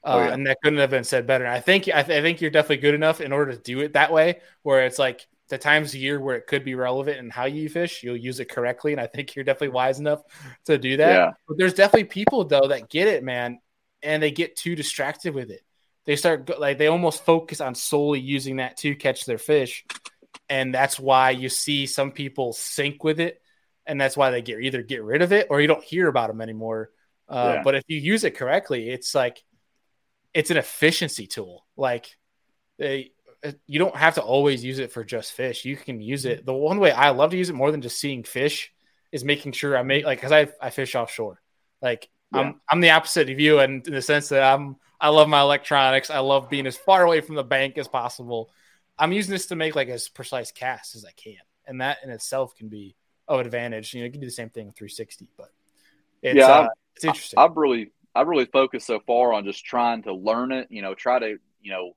Uh, 0.05 0.15
oh, 0.15 0.19
yeah. 0.21 0.33
and 0.33 0.47
that 0.47 0.59
couldn't 0.63 0.79
have 0.79 0.91
been 0.91 1.05
said 1.05 1.27
better. 1.27 1.47
I 1.47 1.61
think 1.61 1.89
I, 1.89 2.03
th- 2.03 2.19
I 2.19 2.23
think 2.23 2.41
you're 2.41 2.51
definitely 2.51 2.79
good 2.79 2.95
enough 2.95 3.21
in 3.21 3.33
order 3.33 3.53
to 3.53 3.59
do 3.59 3.81
it 3.81 3.95
that 3.95 4.13
way, 4.13 4.41
where 4.63 4.87
it's 4.87 4.99
like 4.99 5.27
the 5.49 5.59
times 5.59 5.95
a 5.95 5.99
year 5.99 6.21
where 6.21 6.37
it 6.37 6.47
could 6.47 6.65
be 6.65 6.75
relevant 6.75 7.19
and 7.19 7.33
how 7.33 7.47
you 7.47 7.69
fish, 7.69 8.03
you'll 8.03 8.17
use 8.17 8.41
it 8.41 8.51
correctly. 8.51 8.93
And 8.93 9.01
I 9.01 9.07
think 9.07 9.35
you're 9.35 9.45
definitely 9.45 9.71
wise 9.71 9.99
enough 9.99 10.23
to 10.67 10.79
do 10.79 10.99
that. 10.99 11.13
Yeah. 11.13 11.31
But 11.47 11.59
there's 11.59 11.75
definitely 11.75 12.05
people 12.05 12.45
though 12.45 12.69
that 12.69 12.91
get 12.91 13.09
it, 13.09 13.25
man, 13.25 13.59
and 14.03 14.23
they 14.23 14.31
get 14.31 14.57
too 14.57 14.77
distracted 14.77 15.35
with 15.35 15.51
it. 15.51 15.63
They 16.05 16.17
start 16.17 16.59
like 16.59 16.79
they 16.79 16.87
almost 16.87 17.25
focus 17.25 17.61
on 17.61 17.75
solely 17.75 18.21
using 18.21 18.57
that 18.57 18.79
to 18.79 18.95
catch 18.95 19.27
their 19.27 19.39
fish, 19.39 19.85
and 20.49 20.73
that's 20.73 20.99
why 20.99 21.31
you 21.31 21.51
see 21.51 21.87
some 21.87 22.13
people 22.13 22.55
sink 22.55 23.05
with 23.05 23.21
it, 23.21 23.43
and 23.85 24.01
that's 24.01 24.17
why 24.17 24.31
they 24.31 24.41
get 24.41 24.61
either 24.61 24.83
get 24.83 25.03
rid 25.03 25.21
of 25.21 25.33
it 25.33 25.49
or 25.51 25.61
you 25.61 25.67
don't 25.67 25.85
hear 25.85 26.09
about 26.09 26.29
them 26.29 26.41
anymore. 26.41 26.91
Uh, 27.29 27.55
yeah. 27.57 27.63
But 27.63 27.75
if 27.75 27.85
you 27.89 27.99
use 27.99 28.25
it 28.25 28.39
correctly, 28.39 28.89
it's 28.89 29.15
like 29.15 29.43
it's 30.33 30.51
an 30.51 30.57
efficiency 30.57 31.27
tool. 31.27 31.67
Like 31.77 32.09
they 32.79 33.13
you 33.67 33.79
don't 33.79 33.97
have 33.97 34.15
to 34.15 34.23
always 34.23 34.65
use 34.65 34.79
it 34.79 34.93
for 34.93 35.05
just 35.05 35.33
fish. 35.33 35.65
You 35.65 35.77
can 35.77 36.01
use 36.01 36.25
it. 36.25 36.45
The 36.45 36.53
one 36.53 36.81
way 36.81 36.91
I 36.91 37.11
love 37.11 37.31
to 37.31 37.37
use 37.37 37.51
it 37.51 37.55
more 37.55 37.71
than 37.71 37.83
just 37.83 38.01
seeing 38.01 38.25
fish 38.25 38.73
is 39.13 39.25
making 39.25 39.53
sure 39.53 39.77
I 39.77 39.83
make 39.83 40.05
like 40.05 40.19
because 40.19 40.33
I 40.33 40.49
I 40.61 40.71
fish 40.71 40.95
offshore. 40.95 41.41
Like 41.81 42.09
yeah. 42.35 42.41
I'm 42.41 42.61
I'm 42.69 42.81
the 42.81 42.91
opposite 42.91 43.31
of 43.31 43.41
you, 43.41 43.61
and 43.61 43.87
in 43.87 43.95
the 43.95 44.03
sense 44.03 44.29
that 44.31 44.43
I'm 44.43 44.77
I 45.01 45.09
love 45.11 45.29
my 45.29 45.41
electronics. 45.41 46.11
I 46.11 46.19
love 46.19 46.51
being 46.51 46.67
as 46.67 46.77
far 46.77 47.05
away 47.05 47.21
from 47.21 47.37
the 47.37 47.45
bank 47.45 47.79
as 47.79 47.89
possible. 47.89 48.51
I'm 48.99 49.13
using 49.13 49.33
this 49.33 49.47
to 49.47 49.57
make 49.57 49.77
like 49.77 49.89
as 49.89 50.09
precise 50.09 50.51
casts 50.51 50.97
as 50.97 51.05
I 51.05 51.13
can, 51.13 51.37
and 51.67 51.81
that 51.81 51.99
in 52.03 52.11
itself 52.11 52.57
can 52.57 52.69
be 52.69 52.97
of 53.29 53.41
advantage. 53.41 53.95
You 53.95 54.01
know, 54.01 54.07
you 54.07 54.13
can 54.13 54.21
do 54.21 54.27
the 54.27 54.33
same 54.33 54.51
thing 54.51 54.67
with 54.67 54.77
360, 54.77 55.29
but 55.37 55.51
it's, 56.23 56.37
yeah, 56.37 56.47
uh, 56.47 56.69
it's 56.97 57.05
interesting. 57.05 57.39
I've 57.39 57.57
really 57.57 57.93
I've 58.15 58.27
really 58.27 58.47
focused 58.47 58.87
so 58.87 59.01
far 59.07 59.33
on 59.33 59.45
just 59.45 59.65
trying 59.65 60.03
to 60.03 60.13
learn 60.13 60.51
it. 60.51 60.67
You 60.71 60.83
know, 60.83 60.95
try 60.95 61.21
to 61.21 61.39
you 61.63 61.71
know 61.71 61.93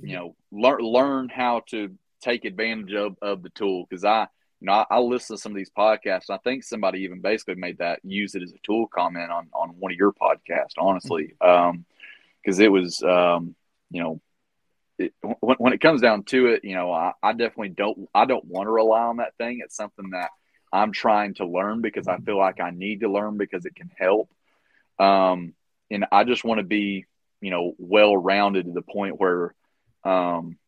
you 0.00 0.16
know 0.16 0.36
learn 0.50 0.80
learn 0.80 1.28
how 1.28 1.62
to 1.68 1.96
take 2.22 2.44
advantage 2.44 2.94
of, 2.94 3.16
of 3.20 3.42
the 3.42 3.50
tool 3.50 3.86
because 3.88 4.04
I 4.04 4.26
you 4.60 4.66
know 4.66 4.72
I, 4.72 4.86
I, 4.90 4.98
listen 4.98 5.36
to 5.36 5.42
some 5.42 5.52
of 5.52 5.56
these 5.56 5.70
podcasts. 5.76 6.30
I 6.30 6.38
think 6.38 6.64
somebody 6.64 7.00
even 7.00 7.20
basically 7.20 7.56
made 7.56 7.78
that 7.78 8.00
use 8.04 8.34
it 8.34 8.42
as 8.42 8.52
a 8.52 8.58
tool 8.62 8.86
comment 8.86 9.30
on 9.30 9.48
on 9.52 9.70
one 9.78 9.92
of 9.92 9.98
your 9.98 10.12
podcasts. 10.12 10.74
Honestly, 10.78 11.34
because 11.38 11.40
mm-hmm. 11.42 12.60
um, 12.60 12.60
it 12.60 12.68
was 12.68 13.02
um, 13.02 13.54
you 13.90 14.02
know 14.02 14.20
it, 14.98 15.12
when, 15.40 15.56
when 15.56 15.72
it 15.72 15.80
comes 15.80 16.00
down 16.00 16.24
to 16.24 16.46
it, 16.46 16.64
you 16.64 16.74
know 16.74 16.92
I, 16.92 17.12
I 17.22 17.32
definitely 17.32 17.70
don't 17.70 18.08
I 18.14 18.24
don't 18.24 18.44
want 18.44 18.66
to 18.66 18.72
rely 18.72 19.02
on 19.02 19.18
that 19.18 19.36
thing. 19.36 19.60
It's 19.62 19.76
something 19.76 20.10
that 20.10 20.30
I'm 20.72 20.92
trying 20.92 21.34
to 21.34 21.46
learn 21.46 21.80
because 21.80 22.08
I 22.08 22.18
feel 22.18 22.38
like 22.38 22.60
I 22.60 22.70
need 22.70 23.00
to 23.00 23.10
learn 23.10 23.36
because 23.36 23.66
it 23.66 23.74
can 23.74 23.90
help. 23.98 24.30
Um, 24.98 25.54
and 25.90 26.06
I 26.10 26.24
just 26.24 26.44
want 26.44 26.58
to 26.58 26.64
be 26.64 27.04
you 27.40 27.50
know 27.50 27.74
well 27.78 28.16
rounded 28.16 28.66
to 28.66 28.72
the 28.72 28.82
point 28.82 29.20
where 29.20 29.54
um, 30.04 30.58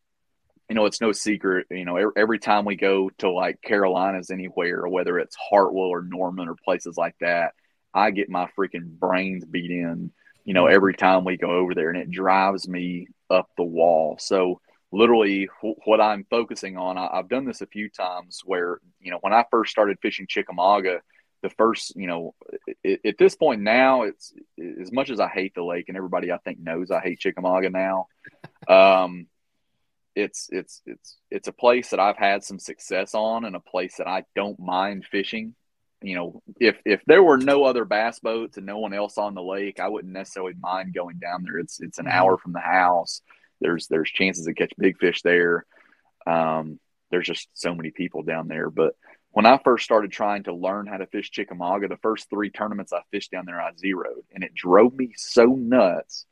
you 0.69 0.75
know, 0.75 0.85
it's 0.85 1.01
no 1.01 1.11
secret. 1.11 1.67
You 1.69 1.85
know, 1.85 1.97
every, 1.97 2.13
every 2.17 2.39
time 2.39 2.65
we 2.65 2.75
go 2.75 3.09
to 3.19 3.29
like 3.29 3.61
Carolinas 3.61 4.31
anywhere, 4.31 4.81
or 4.81 4.89
whether 4.89 5.19
it's 5.19 5.35
Hartwell 5.35 5.87
or 5.87 6.01
Norman 6.01 6.47
or 6.47 6.55
places 6.63 6.97
like 6.97 7.15
that, 7.21 7.53
I 7.93 8.11
get 8.11 8.29
my 8.29 8.49
freaking 8.57 8.87
brains 8.87 9.45
beat 9.45 9.71
in. 9.71 10.11
You 10.43 10.53
know, 10.53 10.67
every 10.67 10.93
time 10.93 11.23
we 11.23 11.37
go 11.37 11.51
over 11.51 11.73
there, 11.73 11.89
and 11.89 11.97
it 11.97 12.11
drives 12.11 12.67
me 12.67 13.07
up 13.29 13.49
the 13.57 13.63
wall. 13.63 14.17
So 14.19 14.61
literally, 14.91 15.49
what 15.85 16.01
I'm 16.01 16.25
focusing 16.29 16.77
on, 16.77 16.97
I, 16.97 17.15
have 17.15 17.29
done 17.29 17.45
this 17.45 17.61
a 17.61 17.67
few 17.67 17.89
times. 17.89 18.41
Where 18.45 18.79
you 18.99 19.11
know, 19.11 19.19
when 19.21 19.33
I 19.33 19.45
first 19.51 19.71
started 19.71 19.97
fishing 20.01 20.25
Chickamauga, 20.27 21.01
the 21.45 21.49
first, 21.51 21.95
you 21.95 22.07
know, 22.07 22.33
it, 22.83 23.01
at 23.05 23.17
this 23.19 23.35
point 23.35 23.61
now, 23.61 24.01
it's 24.01 24.33
as 24.81 24.91
much 24.91 25.11
as 25.11 25.19
I 25.19 25.27
hate 25.27 25.53
the 25.53 25.63
lake, 25.63 25.85
and 25.87 25.95
everybody 25.95 26.31
I 26.31 26.39
think 26.39 26.59
knows 26.59 26.89
I 26.89 27.01
hate 27.01 27.19
Chickamauga 27.19 27.69
now. 27.69 28.07
Um, 28.67 29.27
it's 30.15 30.49
it's 30.51 30.81
it's 30.87 31.17
it's 31.29 31.47
a 31.47 31.51
place 31.53 31.91
that 31.91 31.99
I've 31.99 32.17
had 32.17 32.43
some 32.43 32.57
success 32.57 33.13
on, 33.13 33.45
and 33.45 33.55
a 33.55 33.59
place 33.59 33.97
that 33.97 34.07
I 34.07 34.23
don't 34.35 34.59
mind 34.59 35.05
fishing. 35.05 35.53
You 36.01 36.15
know, 36.15 36.41
if 36.59 36.77
if 36.83 37.03
there 37.05 37.21
were 37.21 37.37
no 37.37 37.63
other 37.63 37.85
bass 37.85 38.19
boats 38.19 38.57
and 38.57 38.65
no 38.65 38.79
one 38.79 38.93
else 38.93 39.19
on 39.19 39.35
the 39.35 39.43
lake, 39.43 39.79
I 39.79 39.89
wouldn't 39.89 40.13
necessarily 40.13 40.53
mind 40.59 40.95
going 40.95 41.19
down 41.19 41.43
there. 41.43 41.59
It's 41.59 41.79
it's 41.79 41.99
an 41.99 42.05
mm-hmm. 42.05 42.17
hour 42.17 42.37
from 42.37 42.53
the 42.53 42.59
house. 42.59 43.21
There's 43.61 43.85
there's 43.87 44.09
chances 44.09 44.45
to 44.45 44.53
catch 44.55 44.73
big 44.79 44.97
fish 44.97 45.21
there. 45.21 45.67
Um, 46.25 46.79
there's 47.11 47.27
just 47.27 47.49
so 47.53 47.75
many 47.75 47.91
people 47.91 48.23
down 48.23 48.47
there, 48.47 48.71
but 48.71 48.95
when 49.35 49.45
I 49.45 49.59
first 49.65 49.83
started 49.83 50.13
trying 50.13 50.43
to 50.43 50.55
learn 50.55 50.87
how 50.87 50.95
to 50.95 51.07
fish 51.07 51.29
Chickamauga, 51.29 51.89
the 51.89 51.97
first 51.97 52.29
three 52.29 52.49
tournaments 52.49 52.93
I 52.93 53.01
fished 53.11 53.31
down 53.31 53.45
there, 53.45 53.59
I 53.59 53.71
zeroed, 53.77 54.23
and 54.33 54.45
it 54.45 54.55
drove 54.55 54.93
me 54.93 55.11
so 55.17 55.43
nuts 55.43 56.25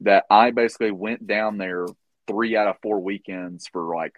that 0.00 0.26
I 0.28 0.50
basically 0.50 0.90
went 0.90 1.26
down 1.26 1.56
there 1.56 1.86
three 2.26 2.56
out 2.56 2.68
of 2.68 2.76
four 2.82 3.00
weekends 3.00 3.66
for 3.66 3.96
like 3.96 4.12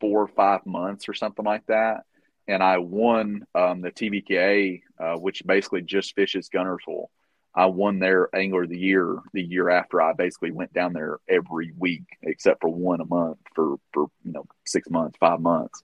four 0.00 0.22
or 0.22 0.26
five 0.26 0.66
months 0.66 1.08
or 1.08 1.14
something 1.14 1.44
like 1.44 1.64
that. 1.66 2.00
And 2.48 2.64
I 2.64 2.78
won 2.78 3.46
um, 3.54 3.80
the 3.80 3.92
TVKA, 3.92 4.82
uh, 4.98 5.14
which 5.14 5.46
basically 5.46 5.82
just 5.82 6.16
fishes 6.16 6.50
Guntersville. 6.52 6.78
Hole. 6.84 7.10
I 7.54 7.66
won 7.66 8.00
their 8.00 8.28
angler 8.34 8.64
of 8.64 8.70
the 8.70 8.78
year 8.78 9.18
the 9.32 9.42
year 9.42 9.70
after 9.70 10.02
I 10.02 10.14
basically 10.14 10.50
went 10.50 10.72
down 10.72 10.92
there 10.94 11.18
every 11.28 11.72
week, 11.78 12.06
except 12.24 12.60
for 12.60 12.70
one 12.70 13.00
a 13.00 13.06
month 13.06 13.38
for 13.54 13.76
for 13.92 14.08
you 14.24 14.32
know 14.32 14.46
six 14.66 14.90
months, 14.90 15.16
five 15.20 15.40
months. 15.40 15.80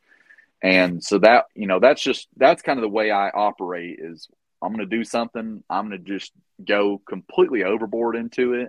And 0.62 1.02
so 1.02 1.18
that, 1.18 1.46
you 1.54 1.66
know, 1.66 1.80
that's 1.80 2.02
just, 2.02 2.28
that's 2.36 2.62
kind 2.62 2.78
of 2.78 2.82
the 2.82 2.88
way 2.88 3.10
I 3.10 3.30
operate 3.30 3.98
is 4.00 4.28
I'm 4.62 4.72
going 4.72 4.88
to 4.88 4.96
do 4.96 5.02
something. 5.02 5.64
I'm 5.68 5.88
going 5.88 6.04
to 6.04 6.12
just 6.12 6.32
go 6.64 7.02
completely 7.08 7.64
overboard 7.64 8.14
into 8.14 8.54
it. 8.54 8.68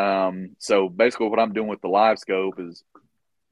Um, 0.00 0.56
so 0.58 0.88
basically 0.88 1.28
what 1.28 1.40
I'm 1.40 1.52
doing 1.52 1.68
with 1.68 1.80
the 1.80 1.88
live 1.88 2.18
scope 2.20 2.60
is 2.60 2.84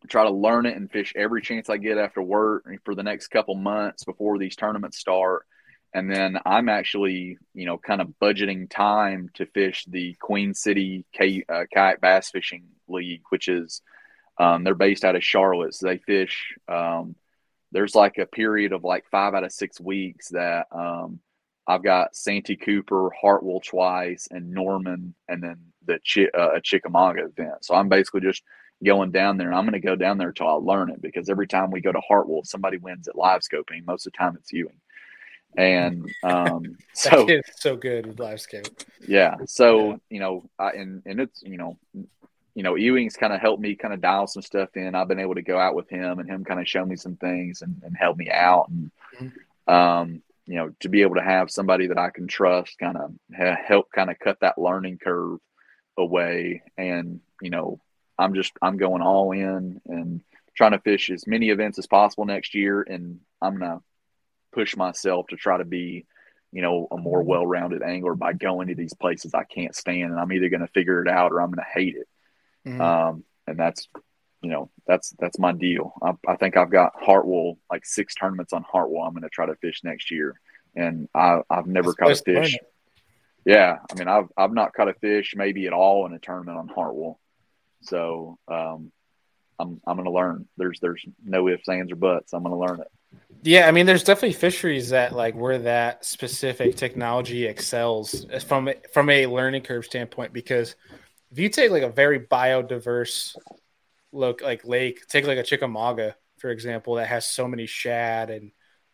try 0.09 0.23
to 0.23 0.31
learn 0.31 0.67
it 0.67 0.77
and 0.77 0.89
fish 0.91 1.13
every 1.17 1.43
chance 1.43 1.69
I 1.69 1.79
get 1.79 1.99
after 1.99 2.23
work 2.23 2.65
for 2.85 2.95
the 2.95 3.03
next 3.03 3.29
couple 3.29 3.57
months 3.57 4.05
before 4.05 4.39
these 4.39 4.55
tournaments 4.55 4.99
start. 4.99 5.45
And 5.93 6.09
then 6.09 6.39
I'm 6.45 6.69
actually, 6.69 7.39
you 7.55 7.67
know, 7.67 7.79
kind 7.79 8.01
of 8.01 8.15
budgeting 8.23 8.71
time 8.71 9.31
to 9.35 9.47
fish 9.47 9.87
the 9.89 10.15
Queen 10.21 10.55
City 10.55 11.05
K, 11.13 11.45
uh, 11.49 11.65
Kayak 11.73 12.01
Bass 12.01 12.31
Fishing 12.31 12.65
League, 12.87 13.23
which 13.31 13.49
is, 13.49 13.83
um, 14.39 14.63
they're 14.63 14.75
based 14.75 15.05
out 15.05 15.17
of 15.17 15.25
Charlotte. 15.25 15.75
So 15.75 15.87
they 15.87 15.99
fish, 15.99 16.55
um, 16.69 17.17
there's 17.77 17.95
like 17.95 18.17
a 18.17 18.25
period 18.25 18.73
of 18.73 18.85
like 18.85 19.05
five 19.11 19.35
out 19.35 19.45
of 19.45 19.53
six 19.53 19.79
weeks 19.79 20.31
that 20.31 20.67
um, 20.73 21.21
I've 21.67 21.83
got 21.83 22.17
Santee 22.17 22.57
Cooper, 22.57 23.11
Hartwell 23.21 23.61
twice, 23.61 24.29
and 24.31 24.51
Norman, 24.51 25.15
and 25.29 25.43
then 25.43 25.59
the 25.85 25.99
Ch- 26.03 26.33
uh, 26.33 26.59
Chickamauga 26.63 27.27
event. 27.27 27.67
So 27.67 27.75
I'm 27.75 27.91
basically 27.91 28.23
just 28.23 28.43
going 28.83 29.11
down 29.11 29.37
there, 29.37 29.49
and 29.49 29.55
I'm 29.55 29.67
going 29.67 29.79
to 29.79 29.87
go 29.87 29.95
down 29.95 30.17
there 30.17 30.29
until 30.29 30.49
I 30.49 30.53
learn 30.53 30.89
it 30.89 31.03
because 31.03 31.29
every 31.29 31.47
time 31.47 31.71
we 31.71 31.83
go 31.83 31.93
to 31.93 32.01
Hartwell, 32.01 32.45
somebody 32.45 32.79
wins 32.79 33.09
at 33.09 33.17
live 33.17 33.43
scoping. 33.43 33.85
Most 33.85 34.07
of 34.07 34.15
the 34.15 34.17
time, 34.17 34.39
it's 34.41 34.51
Ewing. 34.55 34.81
And 35.59 36.11
um, 36.23 36.79
so 36.95 37.29
so 37.57 37.77
good 37.77 38.07
with 38.07 38.19
live 38.19 38.41
scope. 38.41 38.69
Yeah. 39.07 39.37
So 39.45 39.91
yeah. 39.91 39.97
you 40.09 40.21
know, 40.21 40.49
I, 40.59 40.71
and 40.71 41.03
and 41.05 41.21
it's 41.21 41.43
you 41.43 41.59
know 41.59 41.77
you 42.57 42.63
know, 42.63 42.75
Ewing's 42.75 43.19
kind 43.19 43.35
of 43.35 43.41
helped 43.41 43.61
me 43.61 43.75
kind 43.75 43.93
of 43.93 44.01
dial 44.01 44.27
some 44.27 44.41
stuff 44.41 44.75
in. 44.79 44.95
I've 44.95 45.09
been 45.09 45.21
able 45.21 45.35
to 45.35 45.43
go 45.43 45.59
out 45.59 45.75
with 45.75 45.91
him 45.91 46.19
and 46.19 46.29
him 46.29 46.43
kind 46.43 46.59
of 46.59 46.67
show 46.67 46.87
me 46.87 46.97
some 46.97 47.17
things 47.17 47.61
and, 47.61 47.83
and 47.85 47.95
help 47.95 48.17
me 48.17 48.31
out. 48.31 48.71
And, 48.71 48.91
mm-hmm. 49.21 49.73
um, 49.73 50.23
you 50.47 50.55
know, 50.55 50.73
to 50.81 50.89
be 50.89 51.03
able 51.03 51.17
to 51.17 51.23
have 51.23 51.51
somebody 51.51 51.89
that 51.89 51.99
I 51.99 52.09
can 52.09 52.27
trust 52.27 52.79
kind 52.79 52.97
of 52.97 53.13
help 53.37 53.93
kind 53.93 54.09
of 54.09 54.19
cut 54.19 54.41
that 54.41 54.57
learning 54.57 54.97
curve 54.97 55.39
away. 55.99 56.63
And, 56.79 57.21
you 57.43 57.51
know, 57.51 57.79
I'm 58.19 58.33
just, 58.33 58.55
I'm 58.63 58.79
going 58.79 59.03
all 59.03 59.33
in 59.33 59.83
and 59.85 60.23
trying 60.57 60.73
to 60.73 60.79
fish 60.79 61.11
as 61.11 61.27
many 61.27 61.51
events 61.51 61.79
as 61.79 61.87
possible 61.87 62.25
next 62.25 62.55
year. 62.55 62.81
And 62.81 63.21
I'm 63.43 63.59
going 63.59 63.71
to 63.71 63.83
push 64.53 64.75
myself 64.79 65.27
to 65.27 65.37
try 65.37 65.59
to 65.59 65.67
be, 65.67 66.07
you 66.53 66.63
know, 66.63 66.89
a 66.91 66.97
more 66.97 67.23
well 67.23 67.47
rounded 67.47 67.83
angler 67.83 68.15
by 68.15 68.33
going 68.33 68.69
to 68.69 68.75
these 68.75 68.95
places 68.95 69.35
I 69.35 69.45
can't 69.45 69.77
stand. 69.77 70.13
And 70.13 70.19
I'm 70.19 70.33
either 70.33 70.49
going 70.49 70.61
to 70.63 70.69
figure 70.69 71.03
it 71.03 71.09
out 71.09 71.33
or 71.33 71.43
I'm 71.43 71.51
going 71.51 71.63
to 71.63 71.79
hate 71.79 71.97
it. 71.97 72.09
Mm-hmm. 72.67 72.81
Um, 72.81 73.25
and 73.47 73.59
that's, 73.59 73.89
you 74.43 74.51
know, 74.51 74.71
that's 74.87 75.15
that's 75.19 75.39
my 75.39 75.53
deal. 75.53 75.95
I, 76.03 76.13
I, 76.29 76.37
think 76.37 76.57
I've 76.57 76.71
got 76.71 76.93
Hartwell 77.01 77.59
like 77.71 77.85
six 77.85 78.15
tournaments 78.15 78.53
on 78.53 78.65
Hartwell. 78.65 79.03
I'm 79.03 79.13
going 79.13 79.23
to 79.23 79.29
try 79.29 79.47
to 79.47 79.57
fish 79.57 79.83
next 79.85 80.11
year, 80.11 80.39
and 80.75 81.09
I, 81.15 81.41
I've 81.49 81.67
never 81.67 81.95
that's 81.99 82.21
caught 82.21 82.35
a 82.35 82.41
fish. 82.43 82.57
Yeah, 83.45 83.79
I 83.91 83.95
mean, 83.95 84.09
I've 84.09 84.29
I've 84.37 84.53
not 84.53 84.73
caught 84.75 84.89
a 84.89 84.95
fish 84.95 85.35
maybe 85.37 85.67
at 85.67 85.73
all 85.73 86.07
in 86.07 86.13
a 86.13 86.19
tournament 86.19 86.59
on 86.59 86.69
Hartwell. 86.69 87.21
So 87.83 88.39
um, 88.49 88.91
I'm 89.59 89.81
I'm 89.87 89.97
going 89.97 90.05
to 90.05 90.13
learn. 90.13 90.49
There's 90.57 90.81
there's 90.81 91.05
no 91.25 91.49
ifs, 91.49 91.69
ands, 91.69 91.93
or 91.93 91.97
buts. 91.97 92.33
I'm 92.33 92.43
going 92.43 92.55
to 92.55 92.59
learn 92.59 92.81
it. 92.81 92.89
Yeah, 93.43 93.69
I 93.69 93.71
mean, 93.71 93.87
there's 93.87 94.03
definitely 94.03 94.33
fisheries 94.33 94.91
that 94.91 95.15
like 95.15 95.35
where 95.35 95.59
that 95.59 96.05
specific 96.05 96.77
technology 96.77 97.47
excels 97.47 98.27
from 98.47 98.71
from 98.93 99.11
a 99.11 99.27
learning 99.27 99.63
curve 99.63 99.85
standpoint 99.85 100.33
because 100.33 100.75
if 101.37 101.41
you 101.41 101.51
take 101.51 101.71
like 101.71 101.83
a 101.83 101.91
very 101.91 102.19
biodiverse 102.19 103.37
look 104.11 104.41
like 104.41 104.65
lake, 104.65 105.07
take 105.07 105.27
like 105.27 105.37
a 105.37 105.43
Chickamauga, 105.43 106.17
for 106.39 106.49
example, 106.49 106.95
that 106.95 107.09
has 107.09 107.27
so 107.27 107.47
many 107.47 107.67
shad 107.67 108.31
and 108.31 108.53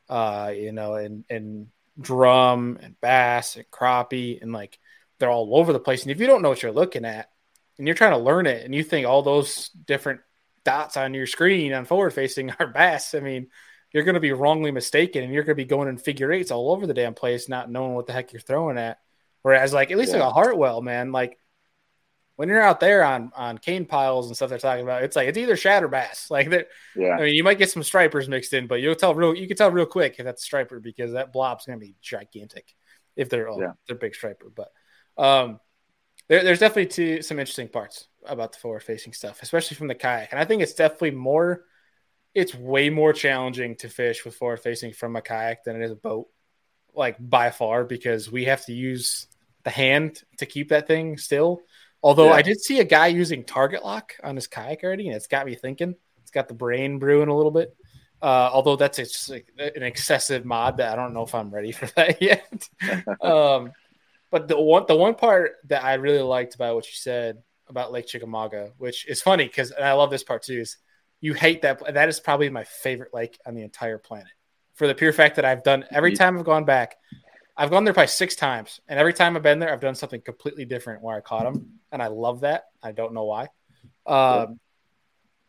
uh, 0.09 0.53
you 0.53 0.73
know, 0.73 0.95
and 0.95 1.25
and 1.31 1.69
drum 2.01 2.81
and 2.83 3.01
bass 3.01 3.55
and 3.55 3.71
crappie 3.71 4.43
and 4.43 4.53
like 4.53 4.77
they're 5.21 5.31
all 5.31 5.57
over 5.57 5.73
the 5.73 5.79
place. 5.79 6.03
And 6.03 6.11
if 6.11 6.19
you 6.19 6.27
don't 6.27 6.43
know 6.43 6.49
what 6.49 6.65
you're 6.65 6.73
looking 6.73 7.05
at 7.05 7.31
and 7.79 7.87
you're 7.87 7.95
trying 7.95 8.11
to 8.11 8.19
learn 8.19 8.47
it 8.47 8.65
and 8.65 8.75
you 8.75 8.83
think 8.83 9.07
all 9.07 9.23
those 9.23 9.69
different 9.69 10.21
dots 10.65 10.97
on 10.97 11.15
your 11.15 11.29
screen 11.29 11.73
on 11.73 11.85
forward 11.85 12.13
facing 12.13 12.51
are 12.59 12.67
bass, 12.67 13.15
I 13.15 13.21
mean, 13.21 13.51
you're 13.93 14.03
going 14.03 14.15
to 14.15 14.21
be 14.21 14.33
wrongly 14.33 14.73
mistaken 14.73 15.23
and 15.23 15.33
you're 15.33 15.45
going 15.45 15.57
to 15.57 15.63
be 15.63 15.65
going 15.65 15.87
in 15.87 15.97
figure 15.97 16.33
eights 16.33 16.51
all 16.51 16.73
over 16.73 16.89
the 16.89 16.95
damn 16.95 17.15
place, 17.15 17.49
not 17.49 17.71
knowing 17.71 17.95
what 17.95 18.09
the 18.09 18.13
heck 18.13 18.33
you're 18.33 18.41
throwing 18.41 18.79
at. 18.79 18.99
Whereas, 19.43 19.73
like, 19.73 19.93
at 19.93 19.99
least 19.99 20.13
yeah. 20.13 20.21
like 20.21 20.31
a 20.31 20.33
Hartwell, 20.33 20.83
man, 20.83 21.13
like 21.13 21.39
when 22.37 22.49
you're 22.49 22.63
out 22.63 22.81
there 22.81 23.05
on 23.05 23.31
on 23.37 23.59
cane 23.59 23.85
piles 23.85 24.27
and 24.27 24.37
stuff 24.37 24.51
they're 24.51 24.59
talking 24.59 24.85
about, 24.85 25.03
it's 25.03 25.17
like 25.17 25.29
it's 25.29 25.39
either 25.39 25.57
shad 25.57 25.83
or 25.83 25.89
bass. 25.89 26.27
Like 26.31 26.51
that, 26.51 26.69
yeah. 26.97 27.17
I 27.17 27.23
mean, 27.23 27.35
you 27.35 27.45
might 27.45 27.59
get 27.59 27.71
some 27.71 27.83
stripers 27.83 28.29
mixed 28.29 28.55
in, 28.55 28.67
but 28.67 28.81
you'll 28.81 28.95
tell 28.95 29.15
real 29.15 29.35
you 29.35 29.47
can 29.47 29.57
tell 29.57 29.71
real 29.71 29.87
quick 29.87 30.17
if 30.19 30.25
that's 30.25 30.43
a 30.43 30.45
striper 30.45 30.81
because 30.81 31.13
that 31.13 31.33
blob's 31.33 31.67
gonna 31.67 31.79
be 31.79 31.95
gigantic 32.01 32.75
if 33.17 33.29
they're 33.29 33.51
oh, 33.51 33.61
yeah. 33.61 33.73
they're 33.87 33.97
big 33.97 34.15
striper. 34.15 34.51
But 34.55 34.73
um, 35.23 35.61
there, 36.29 36.43
there's 36.45 36.61
definitely 36.61 36.87
two, 36.87 37.23
some 37.23 37.39
interesting 37.39 37.69
parts 37.69 38.09
about 38.25 38.53
the 38.53 38.59
forward 38.59 38.83
facing 38.83 39.13
stuff, 39.13 39.43
especially 39.43 39.77
from 39.77 39.89
the 39.89 39.95
kayak. 39.95 40.33
And 40.33 40.41
I 40.41 40.45
think 40.45 40.63
it's 40.63 40.75
definitely 40.75 41.13
more, 41.13 41.65
it's 42.35 42.55
way 42.55 42.91
more 42.91 43.13
challenging 43.13 43.77
to 43.77 43.89
fish 43.89 44.25
with 44.25 44.35
forward 44.35 44.61
facing 44.61 44.93
from 44.93 45.17
a 45.17 45.23
kayak 45.23 45.65
than 45.65 45.81
it 45.81 45.85
is 45.85 45.91
a 45.91 45.97
boat, 45.97 46.29
like 46.95 47.17
by 47.21 47.51
far, 47.51 47.85
because 47.85 48.31
we 48.31 48.47
have 48.47 48.65
to 48.67 48.73
use 48.73 49.27
the 49.65 49.71
hand 49.71 50.23
to 50.39 50.47
keep 50.47 50.71
that 50.71 50.87
thing 50.87 51.19
still. 51.19 51.61
Although 52.03 52.27
yeah. 52.27 52.35
I 52.35 52.43
did 52.43 52.61
see 52.61 52.81
a 52.81 52.85
guy 52.85 53.09
using 53.09 53.45
target 53.45 53.85
lock 53.85 54.15
on 54.25 54.37
his 54.37 54.47
kayak 54.47 54.83
already, 54.83 55.07
and 55.09 55.17
it's 55.17 55.29
got 55.29 55.47
me 55.47 55.55
thinking. 55.55 55.95
It's 56.23 56.31
got 56.31 56.49
the 56.49 56.55
brain 56.55 56.99
brewing 56.99 57.29
a 57.29 57.37
little 57.37 57.53
bit. 57.53 57.77
Uh, 58.21 58.49
although 58.53 58.77
that's 58.77 59.31
a, 59.31 59.43
an 59.59 59.83
excessive 59.83 60.45
mod 60.45 60.77
that 60.77 60.93
I 60.93 60.97
don't 60.97 61.13
know 61.13 61.25
if 61.25 61.35
I'm 61.35 61.51
ready 61.51 61.73
for 61.73 61.87
that 61.97 62.23
yet. 62.23 62.69
um, 63.21 63.73
but 64.31 64.49
the 64.49 64.61
one 64.61 64.85
the 64.89 64.97
one 64.97 65.15
part 65.15 65.57
that 65.69 65.85
I 65.85 65.95
really 65.95 66.23
liked 66.23 66.55
about 66.55 66.75
what 66.75 66.87
you 66.87 66.95
said 66.95 67.43
about 67.69 67.93
Lake 67.93 68.07
Chickamauga, 68.07 68.73
which 68.79 69.07
is 69.07 69.23
funny 69.23 69.45
because 69.45 69.73
I 69.73 69.93
love 69.93 70.11
this 70.11 70.25
part 70.25 70.43
too, 70.43 70.61
is 70.61 70.79
you 71.21 71.35
hate 71.35 71.63
that. 71.63 71.95
That 71.95 72.09
is 72.09 72.21
probably 72.21 72.49
my 72.49 72.65
favorite 72.65 73.13
lake 73.13 73.39
on 73.47 73.55
the 73.55 73.63
entire 73.63 73.99
planet 73.99 74.33
for 74.75 74.87
the 74.87 74.95
pure 74.95 75.13
fact 75.13 75.37
that 75.37 75.45
I've 75.45 75.63
done 75.63 75.85
every 75.91 76.15
time 76.15 76.39
I've 76.39 76.45
gone 76.45 76.65
back. 76.65 76.97
I've 77.57 77.71
gone 77.71 77.85
there 77.85 77.93
probably 77.93 78.09
six 78.09 78.35
times, 78.35 78.81
and 78.89 78.99
every 78.99 79.13
time 79.13 79.37
I've 79.37 79.43
been 79.43 79.59
there, 79.59 79.73
I've 79.73 79.81
done 79.81 79.95
something 79.95 80.21
completely 80.21 80.65
different 80.65 81.03
where 81.03 81.17
I 81.17 81.21
caught 81.21 81.45
them, 81.45 81.81
and 81.91 82.03
I 82.03 82.07
love 82.07 82.41
that. 82.41 82.65
I 82.83 82.93
don't 82.93 83.13
know 83.13 83.25
why, 83.25 83.49
um, 84.07 84.59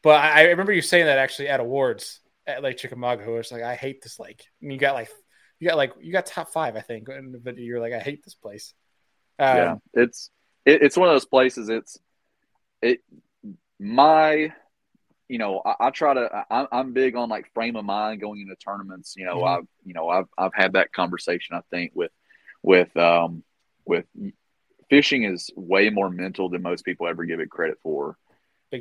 but 0.01 0.21
I, 0.21 0.49
remember 0.49 0.73
you 0.73 0.81
saying 0.81 1.05
that 1.05 1.17
actually 1.17 1.47
at 1.47 1.59
awards 1.59 2.19
at 2.45 2.61
Lake 2.61 2.77
Chickamauga. 2.77 3.23
Who 3.23 3.31
was 3.31 3.51
like, 3.51 3.63
"I 3.63 3.75
hate 3.75 4.01
this 4.01 4.19
lake," 4.19 4.45
and 4.61 4.71
you 4.71 4.77
got 4.77 4.95
like, 4.95 5.09
you 5.59 5.67
got 5.67 5.77
like, 5.77 5.93
you 6.01 6.11
got 6.11 6.25
top 6.25 6.49
five, 6.49 6.75
I 6.75 6.81
think, 6.81 7.07
but 7.41 7.57
you're 7.57 7.79
like, 7.79 7.93
"I 7.93 7.99
hate 7.99 8.23
this 8.23 8.35
place." 8.35 8.73
Um, 9.39 9.57
yeah, 9.57 9.75
it's 9.93 10.29
it, 10.65 10.81
it's 10.81 10.97
one 10.97 11.07
of 11.07 11.15
those 11.15 11.25
places. 11.25 11.69
It's 11.69 11.97
it 12.81 12.99
my 13.79 14.53
you 15.27 15.37
know, 15.37 15.61
I, 15.65 15.87
I 15.87 15.89
try 15.89 16.13
to. 16.13 16.45
I, 16.49 16.67
am 16.71 16.93
big 16.93 17.15
on 17.15 17.29
like 17.29 17.53
frame 17.53 17.75
of 17.75 17.85
mind 17.85 18.21
going 18.21 18.41
into 18.41 18.55
tournaments. 18.55 19.15
You 19.17 19.25
know, 19.25 19.37
mm-hmm. 19.37 19.61
I've 19.61 19.67
you 19.85 19.93
know 19.93 20.09
I've 20.09 20.27
I've 20.37 20.53
had 20.53 20.73
that 20.73 20.91
conversation. 20.91 21.55
I 21.55 21.61
think 21.71 21.91
with 21.95 22.11
with 22.61 22.95
um 22.97 23.43
with 23.85 24.05
fishing 24.89 25.23
is 25.23 25.49
way 25.55 25.89
more 25.89 26.09
mental 26.09 26.49
than 26.49 26.61
most 26.61 26.85
people 26.85 27.07
ever 27.07 27.25
give 27.25 27.39
it 27.39 27.49
credit 27.49 27.77
for. 27.81 28.17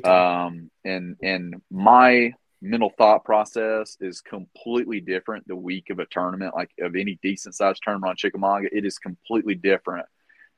Um, 0.03 0.71
and 0.83 1.15
and 1.21 1.61
my 1.69 2.33
mental 2.61 2.91
thought 2.97 3.25
process 3.25 3.97
is 3.99 4.21
completely 4.21 5.01
different 5.01 5.47
the 5.47 5.55
week 5.55 5.89
of 5.89 5.99
a 5.99 6.05
tournament, 6.05 6.55
like 6.55 6.71
of 6.79 6.95
any 6.95 7.19
decent 7.21 7.55
sized 7.55 7.81
tournament 7.83 8.09
on 8.09 8.15
Chickamauga. 8.15 8.67
It 8.71 8.85
is 8.85 8.97
completely 8.97 9.55
different 9.55 10.07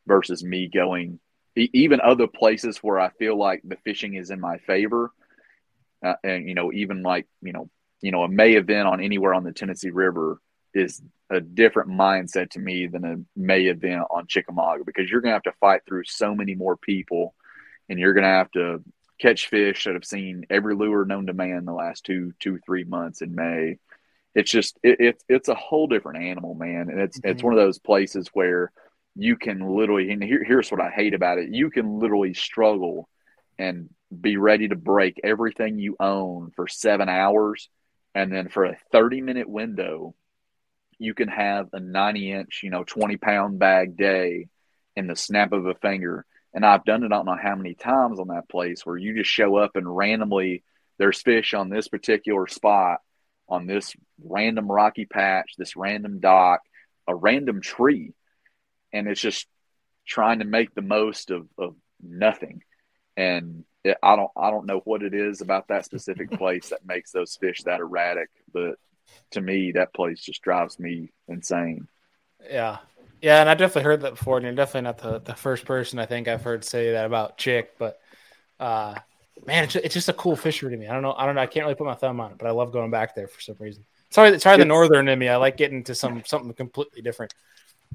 versus 0.08 0.44
me 0.44 0.68
going 0.68 1.20
even 1.56 2.02
other 2.02 2.28
places 2.28 2.80
where 2.80 3.00
I 3.00 3.10
feel 3.12 3.38
like 3.38 3.62
the 3.64 3.78
fishing 3.78 4.16
is 4.16 4.30
in 4.30 4.40
my 4.40 4.58
favor 4.60 5.12
uh, 6.04 6.16
and 6.24 6.48
you 6.48 6.56
know 6.56 6.72
even 6.74 7.04
like 7.04 7.28
you 7.42 7.54
know 7.54 7.70
you 8.02 8.12
know 8.12 8.24
a 8.24 8.30
May 8.30 8.54
event 8.54 8.88
on 8.88 9.02
anywhere 9.02 9.34
on 9.34 9.44
the 9.44 9.52
Tennessee 9.52 9.92
River 9.92 10.40
is 10.74 11.02
a 11.30 11.40
different 11.40 11.90
mindset 11.90 12.52
to 12.52 12.60
me 12.60 12.88
than 12.88 13.06
a 13.06 13.18
May 13.36 13.66
event 13.66 14.04
on 14.12 14.28
Chickamauga 14.28 14.84
because 14.86 15.10
you're 15.10 15.22
going 15.22 15.32
to 15.32 15.36
have 15.36 15.44
to 15.44 15.60
fight 15.60 15.82
through 15.88 16.04
so 16.06 16.36
many 16.36 16.54
more 16.54 16.78
people 16.78 17.34
and 17.90 18.00
you're 18.00 18.14
going 18.14 18.24
to 18.24 18.30
have 18.30 18.52
to 18.52 18.84
catch 19.20 19.48
fish 19.48 19.86
that 19.86 19.94
have 19.94 20.06
seen 20.06 20.46
every 20.50 20.76
lure 20.76 21.06
known 21.06 21.28
to 21.28 21.34
man 21.34 21.66
the 21.66 21.74
last 21.74 22.04
two 22.04 22.34
two 22.40 22.60
three 22.66 22.84
months 22.84 23.22
in 23.22 23.34
May. 23.34 23.78
It's 24.34 24.52
just 24.52 24.78
it, 24.84 24.98
it's 25.00 25.24
it's 25.30 25.48
a 25.48 25.56
whole 25.56 25.88
different 25.88 26.24
animal, 26.24 26.54
man, 26.54 26.90
and 26.90 27.00
it's 27.00 27.18
mm-hmm. 27.20 27.30
it's 27.30 27.44
one 27.44 27.54
of 27.54 27.60
those 27.60 27.80
places 27.80 28.30
where 28.34 28.72
you 29.16 29.38
can 29.38 29.76
literally 29.76 30.12
and 30.12 30.22
here, 30.22 30.44
here's 30.44 30.70
what 30.70 30.82
I 30.82 30.90
hate 30.90 31.14
about 31.14 31.38
it: 31.38 31.50
you 31.50 31.70
can 31.70 32.00
literally 32.00 32.34
struggle 32.34 33.08
and 33.58 33.90
be 34.10 34.38
ready 34.38 34.68
to 34.68 34.76
break 34.76 35.20
everything 35.24 35.80
you 35.80 35.96
own 36.00 36.52
for 36.56 36.68
seven 36.68 37.10
hours. 37.10 37.70
And 38.14 38.32
then 38.32 38.50
for 38.50 38.66
a 38.66 38.78
30 38.92 39.22
minute 39.22 39.50
window, 39.50 40.16
you 40.98 41.14
can 41.14 41.28
have 41.28 41.70
a 41.74 41.80
90 41.80 42.32
inch, 42.32 42.62
you 42.64 42.70
know, 42.70 42.84
20 42.84 43.18
pound 43.18 43.60
bag 43.60 43.98
day 43.98 44.48
in 44.96 45.08
the 45.08 45.16
snap 45.16 45.52
of 45.52 45.66
a 45.66 45.76
finger. 45.76 46.26
And 46.54 46.66
I've 46.66 46.86
done 46.86 47.04
it, 47.04 47.08
I 47.08 47.18
don't 47.18 47.26
know 47.26 47.38
how 47.42 47.56
many 47.56 47.74
times 47.74 48.20
on 48.20 48.30
that 48.30 48.48
place 48.48 48.86
where 48.86 48.98
you 48.98 49.16
just 49.16 49.30
show 49.30 49.58
up 49.58 49.76
and 49.76 49.94
randomly 49.94 50.64
there's 50.98 51.22
fish 51.22 51.54
on 51.54 51.70
this 51.70 51.90
particular 51.90 52.48
spot, 52.48 53.00
on 53.50 53.68
this 53.68 53.94
random 54.24 54.72
rocky 54.72 55.06
patch, 55.06 55.56
this 55.58 55.76
random 55.76 56.20
dock, 56.20 56.62
a 57.08 57.14
random 57.14 57.62
tree. 57.62 58.14
And 58.94 59.08
it's 59.08 59.20
just 59.20 59.48
trying 60.08 60.40
to 60.40 60.46
make 60.46 60.74
the 60.74 60.82
most 60.82 61.32
of, 61.32 61.48
of 61.58 61.76
nothing. 62.02 62.64
And 63.18 63.66
I 64.02 64.16
don't 64.16 64.32
I 64.36 64.50
don't 64.52 64.66
know 64.66 64.82
what 64.86 65.04
it 65.04 65.14
is 65.14 65.42
about 65.42 65.68
that 65.68 65.86
specific 65.86 66.32
place 66.38 66.70
that 66.70 66.86
makes 66.86 67.12
those 67.12 67.36
fish 67.36 67.64
that 67.64 67.80
erratic, 67.80 68.30
but 68.54 68.76
to 69.32 69.42
me 69.42 69.72
that 69.74 69.94
place 69.94 70.22
just 70.22 70.42
drives 70.42 70.80
me 70.80 71.12
insane. 71.28 71.88
Yeah. 72.50 72.78
Yeah, 73.22 73.40
and 73.40 73.50
I 73.50 73.56
definitely 73.56 73.84
heard 73.84 74.02
that 74.02 74.16
before, 74.18 74.38
and 74.38 74.46
you're 74.46 74.54
definitely 74.54 74.82
not 74.82 74.98
the, 75.00 75.20
the 75.20 75.34
first 75.34 75.66
person 75.66 75.98
I 75.98 76.06
think 76.06 76.28
I've 76.28 76.44
heard 76.44 76.64
say 76.64 76.92
that 76.92 77.06
about 77.06 77.38
Chick, 77.38 77.78
but 77.78 78.00
uh 78.60 78.96
man, 79.46 79.66
it's, 79.66 79.76
it's 79.76 79.94
just 79.94 80.10
a 80.10 80.14
cool 80.14 80.36
fishery 80.36 80.72
to 80.72 80.78
me. 80.78 80.88
I 80.88 80.94
don't 80.94 81.02
know, 81.02 81.14
I 81.14 81.26
don't 81.26 81.36
know, 81.36 81.42
I 81.42 81.48
can't 81.48 81.66
really 81.66 81.76
put 81.76 81.88
my 81.88 81.96
thumb 81.96 82.20
on 82.20 82.32
it, 82.32 82.38
but 82.38 82.48
I 82.48 82.52
love 82.52 82.72
going 82.72 82.92
back 82.92 83.16
there 83.16 83.28
for 83.28 83.42
some 83.42 83.56
reason. 83.60 83.86
Sorry, 84.10 84.40
sorry, 84.40 84.58
the 84.58 84.66
northern 84.66 85.10
in 85.10 85.20
me. 85.20 85.28
I 85.28 85.36
like 85.36 85.58
getting 85.58 85.84
to 85.86 85.96
some 85.96 86.24
something 86.26 86.54
completely 86.54 87.02
different. 87.02 87.34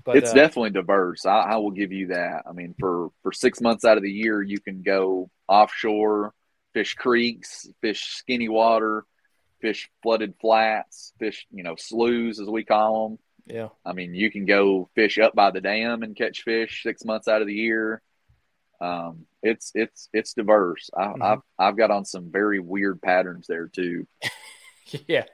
But 0.04 0.16
it's 0.16 0.30
uh, 0.30 0.34
definitely 0.34 0.70
diverse. 0.70 1.26
I, 1.26 1.40
I, 1.40 1.56
will 1.56 1.70
give 1.70 1.92
you 1.92 2.08
that. 2.08 2.44
I 2.48 2.52
mean, 2.52 2.74
for 2.78 3.10
for 3.22 3.32
six 3.32 3.60
months 3.60 3.84
out 3.84 3.96
of 3.96 4.02
the 4.02 4.10
year, 4.10 4.42
you 4.42 4.58
can 4.58 4.82
go 4.82 5.30
offshore, 5.48 6.32
fish 6.72 6.94
creeks, 6.94 7.68
fish 7.80 8.16
skinny 8.16 8.48
water, 8.48 9.04
fish 9.60 9.90
flooded 10.02 10.34
flats, 10.40 11.12
fish 11.18 11.46
you 11.50 11.62
know 11.62 11.76
sloughs 11.76 12.40
as 12.40 12.48
we 12.48 12.64
call 12.64 13.08
them. 13.08 13.18
Yeah. 13.46 13.68
I 13.84 13.92
mean, 13.92 14.14
you 14.14 14.30
can 14.30 14.46
go 14.46 14.88
fish 14.94 15.18
up 15.18 15.34
by 15.34 15.50
the 15.50 15.60
dam 15.60 16.02
and 16.02 16.16
catch 16.16 16.42
fish 16.42 16.82
six 16.82 17.04
months 17.04 17.28
out 17.28 17.40
of 17.40 17.46
the 17.46 17.54
year. 17.54 18.00
Um, 18.80 19.26
it's 19.42 19.72
it's 19.74 20.08
it's 20.12 20.34
diverse. 20.34 20.90
I, 20.96 21.04
mm-hmm. 21.04 21.22
I've 21.22 21.40
I've 21.58 21.76
got 21.76 21.90
on 21.90 22.04
some 22.04 22.30
very 22.30 22.60
weird 22.60 23.02
patterns 23.02 23.46
there 23.46 23.68
too. 23.68 24.06
yeah, 25.06 25.24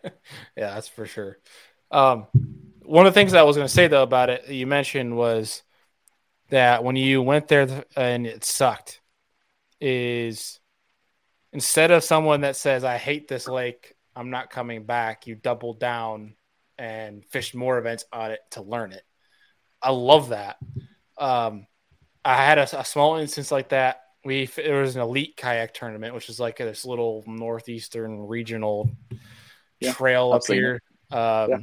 yeah, 0.57 0.75
that's 0.75 0.89
for 0.89 1.07
sure. 1.07 1.39
Um, 1.91 2.27
one 2.87 3.07
of 3.07 3.13
the 3.13 3.19
things 3.19 3.33
that 3.33 3.41
I 3.41 3.45
was 3.45 3.57
going 3.57 3.69
to 3.69 3.73
say 3.73 3.89
though 3.89 4.03
about 4.03 4.31
it, 4.31 4.49
you 4.49 4.67
mentioned 4.67 5.17
was 5.17 5.63
that 6.51 6.85
when 6.85 6.97
you 6.97 7.21
went 7.23 7.49
there 7.49 7.85
and 7.97 8.27
it 8.27 8.45
sucked, 8.45 9.01
is 9.81 10.61
instead 11.53 11.91
of 11.91 12.05
someone 12.05 12.43
that 12.43 12.57
says 12.57 12.85
I 12.85 12.97
hate 12.97 13.29
this 13.29 13.49
lake, 13.49 13.95
I'm 14.15 14.31
not 14.31 14.51
coming 14.51 14.85
back, 14.85 15.27
you 15.27 15.35
double 15.35 15.75
down 15.75 16.35
and 16.79 17.25
fish 17.27 17.55
more 17.55 17.79
events 17.79 18.05
on 18.13 18.31
it 18.31 18.41
to 18.53 18.63
learn 18.63 18.93
it. 18.93 19.03
I 19.83 19.91
love 19.91 20.31
that. 20.31 20.57
Um, 21.19 21.67
I 22.25 22.37
had 22.37 22.59
a, 22.59 22.81
a, 22.81 22.85
small 22.85 23.17
instance 23.17 23.51
like 23.51 23.71
that. 23.71 24.01
We 24.25 24.47
there 24.47 24.81
was 24.81 24.97
an 24.97 25.03
elite 25.03 25.37
kayak 25.37 25.75
tournament, 25.75 26.15
which 26.15 26.29
is 26.29 26.41
like 26.41 26.57
this 26.59 26.85
little 26.85 27.23
northeastern 27.27 28.27
regional 28.27 28.91
yeah, 29.81 29.93
trail 29.93 30.33
up 30.33 30.47
here. 30.47 30.83
Um, 31.11 31.51
yeah 31.51 31.59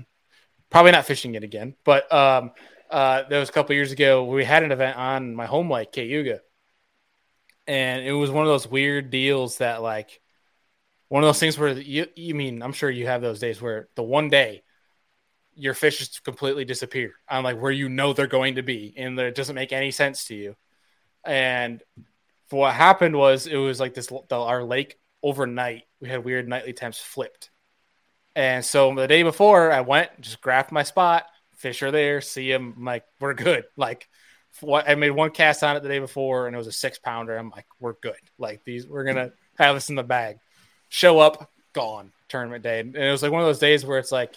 probably 0.73 0.91
not 0.91 1.05
fishing 1.05 1.35
it 1.35 1.43
again. 1.43 1.75
But 1.85 2.11
um, 2.11 2.51
uh, 2.89 3.23
there 3.29 3.39
was 3.39 3.47
a 3.47 3.51
couple 3.51 3.75
years 3.75 3.91
ago 3.91 4.25
we 4.25 4.43
had 4.43 4.63
an 4.63 4.71
event 4.71 4.97
on 4.97 5.35
my 5.35 5.45
home 5.45 5.69
lake, 5.69 5.91
Cayuga, 5.91 6.41
and 7.67 8.03
it 8.03 8.11
was 8.11 8.31
one 8.31 8.43
of 8.43 8.49
those 8.49 8.67
weird 8.67 9.11
deals 9.11 9.59
that 9.59 9.83
like 9.83 10.19
one 11.09 11.23
of 11.23 11.27
those 11.27 11.39
things 11.39 11.57
where 11.57 11.69
you 11.69 12.07
you 12.15 12.33
mean 12.33 12.63
I'm 12.63 12.73
sure 12.73 12.89
you 12.89 13.05
have 13.05 13.21
those 13.21 13.39
days 13.39 13.61
where 13.61 13.87
the 13.95 14.03
one 14.03 14.29
day 14.29 14.63
your 15.55 15.75
fish 15.75 15.99
just 15.99 16.23
completely 16.23 16.65
disappear 16.65 17.13
on 17.29 17.43
like 17.43 17.61
where 17.61 17.71
you 17.71 17.87
know 17.87 18.11
they're 18.11 18.25
going 18.25 18.55
to 18.55 18.63
be 18.63 18.95
and 18.97 19.19
that 19.19 19.27
it 19.27 19.35
doesn't 19.35 19.53
make 19.53 19.71
any 19.71 19.91
sense 19.91 20.25
to 20.25 20.35
you. 20.35 20.55
And 21.23 21.83
what 22.49 22.73
happened 22.73 23.15
was 23.15 23.45
it 23.45 23.57
was 23.57 23.79
like 23.79 23.93
this 23.93 24.07
the, 24.07 24.35
our 24.35 24.63
lake 24.63 24.97
overnight 25.21 25.83
we 26.01 26.09
had 26.09 26.25
weird 26.25 26.47
nightly 26.47 26.73
temps 26.73 26.99
flipped 26.99 27.51
and 28.35 28.63
so 28.63 28.93
the 28.93 29.07
day 29.07 29.23
before, 29.23 29.71
I 29.71 29.81
went, 29.81 30.09
just 30.21 30.41
graphed 30.41 30.71
my 30.71 30.83
spot. 30.83 31.25
Fish 31.55 31.81
are 31.83 31.91
there. 31.91 32.21
See 32.21 32.51
them. 32.51 32.73
I'm 32.77 32.85
like, 32.85 33.05
we're 33.19 33.33
good. 33.33 33.65
Like, 33.77 34.07
what 34.61 34.87
I 34.87 34.95
made 34.95 35.11
one 35.11 35.31
cast 35.31 35.63
on 35.63 35.75
it 35.75 35.83
the 35.83 35.89
day 35.89 35.99
before, 35.99 36.47
and 36.47 36.55
it 36.55 36.57
was 36.57 36.67
a 36.67 36.71
six 36.71 36.99
pounder. 36.99 37.35
I'm 37.35 37.49
like, 37.49 37.65
we're 37.79 37.93
good. 37.93 38.15
Like 38.37 38.63
these, 38.63 38.87
we're 38.87 39.03
gonna 39.03 39.31
have 39.57 39.75
this 39.75 39.89
in 39.89 39.95
the 39.95 40.03
bag. 40.03 40.37
Show 40.89 41.19
up, 41.19 41.49
gone. 41.73 42.11
Tournament 42.29 42.63
day, 42.63 42.79
and 42.79 42.95
it 42.95 43.11
was 43.11 43.21
like 43.21 43.31
one 43.31 43.41
of 43.41 43.47
those 43.47 43.59
days 43.59 43.85
where 43.85 43.99
it's 43.99 44.11
like 44.11 44.35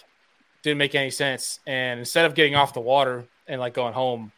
didn't 0.61 0.77
make 0.77 0.95
any 0.95 1.09
sense. 1.09 1.59
And 1.65 1.99
instead 1.99 2.25
of 2.25 2.35
getting 2.35 2.55
off 2.55 2.73
the 2.73 2.79
water 2.79 3.25
and 3.47 3.59
like 3.59 3.73
going 3.73 3.93
home, 3.93 4.31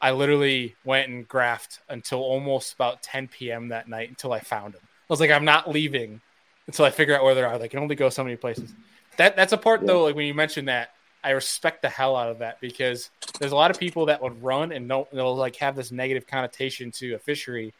I 0.00 0.12
literally 0.12 0.76
went 0.84 1.08
and 1.08 1.28
graphed 1.28 1.80
until 1.88 2.20
almost 2.20 2.74
about 2.74 3.02
10 3.02 3.28
p.m. 3.28 3.68
that 3.68 3.88
night 3.88 4.08
until 4.08 4.32
I 4.32 4.40
found 4.40 4.74
them. 4.74 4.82
I 4.84 5.12
was 5.12 5.20
like, 5.20 5.30
I'm 5.30 5.44
not 5.44 5.68
leaving 5.70 6.20
until 6.66 6.84
I 6.84 6.90
figure 6.90 7.16
out 7.16 7.24
where 7.24 7.34
they 7.34 7.42
are. 7.42 7.58
They 7.58 7.68
can 7.68 7.80
only 7.80 7.96
go 7.96 8.10
so 8.10 8.22
many 8.22 8.36
places. 8.36 8.72
That 9.20 9.36
that's 9.36 9.52
a 9.52 9.58
part 9.58 9.82
yeah. 9.82 9.88
though. 9.88 10.04
Like 10.04 10.14
when 10.14 10.24
you 10.24 10.32
mentioned 10.32 10.68
that, 10.68 10.94
I 11.22 11.32
respect 11.32 11.82
the 11.82 11.90
hell 11.90 12.16
out 12.16 12.30
of 12.30 12.38
that 12.38 12.58
because 12.58 13.10
there's 13.38 13.52
a 13.52 13.54
lot 13.54 13.70
of 13.70 13.78
people 13.78 14.06
that 14.06 14.22
would 14.22 14.42
run 14.42 14.72
and 14.72 14.88
don't 14.88 15.10
they'll 15.10 15.36
like 15.36 15.56
have 15.56 15.76
this 15.76 15.92
negative 15.92 16.26
connotation 16.26 16.90
to 16.92 17.12
a 17.12 17.18
fishery. 17.18 17.74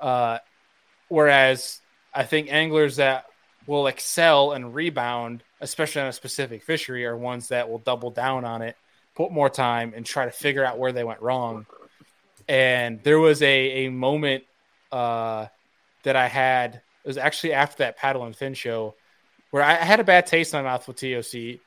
Uh, 0.00 0.38
whereas 1.06 1.80
I 2.12 2.24
think 2.24 2.52
anglers 2.52 2.96
that 2.96 3.26
will 3.68 3.86
excel 3.86 4.50
and 4.50 4.74
rebound, 4.74 5.44
especially 5.60 6.02
on 6.02 6.08
a 6.08 6.12
specific 6.12 6.64
fishery, 6.64 7.06
are 7.06 7.16
ones 7.16 7.46
that 7.50 7.70
will 7.70 7.78
double 7.78 8.10
down 8.10 8.44
on 8.44 8.60
it, 8.60 8.76
put 9.14 9.30
more 9.30 9.48
time, 9.48 9.92
and 9.94 10.04
try 10.04 10.24
to 10.24 10.32
figure 10.32 10.64
out 10.64 10.80
where 10.80 10.90
they 10.90 11.04
went 11.04 11.22
wrong. 11.22 11.64
And 12.48 13.00
there 13.04 13.20
was 13.20 13.40
a, 13.40 13.86
a 13.86 13.88
moment 13.88 14.42
uh, 14.90 15.46
that 16.02 16.16
I 16.16 16.26
had, 16.26 16.74
it 17.04 17.06
was 17.06 17.18
actually 17.18 17.52
after 17.52 17.84
that 17.84 17.98
paddle 17.98 18.24
and 18.24 18.34
fin 18.34 18.54
show, 18.54 18.96
where 19.52 19.62
I 19.62 19.74
had 19.74 20.00
a 20.00 20.04
bad 20.04 20.26
taste 20.26 20.52
in 20.52 20.62
my 20.62 20.70
mouth 20.70 20.88
with 20.88 20.96
TOC 20.96 21.60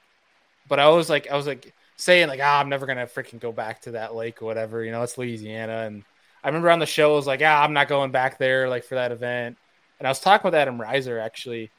but 0.67 0.79
I 0.79 0.89
was 0.89 1.09
like, 1.09 1.29
I 1.29 1.35
was 1.35 1.47
like 1.47 1.73
saying 1.97 2.27
like, 2.27 2.39
ah, 2.41 2.59
I'm 2.59 2.69
never 2.69 2.85
gonna 2.85 3.05
freaking 3.05 3.39
go 3.39 3.51
back 3.51 3.81
to 3.81 3.91
that 3.91 4.15
lake 4.15 4.41
or 4.41 4.45
whatever. 4.45 4.83
You 4.83 4.91
know, 4.91 5.03
it's 5.03 5.17
Louisiana, 5.17 5.83
and 5.85 6.03
I 6.43 6.47
remember 6.47 6.71
on 6.71 6.79
the 6.79 6.85
show 6.85 7.13
I 7.13 7.15
was 7.15 7.27
like, 7.27 7.41
ah, 7.43 7.63
I'm 7.63 7.73
not 7.73 7.87
going 7.87 8.11
back 8.11 8.37
there 8.37 8.69
like 8.69 8.83
for 8.83 8.95
that 8.95 9.11
event. 9.11 9.57
And 9.99 10.07
I 10.07 10.11
was 10.11 10.19
talking 10.19 10.47
with 10.47 10.55
Adam 10.55 10.79
Reiser 10.79 11.21
actually 11.21 11.71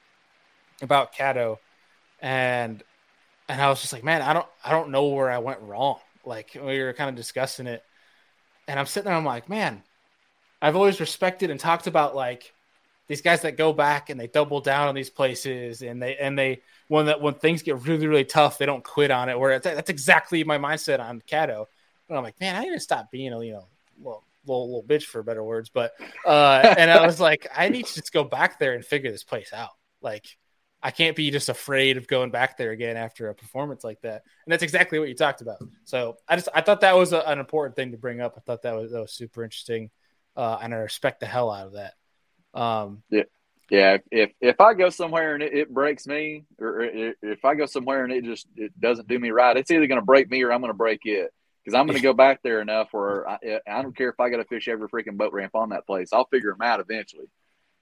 about 0.83 1.15
Caddo, 1.15 1.59
and 2.21 2.83
and 3.49 3.61
I 3.61 3.69
was 3.69 3.81
just 3.81 3.93
like, 3.93 4.05
man, 4.05 4.23
I 4.23 4.33
don't 4.33 4.47
I 4.65 4.71
don't 4.71 4.91
know 4.91 5.09
where 5.09 5.31
I 5.31 5.39
went 5.39 5.61
wrong. 5.61 5.99
Like 6.25 6.53
we 6.55 6.83
were 6.83 6.93
kind 6.93 7.11
of 7.11 7.17
discussing 7.17 7.67
it, 7.67 7.83
and 8.69 8.79
I'm 8.79 8.87
sitting 8.87 9.07
there, 9.07 9.17
I'm 9.17 9.25
like, 9.25 9.49
man, 9.49 9.83
I've 10.63 10.77
always 10.77 11.01
respected 11.01 11.51
and 11.51 11.61
talked 11.61 11.87
about 11.87 12.17
like 12.17 12.53
these 13.09 13.23
guys 13.23 13.43
that 13.43 13.57
go 13.57 13.73
back 13.73 14.11
and 14.11 14.19
they 14.19 14.27
double 14.27 14.61
down 14.61 14.89
on 14.89 14.95
these 14.95 15.11
places 15.11 15.83
and 15.83 16.03
they 16.03 16.17
and 16.17 16.39
they 16.39 16.61
when 16.89 17.07
that 17.07 17.21
when 17.21 17.35
things 17.35 17.63
get 17.63 17.87
really 17.87 18.07
really 18.07 18.25
tough 18.25 18.59
they 18.59 18.67
don't 18.67 18.85
quit 18.85 19.11
on 19.11 19.29
it 19.29 19.39
where 19.39 19.59
that's 19.59 19.91
exactly 19.91 20.45
my 20.45 20.59
mindset 20.59 21.01
on 21.01 21.23
Caddo. 21.29 21.67
And 22.09 22.17
I'm 22.17 22.25
like, 22.25 22.41
man, 22.41 22.55
I 22.57 22.61
need 22.61 22.73
to 22.73 22.81
stop 22.81 23.11
being 23.11 23.33
a 23.33 23.43
you 23.43 23.53
know 23.53 23.67
little, 23.99 24.25
little, 24.47 24.67
little 24.67 24.85
bitch 24.85 25.05
for 25.05 25.23
better 25.23 25.43
words, 25.43 25.71
but 25.71 25.93
uh, 26.25 26.75
and 26.79 26.91
I 26.91 27.05
was 27.07 27.21
like, 27.21 27.47
I 27.55 27.69
need 27.69 27.87
to 27.87 27.95
just 27.95 28.13
go 28.13 28.25
back 28.25 28.59
there 28.59 28.75
and 28.75 28.85
figure 28.85 29.11
this 29.11 29.25
place 29.25 29.53
out. 29.53 29.71
Like, 30.01 30.25
I 30.83 30.91
can't 30.91 31.17
be 31.17 31.31
just 31.31 31.49
afraid 31.49 31.97
of 31.97 32.07
going 32.07 32.31
back 32.31 32.57
there 32.57 32.71
again 32.71 32.97
after 32.97 33.29
a 33.29 33.35
performance 33.35 33.83
like 33.83 34.01
that. 34.03 34.23
And 34.45 34.53
that's 34.53 34.63
exactly 34.63 34.99
what 34.99 35.09
you 35.09 35.15
talked 35.15 35.41
about. 35.41 35.59
So 35.85 36.17
I 36.29 36.37
just 36.37 36.49
I 36.55 36.61
thought 36.61 36.83
that 36.83 36.97
was 36.97 37.13
a, 37.13 37.21
an 37.21 37.39
important 37.39 37.77
thing 37.77 37.93
to 37.93 37.99
bring 37.99 38.21
up. 38.21 38.35
I 38.37 38.41
thought 38.41 38.63
that 38.63 38.77
was 38.77 38.93
that 38.93 39.01
was 39.01 39.13
super 39.13 39.43
interesting, 39.43 39.91
uh, 40.37 40.59
and 40.63 40.73
I 40.75 40.79
respect 40.79 41.21
the 41.21 41.27
hell 41.27 41.51
out 41.51 41.67
of 41.67 41.73
that. 41.73 41.95
Um, 42.57 43.03
yeah, 43.11 43.23
yeah. 43.71 43.99
If 44.11 44.33
if 44.41 44.61
I 44.61 44.75
go 44.75 44.91
somewhere 44.91 45.35
and 45.35 45.43
it, 45.43 45.55
it 45.55 45.75
breaks 45.75 46.07
me, 46.07 46.45
or 46.59 46.81
if 46.83 47.45
I 47.45 47.55
go 47.55 47.67
somewhere 47.67 48.05
and 48.05 48.13
it 48.13 48.25
just 48.25 48.47
it 48.57 48.79
doesn't 48.81 49.09
do 49.09 49.19
me 49.19 49.31
right, 49.31 49.57
it's 49.57 49.71
either 49.71 49.87
going 49.87 50.01
to 50.01 50.05
break 50.05 50.31
me 50.31 50.43
or 50.43 50.53
I'm 50.53 50.61
going 50.61 50.73
to 50.73 50.77
break 50.77 51.01
it. 51.05 51.33
Because 51.65 51.77
I'm 51.77 51.87
going 51.87 51.97
to 51.99 52.03
go 52.03 52.13
back 52.15 52.43
there 52.43 52.61
enough 52.61 52.89
where 52.93 53.29
I, 53.29 53.39
I 53.67 53.83
don't 53.83 53.97
care 53.97 54.09
if 54.09 54.21
I 54.21 54.31
got 54.31 54.37
to 54.37 54.45
fish 54.45 54.69
every 54.69 54.89
freaking 54.89 55.17
boat 55.17 55.33
ramp 55.33 55.55
on 55.55 55.71
that 55.71 55.87
place. 55.87 56.13
I'll 56.13 56.29
figure 56.29 56.53
them 56.53 56.63
out 56.63 56.81
eventually. 56.81 57.27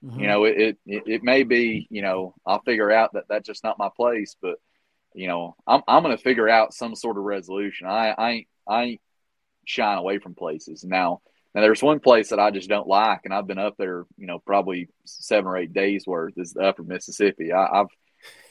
Mm-hmm. 0.03 0.19
You 0.19 0.27
know, 0.27 0.43
it, 0.45 0.77
it 0.85 1.03
it 1.07 1.23
may 1.23 1.43
be 1.43 1.87
you 1.89 2.01
know 2.01 2.35
I'll 2.45 2.61
figure 2.61 2.91
out 2.91 3.13
that 3.13 3.25
that's 3.29 3.47
just 3.47 3.63
not 3.63 3.79
my 3.79 3.89
place, 3.95 4.35
but 4.41 4.57
you 5.13 5.27
know 5.27 5.55
I'm 5.65 5.81
I'm 5.87 6.03
going 6.03 6.15
to 6.15 6.23
figure 6.23 6.49
out 6.49 6.73
some 6.73 6.95
sort 6.95 7.17
of 7.17 7.23
resolution. 7.23 7.87
I 7.87 8.13
I 8.17 8.45
I 8.67 8.83
ain't 8.83 9.01
shying 9.65 9.97
away 9.97 10.19
from 10.19 10.35
places 10.35 10.83
now 10.83 11.21
now, 11.55 11.61
there's 11.61 11.81
one 11.81 12.01
place 12.01 12.29
that 12.29 12.39
I 12.39 12.51
just 12.51 12.67
don't 12.67 12.87
like, 12.87 13.21
and 13.23 13.33
I've 13.33 13.47
been 13.47 13.57
up 13.57 13.75
there, 13.77 14.03
you 14.17 14.27
know, 14.27 14.39
probably 14.39 14.89
seven 15.05 15.47
or 15.47 15.55
eight 15.55 15.71
days 15.71 16.05
worth 16.05 16.33
is 16.35 16.51
the 16.51 16.63
Upper 16.63 16.83
Mississippi. 16.83 17.53
I, 17.53 17.77
have 17.77 17.87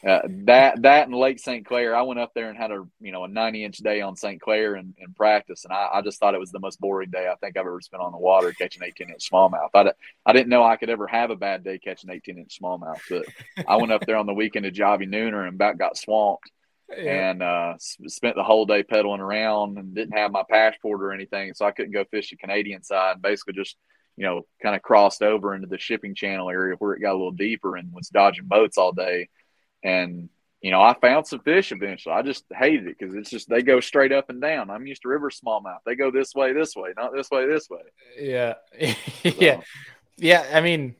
uh, 0.07 0.20
that 0.44 0.80
that 0.80 1.07
and 1.09 1.14
Lake 1.14 1.38
St. 1.38 1.66
Clair. 1.66 1.94
I 1.94 2.00
went 2.02 2.18
up 2.18 2.32
there 2.34 2.48
and 2.48 2.57
had 2.57 2.70
a 2.70 2.82
you 3.00 3.12
know 3.12 3.24
a 3.24 3.28
90 3.28 3.64
inch 3.64 3.76
day 3.78 4.00
on 4.00 4.16
St. 4.16 4.40
Clair 4.40 4.76
and, 4.76 4.94
and 4.98 5.14
practice, 5.16 5.66
and 5.66 5.72
I, 5.74 5.90
I, 5.94 6.00
just 6.00 6.18
thought 6.18 6.34
it 6.34 6.40
was 6.40 6.50
the 6.50 6.61
most 6.61 6.80
boring 6.80 7.11
day 7.11 7.28
I 7.30 7.34
think 7.36 7.59
I've 7.59 7.66
ever 7.66 7.80
spent 7.82 8.02
on 8.02 8.12
the 8.12 8.18
water 8.18 8.52
catching 8.52 8.82
18 8.82 9.11
inch 9.11 9.30
smallmouth. 9.30 9.68
I, 9.74 9.92
I 10.24 10.32
didn't 10.32 10.48
know 10.48 10.64
I 10.64 10.76
could 10.76 10.88
ever 10.88 11.07
have 11.07 11.30
a 11.30 11.36
bad 11.36 11.62
day 11.62 11.78
catching 11.78 12.09
18 12.09 12.38
inch 12.38 12.59
smallmouth, 12.59 13.00
but 13.11 13.26
I 13.68 13.76
went 13.76 13.92
up 13.92 14.07
there 14.07 14.16
on 14.16 14.26
the 14.26 14.32
weekend 14.32 14.64
to 14.64 14.70
Jobbie 14.70 15.07
Nooner 15.07 15.46
and 15.46 15.57
about 15.57 15.76
got 15.76 15.98
swamped 15.98 16.50
yeah. 16.91 17.30
and 17.30 17.43
uh, 17.43 17.74
spent 17.78 18.37
the 18.37 18.45
whole 18.45 18.66
day 18.66 18.82
pedaling 18.82 19.20
around 19.20 19.78
and 19.78 19.95
didn't 19.95 20.16
have 20.16 20.32
my 20.32 20.45
passport 20.49 21.03
or 21.03 21.12
anything, 21.12 21.55
so 21.55 21.64
I 21.64 21.70
couldn't 21.70 21.93
go 21.93 22.05
fish 22.05 22.30
the 22.30 22.37
Canadian 22.37 22.82
side. 22.82 23.22
Basically, 23.22 23.55
just 23.55 23.76
you 24.16 24.24
know, 24.24 24.47
kind 24.62 24.76
of 24.76 24.82
crossed 24.82 25.22
over 25.22 25.55
into 25.55 25.66
the 25.66 25.78
shipping 25.78 26.14
channel 26.14 26.49
area 26.49 26.76
where 26.78 26.95
it 26.95 27.01
got 27.01 27.12
a 27.12 27.18
little 27.18 27.32
deeper 27.32 27.76
and 27.76 27.93
was 27.93 28.09
dodging 28.09 28.47
boats 28.47 28.78
all 28.78 28.93
day. 28.93 29.28
And 29.82 30.28
you 30.61 30.70
know, 30.70 30.80
I 30.80 30.95
found 30.95 31.26
some 31.26 31.41
fish 31.41 31.72
eventually. 31.72 32.14
I 32.14 32.22
just 32.22 32.45
hated 32.51 32.87
it 32.87 32.97
because 32.99 33.14
it's 33.14 33.28
just 33.28 33.51
they 33.51 33.61
go 33.61 33.80
straight 33.80 34.12
up 34.12 34.30
and 34.30 34.41
down. 34.41 34.70
I'm 34.70 34.87
used 34.87 35.03
to 35.03 35.09
river 35.09 35.30
smallmouth; 35.30 35.80
they 35.85 35.95
go 35.95 36.11
this 36.11 36.35
way, 36.35 36.55
this 36.55 36.74
way, 36.74 36.95
not 36.97 37.12
this 37.14 37.30
way, 37.30 37.47
this 37.47 37.68
way. 37.68 37.82
Yeah, 38.18 38.55
yeah, 39.22 39.61
yeah. 40.16 40.47
I 40.51 40.62
mean, 40.62 40.95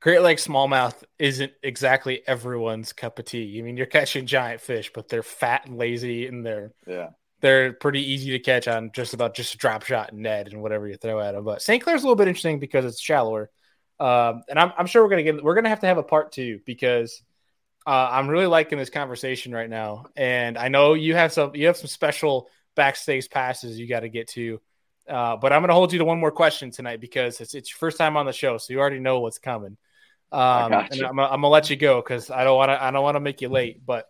Great 0.00 0.22
Lake 0.22 0.38
smallmouth 0.38 1.04
isn't 1.18 1.52
exactly 1.62 2.22
everyone's 2.26 2.92
cup 2.92 3.18
of 3.18 3.26
tea. 3.26 3.58
I 3.58 3.62
mean, 3.62 3.76
you're 3.76 3.86
catching 3.86 4.24
giant 4.24 4.62
fish, 4.62 4.90
but 4.94 5.08
they're 5.08 5.22
fat 5.22 5.66
and 5.66 5.76
lazy, 5.76 6.26
and 6.26 6.44
they're 6.44 6.72
yeah, 6.86 7.10
they're 7.40 7.74
pretty 7.74 8.02
easy 8.12 8.30
to 8.30 8.38
catch 8.38 8.66
on 8.66 8.92
just 8.94 9.12
about 9.12 9.34
just 9.34 9.54
a 9.54 9.58
drop 9.58 9.84
shot 9.84 10.12
and 10.12 10.22
Ned 10.22 10.48
and 10.48 10.62
whatever 10.62 10.88
you 10.88 10.96
throw 10.96 11.20
at 11.20 11.32
them. 11.32 11.44
But 11.44 11.60
St. 11.60 11.82
Clair's 11.82 12.02
a 12.02 12.04
little 12.04 12.16
bit 12.16 12.28
interesting 12.28 12.58
because 12.58 12.86
it's 12.86 12.98
shallower, 12.98 13.50
um, 13.98 14.42
and 14.48 14.58
I'm, 14.58 14.72
I'm 14.78 14.86
sure 14.86 15.02
we're 15.02 15.10
gonna 15.10 15.22
get 15.22 15.44
we're 15.44 15.54
gonna 15.54 15.68
have 15.68 15.80
to 15.80 15.86
have 15.86 15.98
a 15.98 16.02
part 16.02 16.32
two 16.32 16.60
because 16.64 17.22
uh, 17.86 18.08
I'm 18.10 18.28
really 18.28 18.46
liking 18.46 18.78
this 18.78 18.90
conversation 18.90 19.52
right 19.52 19.68
now, 19.68 20.06
and 20.16 20.56
I 20.56 20.68
know 20.68 20.94
you 20.94 21.14
have 21.14 21.32
some 21.32 21.54
you 21.54 21.66
have 21.66 21.76
some 21.76 21.88
special 21.88 22.48
backstage 22.74 23.28
passes 23.28 23.78
you 23.78 23.86
got 23.86 24.00
to 24.00 24.08
get 24.08 24.28
to. 24.28 24.60
Uh, 25.08 25.36
but 25.36 25.52
I'm 25.52 25.60
going 25.60 25.70
to 25.70 25.74
hold 25.74 25.92
you 25.92 25.98
to 25.98 26.04
one 26.04 26.20
more 26.20 26.30
question 26.30 26.70
tonight 26.70 27.00
because 27.00 27.40
it's, 27.40 27.54
it's 27.54 27.70
your 27.70 27.78
first 27.78 27.98
time 27.98 28.16
on 28.16 28.26
the 28.26 28.32
show, 28.32 28.58
so 28.58 28.72
you 28.72 28.78
already 28.78 29.00
know 29.00 29.20
what's 29.20 29.38
coming. 29.38 29.76
Um, 30.32 30.72
and 30.72 31.02
I'm, 31.02 31.18
I'm, 31.18 31.28
gonna 31.28 31.48
let 31.48 31.70
you 31.70 31.76
go 31.76 32.00
because 32.00 32.30
I 32.30 32.44
don't 32.44 32.56
want 32.56 32.70
to. 32.70 32.82
I 32.82 32.90
don't 32.90 33.02
want 33.02 33.16
to 33.16 33.20
make 33.20 33.40
you 33.40 33.48
late. 33.48 33.84
But 33.84 34.06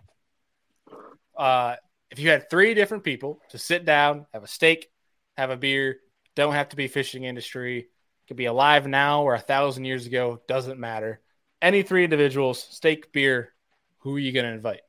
uh, 1.37 1.77
if 2.11 2.19
you 2.19 2.29
had 2.29 2.51
three 2.51 2.75
different 2.75 3.05
people 3.05 3.41
to 3.51 3.59
sit 3.59 3.85
down, 3.85 4.27
have 4.35 4.45
a 4.45 4.49
steak, 4.49 4.91
have 5.37 5.51
a 5.51 5.57
beer, 5.57 5.99
don't 6.37 6.53
have 6.53 6.69
to 6.71 6.77
be 6.77 6.89
fishing 6.89 7.25
industry, 7.25 7.89
could 8.29 8.37
be 8.37 8.47
alive 8.47 8.87
now 8.87 9.23
or 9.23 9.35
a 9.35 9.41
thousand 9.41 9.87
years 9.87 10.07
ago, 10.07 10.41
doesn't 10.47 10.79
matter. 10.79 11.21
Any 11.63 11.83
three 11.83 12.05
individuals, 12.05 12.63
steak, 12.63 13.13
beer, 13.13 13.55
who 13.99 14.17
are 14.17 14.19
you 14.19 14.33
gonna 14.33 14.53
invite? 14.53 14.81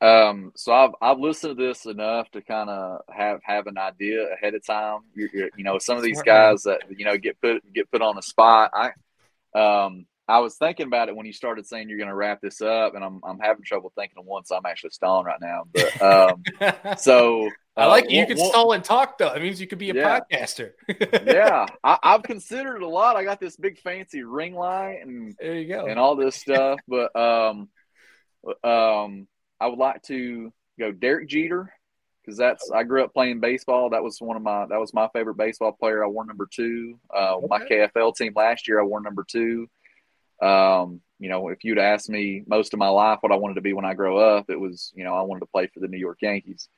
Um, 0.00 0.52
so 0.54 0.72
I've 0.72 0.90
I've 1.00 1.18
listened 1.18 1.56
to 1.56 1.66
this 1.66 1.86
enough 1.86 2.30
to 2.30 2.42
kind 2.42 2.70
of 2.70 3.00
have 3.10 3.40
have 3.42 3.66
an 3.66 3.78
idea 3.78 4.32
ahead 4.32 4.54
of 4.54 4.64
time. 4.64 5.00
You're, 5.14 5.28
you're, 5.32 5.50
you 5.56 5.64
know, 5.64 5.78
some 5.78 5.96
of 5.96 6.02
these 6.04 6.22
guys 6.22 6.62
that 6.62 6.82
you 6.96 7.04
know 7.04 7.16
get 7.18 7.40
put 7.40 7.62
get 7.72 7.90
put 7.90 8.02
on 8.02 8.14
the 8.14 8.22
spot. 8.22 8.70
I 8.74 8.90
um 9.58 10.06
I 10.28 10.40
was 10.40 10.56
thinking 10.56 10.86
about 10.86 11.08
it 11.08 11.16
when 11.16 11.24
you 11.24 11.32
started 11.32 11.66
saying 11.66 11.88
you're 11.88 11.96
going 11.96 12.10
to 12.10 12.14
wrap 12.14 12.42
this 12.42 12.60
up, 12.60 12.94
and 12.94 13.02
I'm 13.02 13.20
I'm 13.24 13.38
having 13.38 13.64
trouble 13.64 13.92
thinking 13.96 14.18
of 14.18 14.26
one, 14.26 14.44
so 14.44 14.56
I'm 14.56 14.66
actually 14.66 14.90
stalling 14.90 15.24
right 15.24 15.40
now. 15.40 15.64
But 15.72 16.02
um, 16.92 16.96
so 16.98 17.48
I 17.76 17.86
like 17.86 18.04
uh, 18.04 18.08
you 18.10 18.26
can 18.26 18.36
stall 18.36 18.72
and 18.72 18.84
talk 18.84 19.16
though. 19.16 19.32
It 19.32 19.42
means 19.42 19.58
you 19.58 19.66
could 19.66 19.78
be 19.78 19.90
a 19.90 19.94
yeah. 19.94 20.20
podcaster. 20.20 20.72
yeah, 21.26 21.66
I, 21.82 21.98
have 22.02 22.24
considered 22.24 22.82
a 22.82 22.88
lot. 22.88 23.16
I 23.16 23.24
got 23.24 23.40
this 23.40 23.56
big 23.56 23.78
fancy 23.78 24.22
ring 24.22 24.54
light 24.54 24.98
and 25.02 25.34
there 25.40 25.54
you 25.54 25.68
go, 25.68 25.86
and 25.86 25.98
all 25.98 26.14
this 26.14 26.36
stuff. 26.36 26.78
but 26.86 27.16
um, 27.16 27.68
um, 28.62 29.26
I 29.60 29.66
would 29.66 29.78
like 29.78 30.02
to 30.04 30.52
go 30.78 30.92
Derek 30.92 31.28
Jeter 31.28 31.72
because 32.22 32.36
that's 32.36 32.70
I 32.70 32.82
grew 32.82 33.02
up 33.02 33.14
playing 33.14 33.40
baseball. 33.40 33.88
That 33.90 34.02
was 34.02 34.20
one 34.20 34.36
of 34.36 34.42
my 34.42 34.66
that 34.66 34.78
was 34.78 34.92
my 34.92 35.08
favorite 35.14 35.38
baseball 35.38 35.72
player. 35.72 36.04
I 36.04 36.08
wore 36.08 36.26
number 36.26 36.46
two. 36.52 36.98
Uh, 37.14 37.36
okay. 37.36 37.46
My 37.48 37.60
KFL 37.60 38.14
team 38.14 38.34
last 38.36 38.68
year, 38.68 38.78
I 38.78 38.84
wore 38.84 39.00
number 39.00 39.24
two. 39.26 39.68
Um, 40.40 41.00
you 41.18 41.28
know, 41.28 41.48
if 41.48 41.64
you'd 41.64 41.78
asked 41.78 42.08
me 42.08 42.44
most 42.46 42.72
of 42.72 42.78
my 42.78 42.88
life 42.88 43.18
what 43.20 43.32
I 43.32 43.36
wanted 43.36 43.54
to 43.54 43.60
be 43.60 43.72
when 43.72 43.84
I 43.84 43.94
grow 43.94 44.18
up, 44.18 44.50
it 44.50 44.58
was, 44.58 44.92
you 44.94 45.04
know, 45.04 45.14
I 45.14 45.22
wanted 45.22 45.40
to 45.40 45.46
play 45.46 45.66
for 45.66 45.80
the 45.80 45.88
New 45.88 45.98
York 45.98 46.18
Yankees. 46.22 46.68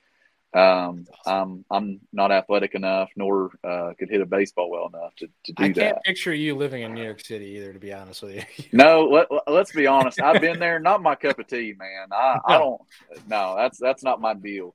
Um, 0.53 1.07
I'm 1.27 1.65
I'm 1.71 2.01
not 2.13 2.33
athletic 2.33 2.75
enough, 2.75 3.11
nor 3.15 3.53
uh, 3.63 3.93
could 3.97 4.11
hit 4.11 4.21
a 4.21 4.27
baseball 4.27 4.69
well 4.69 4.89
enough 4.93 5.15
to, 5.17 5.27
to 5.45 5.53
do 5.53 5.63
that. 5.63 5.63
I 5.63 5.65
can't 5.65 5.77
that. 5.97 6.05
picture 6.05 6.35
you 6.35 6.57
living 6.57 6.83
in 6.83 6.93
New 6.93 7.05
York 7.05 7.21
City 7.21 7.45
either, 7.57 7.73
to 7.73 7.79
be 7.79 7.93
honest 7.93 8.23
with 8.23 8.35
you. 8.35 8.65
no, 8.73 9.05
let, 9.05 9.29
let's 9.47 9.71
be 9.71 9.87
honest. 9.87 10.21
I've 10.21 10.41
been 10.41 10.59
there. 10.59 10.81
Not 10.81 11.03
my 11.03 11.15
cup 11.15 11.39
of 11.39 11.47
tea, 11.47 11.75
man. 11.79 12.09
I, 12.11 12.39
I 12.47 12.59
don't. 12.59 12.81
No, 13.29 13.55
that's 13.57 13.79
that's 13.79 14.03
not 14.03 14.21
my 14.21 14.35
deal. 14.35 14.75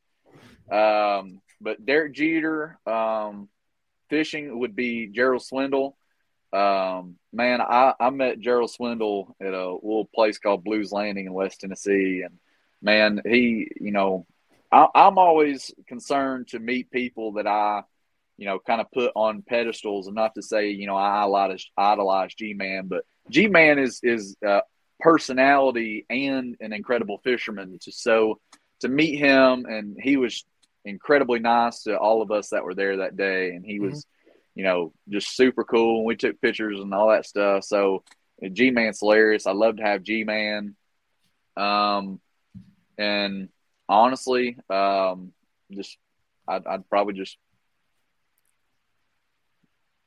Um, 0.72 1.42
but 1.60 1.86
Derek 1.86 2.14
Jeter, 2.14 2.80
um, 2.86 3.50
fishing 4.10 4.58
would 4.60 4.78
be 4.78 5.08
Gerald 5.08 5.44
Swindle. 5.44 5.98
Um, 6.56 7.18
man, 7.34 7.60
I, 7.60 7.94
I 8.00 8.10
met 8.12 8.40
Gerald 8.40 8.72
Swindle 8.72 9.36
at 9.42 9.54
a 9.54 9.72
little 9.74 10.10
place 10.16 10.38
called 10.38 10.64
Blues 10.64 10.92
Landing 10.92 11.26
in 11.26 11.34
West 11.34 11.60
Tennessee, 11.60 12.24
and 12.24 12.38
man, 12.82 13.22
he, 13.26 13.70
you 13.80 13.92
know, 13.92 14.26
I, 14.72 14.88
I'm 14.96 15.18
always 15.18 15.74
concerned 15.88 16.48
to 16.50 16.60
meet 16.60 16.92
people 16.92 17.34
that 17.34 17.48
I, 17.48 17.84
you 18.38 18.46
know, 18.46 18.60
kind 18.60 18.80
of 18.80 18.92
put 18.92 19.12
on 19.16 19.42
pedestals, 19.42 20.08
Enough 20.08 20.34
to 20.36 20.42
say, 20.42 20.70
you 20.70 20.88
know, 20.88 20.96
I 20.96 21.24
idolize, 21.24 21.66
idolize 21.78 22.34
G 22.36 22.54
Man, 22.54 22.88
but 22.88 23.04
G 23.30 23.48
Man 23.48 23.80
is 23.80 24.00
is 24.04 24.38
uh, 24.46 24.62
personality 25.00 26.06
and 26.10 26.56
an 26.60 26.74
incredible 26.74 27.20
fisherman. 27.24 27.78
So 27.82 28.40
to 28.80 28.88
meet 28.88 29.18
him, 29.18 29.66
and 29.66 29.98
he 30.02 30.18
was 30.18 30.46
incredibly 30.84 31.40
nice 31.40 31.84
to 31.84 31.98
all 31.98 32.22
of 32.22 32.32
us 32.32 32.50
that 32.50 32.64
were 32.64 32.76
there 32.76 32.98
that 32.98 33.18
day, 33.18 33.52
and 33.52 33.66
he 33.66 33.80
was, 33.80 34.00
mm-hmm. 34.00 34.15
You 34.56 34.64
know, 34.64 34.94
just 35.10 35.36
super 35.36 35.64
cool. 35.64 35.98
And 35.98 36.06
we 36.06 36.16
took 36.16 36.42
pictures 36.42 36.80
and 36.80 36.94
all 36.94 37.10
that 37.10 37.26
stuff. 37.26 37.66
So 37.66 38.04
G 38.52 38.72
Man's 38.72 39.00
hilarious. 39.00 39.46
I 39.46 39.52
love 39.52 39.78
to 39.78 39.84
have 39.84 40.04
G 40.04 40.24
Man. 40.24 40.76
Um, 41.58 42.20
and 42.98 43.50
honestly, 43.88 44.58
um, 44.70 45.34
just 45.72 45.98
I'd, 46.48 46.66
I'd 46.66 46.90
probably 46.90 47.14
just 47.14 47.38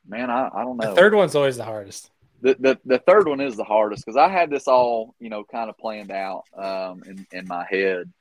man, 0.06 0.30
I, 0.30 0.48
I 0.52 0.64
don't 0.64 0.78
know. 0.78 0.90
The 0.90 0.96
third 0.96 1.14
one's 1.14 1.34
always 1.34 1.56
the 1.56 1.64
hardest. 1.64 2.10
The, 2.40 2.56
the, 2.58 2.78
the 2.84 2.98
third 2.98 3.26
one 3.26 3.40
is 3.40 3.56
the 3.56 3.64
hardest 3.64 4.06
because 4.06 4.16
I 4.16 4.28
had 4.28 4.48
this 4.48 4.68
all 4.68 5.14
you 5.18 5.28
know 5.28 5.44
kind 5.44 5.68
of 5.68 5.76
planned 5.76 6.10
out 6.10 6.44
um, 6.56 7.02
in 7.06 7.26
in 7.32 7.46
my 7.46 7.66
head. 7.68 8.12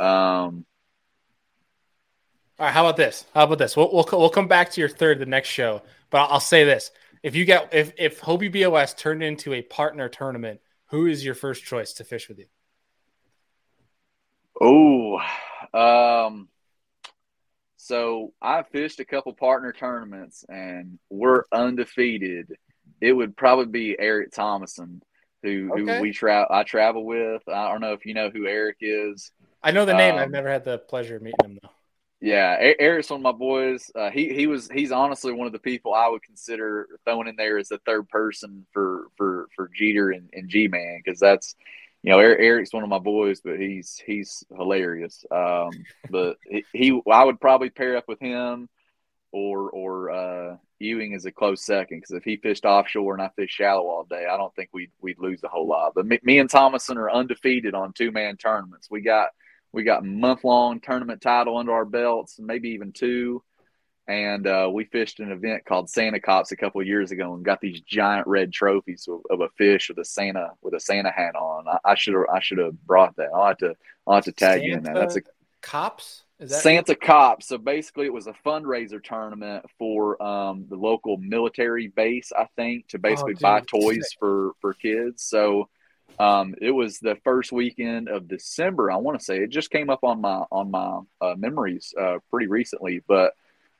Um, 0.00 0.64
all 2.58 2.66
right, 2.66 2.72
how 2.72 2.84
about 2.84 2.96
this? 2.96 3.24
How 3.34 3.44
about 3.44 3.58
this? 3.58 3.76
We'll, 3.76 3.92
we'll 3.92 4.06
we'll 4.12 4.30
come 4.30 4.48
back 4.48 4.72
to 4.72 4.80
your 4.80 4.88
third 4.88 5.20
the 5.20 5.26
next 5.26 5.48
show, 5.48 5.82
but 6.10 6.18
I'll, 6.18 6.34
I'll 6.34 6.40
say 6.40 6.64
this: 6.64 6.90
if 7.22 7.36
you 7.36 7.44
get 7.44 7.72
if 7.72 7.92
if 7.96 8.20
Hobie 8.20 8.52
BOS 8.52 8.94
turned 8.94 9.22
into 9.22 9.54
a 9.54 9.62
partner 9.62 10.08
tournament, 10.08 10.60
who 10.86 11.06
is 11.06 11.24
your 11.24 11.34
first 11.34 11.64
choice 11.64 11.92
to 11.94 12.04
fish 12.04 12.28
with 12.28 12.38
you? 12.38 12.46
Oh, 14.60 15.20
um, 15.72 16.48
so 17.76 18.32
I 18.42 18.64
fished 18.64 18.98
a 19.00 19.04
couple 19.04 19.32
partner 19.34 19.72
tournaments 19.72 20.44
and 20.48 20.98
we're 21.10 21.44
undefeated. 21.52 22.56
It 23.00 23.12
would 23.12 23.36
probably 23.36 23.66
be 23.66 23.96
Eric 23.96 24.32
Thomason, 24.32 25.00
who 25.44 25.70
okay. 25.72 25.96
who 25.96 26.02
we 26.02 26.12
travel 26.12 26.48
I 26.50 26.64
travel 26.64 27.04
with. 27.04 27.42
I 27.48 27.70
don't 27.70 27.80
know 27.80 27.92
if 27.92 28.04
you 28.04 28.14
know 28.14 28.30
who 28.30 28.48
Eric 28.48 28.78
is. 28.80 29.30
I 29.62 29.70
know 29.70 29.84
the 29.84 29.94
name. 29.94 30.14
Um, 30.14 30.20
I've 30.20 30.30
never 30.30 30.50
had 30.50 30.64
the 30.64 30.78
pleasure 30.78 31.16
of 31.16 31.22
meeting 31.22 31.38
him 31.44 31.58
though. 31.62 31.70
Yeah, 32.20 32.56
Eric's 32.80 33.10
one 33.10 33.20
of 33.20 33.22
my 33.22 33.32
boys. 33.32 33.92
Uh, 33.94 34.10
he 34.10 34.34
he 34.34 34.48
was 34.48 34.68
he's 34.72 34.90
honestly 34.90 35.32
one 35.32 35.46
of 35.46 35.52
the 35.52 35.60
people 35.60 35.94
I 35.94 36.08
would 36.08 36.22
consider 36.22 36.88
throwing 37.04 37.28
in 37.28 37.36
there 37.36 37.58
as 37.58 37.68
the 37.68 37.78
third 37.86 38.08
person 38.08 38.66
for 38.72 39.06
for 39.16 39.48
for 39.54 39.70
Jeter 39.72 40.10
and, 40.10 40.28
and 40.32 40.48
G 40.48 40.66
Man 40.66 41.00
because 41.04 41.20
that's 41.20 41.54
you 42.02 42.12
know, 42.12 42.18
Eric's 42.20 42.72
one 42.72 42.84
of 42.84 42.88
my 42.88 42.98
boys, 42.98 43.40
but 43.40 43.58
he's 43.58 44.00
he's 44.04 44.44
hilarious. 44.56 45.24
Um, 45.30 45.70
but 46.10 46.36
he, 46.48 46.64
he, 46.72 47.00
I 47.10 47.24
would 47.24 47.40
probably 47.40 47.70
pair 47.70 47.96
up 47.96 48.06
with 48.06 48.20
him, 48.20 48.68
or 49.32 49.70
or 49.70 50.10
uh, 50.10 50.56
Ewing 50.78 51.12
is 51.12 51.26
a 51.26 51.32
close 51.32 51.64
second 51.64 51.98
because 51.98 52.12
if 52.12 52.24
he 52.24 52.36
fished 52.36 52.64
offshore 52.64 53.14
and 53.14 53.22
I 53.22 53.30
fished 53.34 53.56
shallow 53.56 53.88
all 53.88 54.06
day, 54.08 54.26
I 54.30 54.36
don't 54.36 54.54
think 54.54 54.70
we'd 54.72 54.92
we'd 55.00 55.18
lose 55.18 55.42
a 55.42 55.48
whole 55.48 55.66
lot. 55.66 55.92
But 55.94 56.06
me, 56.06 56.18
me 56.22 56.38
and 56.38 56.48
Thomason 56.48 56.98
are 56.98 57.10
undefeated 57.10 57.74
on 57.74 57.92
two 57.92 58.12
man 58.12 58.36
tournaments. 58.36 58.88
We 58.90 59.00
got 59.00 59.30
we 59.72 59.82
got 59.82 60.04
month 60.04 60.44
long 60.44 60.80
tournament 60.80 61.20
title 61.20 61.56
under 61.56 61.72
our 61.72 61.84
belts, 61.84 62.38
maybe 62.38 62.70
even 62.70 62.92
two 62.92 63.42
and 64.08 64.46
uh, 64.46 64.68
we 64.72 64.84
fished 64.84 65.20
an 65.20 65.30
event 65.30 65.66
called 65.66 65.90
Santa 65.90 66.18
Cops 66.18 66.50
a 66.50 66.56
couple 66.56 66.80
of 66.80 66.86
years 66.86 67.12
ago 67.12 67.34
and 67.34 67.44
got 67.44 67.60
these 67.60 67.82
giant 67.82 68.26
red 68.26 68.52
trophies 68.52 69.06
of, 69.06 69.20
of 69.28 69.42
a 69.42 69.50
fish 69.50 69.90
with 69.90 69.98
a 69.98 70.04
Santa 70.04 70.48
with 70.62 70.72
a 70.72 70.80
Santa 70.80 71.10
hat 71.10 71.36
on. 71.36 71.66
I 71.84 71.94
should 71.94 72.14
have 72.14 72.24
I 72.32 72.40
should 72.40 72.58
have 72.58 72.72
brought 72.86 73.14
that. 73.16 73.28
I'll 73.34 73.48
have 73.48 73.58
to 73.58 73.74
I'll 74.06 74.14
have 74.14 74.24
to 74.24 74.32
tag 74.32 74.60
Santa 74.60 74.66
you 74.66 74.74
in 74.74 74.82
that. 74.84 74.94
That's 74.94 75.16
a 75.16 75.22
cops. 75.60 76.24
Santa 76.46 76.94
Cops. 76.94 77.48
So 77.48 77.58
basically, 77.58 78.06
it 78.06 78.12
was 78.12 78.28
a 78.28 78.34
fundraiser 78.46 79.02
tournament 79.02 79.66
for 79.76 80.22
um, 80.22 80.66
the 80.70 80.76
local 80.76 81.16
military 81.18 81.88
base, 81.88 82.30
I 82.36 82.46
think, 82.56 82.86
to 82.88 82.98
basically 82.98 83.34
oh, 83.36 83.42
buy 83.42 83.60
toys 83.60 84.08
for 84.18 84.52
for 84.60 84.72
kids. 84.72 85.22
So 85.24 85.68
um, 86.18 86.54
it 86.60 86.70
was 86.70 86.98
the 86.98 87.16
first 87.24 87.52
weekend 87.52 88.08
of 88.08 88.28
December. 88.28 88.90
I 88.90 88.96
want 88.96 89.18
to 89.18 89.24
say 89.24 89.38
it 89.38 89.50
just 89.50 89.70
came 89.70 89.90
up 89.90 90.00
on 90.02 90.20
my 90.20 90.44
on 90.50 90.70
my 90.70 91.00
uh, 91.20 91.34
memories 91.36 91.94
uh, 92.00 92.18
pretty 92.30 92.48
recently, 92.48 93.02
but 93.06 93.32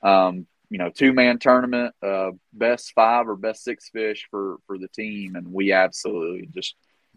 um, 0.02 0.46
you 0.70 0.78
know, 0.78 0.90
two 0.90 1.12
man 1.12 1.38
tournament, 1.38 1.94
uh, 2.02 2.30
best 2.52 2.92
five 2.94 3.28
or 3.28 3.36
best 3.36 3.64
six 3.64 3.88
fish 3.88 4.28
for 4.30 4.58
for 4.66 4.78
the 4.78 4.88
team, 4.88 5.36
and 5.36 5.52
we 5.52 5.72
absolutely 5.72 6.48
just 6.54 6.74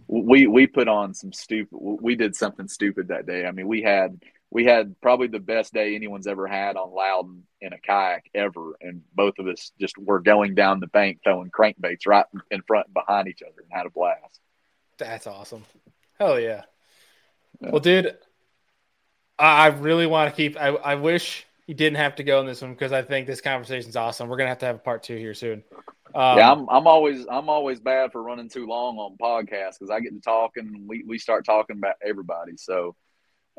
we 0.07 0.47
we 0.47 0.67
put 0.67 0.87
on 0.87 1.13
some 1.13 1.33
stupid. 1.33 1.77
We 1.79 2.15
did 2.15 2.35
something 2.35 2.67
stupid 2.67 3.09
that 3.09 3.27
day. 3.27 3.45
I 3.45 3.51
mean, 3.51 3.67
we 3.67 3.81
had 3.81 4.19
we 4.49 4.65
had 4.65 4.99
probably 5.01 5.27
the 5.27 5.39
best 5.39 5.73
day 5.73 5.95
anyone's 5.95 6.27
ever 6.27 6.47
had 6.47 6.75
on 6.75 6.93
Loudon 6.93 7.43
in 7.61 7.73
a 7.73 7.79
kayak 7.79 8.29
ever, 8.33 8.75
and 8.81 9.01
both 9.13 9.37
of 9.39 9.47
us 9.47 9.71
just 9.79 9.97
were 9.97 10.19
going 10.19 10.55
down 10.55 10.79
the 10.79 10.87
bank 10.87 11.19
throwing 11.23 11.51
crankbaits 11.51 12.07
right 12.07 12.25
in 12.49 12.61
front 12.63 12.87
and 12.87 12.93
behind 12.93 13.27
each 13.27 13.41
other 13.41 13.61
and 13.61 13.71
had 13.71 13.85
a 13.85 13.91
blast. 13.91 14.39
That's 15.01 15.27
awesome. 15.27 15.65
Hell 16.19 16.39
yeah. 16.39 16.63
yeah. 17.59 17.69
Well, 17.71 17.79
dude, 17.79 18.15
I 19.37 19.67
really 19.67 20.07
want 20.07 20.29
to 20.29 20.35
keep. 20.35 20.57
I, 20.57 20.67
I 20.67 20.95
wish 20.95 21.45
you 21.65 21.73
didn't 21.73 21.97
have 21.97 22.15
to 22.15 22.23
go 22.23 22.39
in 22.39 22.45
this 22.45 22.61
one 22.61 22.73
because 22.73 22.91
I 22.91 23.01
think 23.01 23.27
this 23.27 23.41
conversation 23.41 23.89
is 23.89 23.95
awesome. 23.95 24.29
We're 24.29 24.37
gonna 24.37 24.49
have 24.49 24.59
to 24.59 24.67
have 24.67 24.75
a 24.75 24.79
part 24.79 25.03
two 25.03 25.17
here 25.17 25.33
soon. 25.33 25.63
Um, 26.13 26.37
yeah, 26.37 26.51
I'm 26.51 26.69
I'm 26.69 26.87
always 26.87 27.25
I'm 27.29 27.49
always 27.49 27.79
bad 27.79 28.11
for 28.11 28.21
running 28.21 28.49
too 28.49 28.67
long 28.67 28.97
on 28.97 29.17
podcasts 29.17 29.79
because 29.79 29.89
I 29.89 29.99
get 29.99 30.13
to 30.13 30.21
talking 30.21 30.67
and 30.67 30.87
we, 30.87 31.03
we 31.07 31.17
start 31.17 31.45
talking 31.45 31.77
about 31.77 31.95
everybody. 32.05 32.57
So 32.57 32.95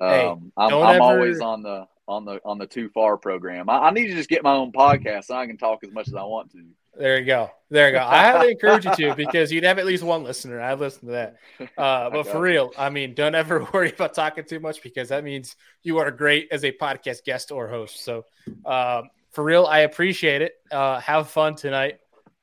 um, 0.00 0.08
hey, 0.08 0.26
I'm, 0.28 0.52
I'm 0.56 0.72
ever... 0.72 1.00
always 1.02 1.40
on 1.40 1.62
the 1.62 1.86
on 2.06 2.24
the 2.24 2.40
on 2.44 2.58
the 2.58 2.66
too 2.66 2.88
far 2.90 3.16
program. 3.16 3.68
I, 3.68 3.78
I, 3.78 3.90
need 3.90 4.08
to 4.08 4.14
just 4.14 4.28
get 4.28 4.42
my 4.42 4.52
own 4.52 4.72
podcast 4.72 5.24
so 5.24 5.34
I 5.34 5.46
can 5.46 5.56
talk 5.56 5.82
as 5.82 5.92
much 5.92 6.08
as 6.08 6.14
I 6.14 6.24
want 6.24 6.52
to. 6.52 6.64
There 6.94 7.18
you 7.18 7.24
go. 7.24 7.50
There 7.70 7.88
you 7.88 7.94
go. 7.94 8.04
I 8.04 8.32
highly 8.32 8.50
encourage 8.52 8.84
you 8.84 8.94
to 8.94 9.14
because 9.14 9.50
you'd 9.50 9.64
have 9.64 9.78
at 9.78 9.86
least 9.86 10.02
one 10.02 10.24
listener. 10.24 10.60
I'd 10.60 10.78
listen 10.78 11.08
to 11.08 11.12
that. 11.12 11.36
Uh, 11.78 12.10
but 12.10 12.24
for 12.24 12.40
real, 12.40 12.72
I 12.76 12.90
mean, 12.90 13.14
don't 13.14 13.34
ever 13.34 13.66
worry 13.72 13.90
about 13.90 14.14
talking 14.14 14.44
too 14.44 14.60
much 14.60 14.82
because 14.82 15.08
that 15.08 15.24
means 15.24 15.56
you 15.82 15.98
are 15.98 16.10
great 16.10 16.48
as 16.50 16.64
a 16.64 16.72
podcast 16.72 17.24
guest 17.24 17.50
or 17.50 17.68
host. 17.68 18.04
So 18.04 18.26
uh, 18.64 19.02
for 19.30 19.42
real, 19.42 19.64
I 19.64 19.80
appreciate 19.80 20.42
it. 20.42 20.52
Uh, 20.70 21.00
have 21.00 21.30
fun 21.30 21.54
tonight. 21.54 21.98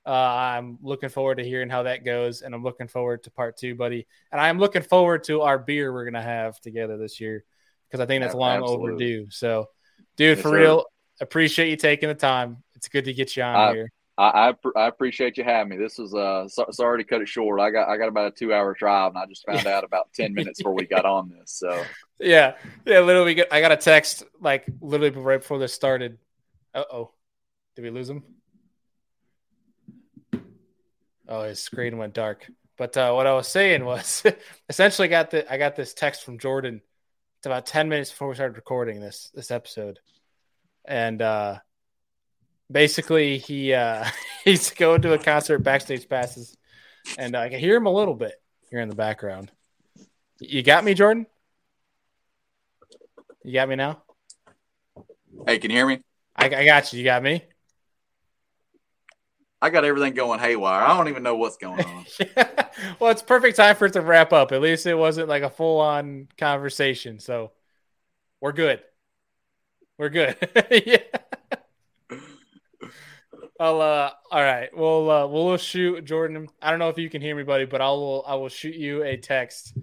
Uh, 0.06 0.12
I'm 0.12 0.80
looking 0.82 1.10
forward 1.10 1.38
to 1.38 1.44
hearing 1.44 1.70
how 1.70 1.84
that 1.84 2.04
goes, 2.04 2.42
and 2.42 2.56
I'm 2.56 2.64
looking 2.64 2.88
forward 2.88 3.24
to 3.24 3.32
part 3.32 3.58
two, 3.58 3.76
buddy. 3.76 4.08
And 4.32 4.42
I'm 4.42 4.58
looking 4.58 4.82
forward 4.82 5.26
to 5.26 5.42
our 5.42 5.60
beer 5.60 5.94
we're 5.94 6.06
gonna 6.06 6.24
have 6.24 6.60
together 6.62 6.98
this 6.98 7.20
year 7.20 7.44
because 7.88 8.00
I 8.00 8.08
think 8.08 8.24
that's 8.24 8.34
long 8.34 8.64
absolutely. 8.64 8.90
overdue. 8.94 9.28
So, 9.30 9.70
dude, 10.18 10.38
yes, 10.38 10.42
for 10.42 10.50
sir. 10.50 10.58
real, 10.58 10.86
appreciate 11.22 11.70
you 11.70 11.76
taking 11.76 12.10
the 12.10 12.16
time. 12.16 12.64
It's 12.76 12.88
good 12.88 13.06
to 13.06 13.14
get 13.14 13.38
you 13.38 13.44
on 13.44 13.76
here. 13.76 13.92
I, 14.20 14.50
I, 14.50 14.54
I 14.76 14.88
appreciate 14.88 15.38
you 15.38 15.46
having 15.46 15.70
me. 15.70 15.78
This 15.78 15.98
was 15.98 16.14
uh 16.14 16.46
so, 16.50 16.66
sorry 16.72 17.02
to 17.02 17.10
cut 17.10 17.22
it 17.22 17.30
short. 17.30 17.62
I 17.62 17.72
got 17.72 17.88
I 17.88 17.96
got 17.96 18.10
about 18.10 18.28
a 18.28 18.32
two 18.32 18.54
hour 18.54 18.74
drive, 18.74 19.12
and 19.12 19.18
I 19.18 19.26
just 19.26 19.46
found 19.46 19.66
out 19.68 19.86
about 19.86 20.12
ten 20.14 20.34
minutes 20.34 20.60
before 20.60 20.74
we 20.74 20.86
got 20.86 21.06
on 21.06 21.30
this. 21.30 21.54
So 21.54 21.86
yeah, 22.20 22.56
yeah. 22.86 23.00
Literally, 23.00 23.34
get, 23.34 23.48
I 23.52 23.62
got 23.62 23.72
a 23.72 23.78
text 23.78 24.24
like 24.42 24.66
literally 24.82 25.16
right 25.16 25.40
before 25.40 25.58
this 25.58 25.74
started. 25.74 26.18
Uh 26.76 26.84
oh, 26.92 27.12
did 27.78 27.84
we 27.84 27.92
lose 27.92 28.10
him? 28.10 28.24
Oh, 31.30 31.44
his 31.44 31.62
screen 31.62 31.98
went 31.98 32.14
dark. 32.14 32.46
But 32.78 32.98
uh, 32.98 33.14
what 33.14 33.28
I 33.28 33.34
was 33.34 33.48
saying 33.48 33.86
was, 33.86 34.24
essentially, 34.70 35.08
got 35.08 35.32
the 35.32 35.50
I 35.52 35.58
got 35.58 35.78
this 35.78 35.94
text 35.94 36.26
from 36.26 36.40
Jordan. 36.40 36.82
It's 37.38 37.46
about 37.46 37.66
ten 37.66 37.88
minutes 37.88 38.12
before 38.12 38.28
we 38.28 38.36
started 38.36 38.58
recording 38.58 39.00
this 39.00 39.32
this 39.34 39.50
episode, 39.50 40.00
and 40.84 41.22
uh, 41.22 41.60
basically 42.72 43.38
he 43.38 43.74
uh 43.74 44.06
he's 44.46 44.72
going 44.72 45.02
to 45.02 45.14
a 45.14 45.20
concert 45.20 45.60
backstage 45.60 46.08
passes 46.08 46.56
and 47.18 47.36
i 47.36 47.50
can 47.50 47.60
hear 47.60 47.76
him 47.76 47.86
a 47.86 47.94
little 47.94 48.14
bit 48.14 48.34
here 48.70 48.82
in 48.82 48.90
the 48.90 48.96
background. 48.96 49.52
You 50.40 50.62
got 50.62 50.84
me 50.84 50.94
jordan? 50.94 51.26
You 53.44 53.54
got 53.54 53.70
me 53.70 53.76
now? 53.76 54.04
Hey 55.48 55.60
can 55.60 55.72
you 55.72 55.78
hear 55.78 55.88
me? 55.88 56.02
I, 56.36 56.46
I 56.46 56.66
got 56.66 56.94
you. 56.94 57.00
You 57.00 57.06
got 57.06 57.24
me? 57.24 57.44
I 59.62 59.70
got 59.70 59.84
everything 59.84 60.14
going 60.14 60.40
haywire. 60.40 60.82
I 60.82 60.96
don't 60.96 61.10
even 61.10 61.24
know 61.24 61.36
what's 61.36 61.58
going 61.58 61.84
on. 61.84 62.06
Yeah. 62.20 62.70
well 63.00 63.12
it's 63.12 63.22
perfect 63.22 63.58
time 63.58 63.76
for 63.76 63.88
it 63.88 63.94
to 63.94 64.02
wrap 64.02 64.32
up. 64.32 64.52
At 64.52 64.62
least 64.62 64.86
it 64.86 64.96
wasn't 64.96 65.28
like 65.28 65.44
a 65.44 65.50
full-on 65.50 66.30
conversation. 66.38 67.20
So 67.20 67.52
we're 68.40 68.54
good. 68.54 68.82
We're 69.98 70.10
good. 70.10 70.38
Yeah 70.86 71.00
I'll 73.60 73.82
uh 73.82 74.12
all 74.32 74.42
right. 74.42 74.70
We'll 74.76 75.10
uh 75.10 75.28
we'll 75.28 75.58
shoot 75.58 76.06
Jordan. 76.06 76.48
I 76.62 76.70
don't 76.70 76.80
know 76.80 76.90
if 76.90 76.98
you 76.98 77.10
can 77.10 77.22
hear 77.22 77.36
me, 77.36 77.44
buddy, 77.44 77.66
but 77.66 77.82
I 77.82 77.90
will 77.90 78.24
I 78.26 78.36
will 78.36 78.50
shoot 78.50 78.76
you 78.76 79.04
a 79.04 79.18
text. 79.18 79.78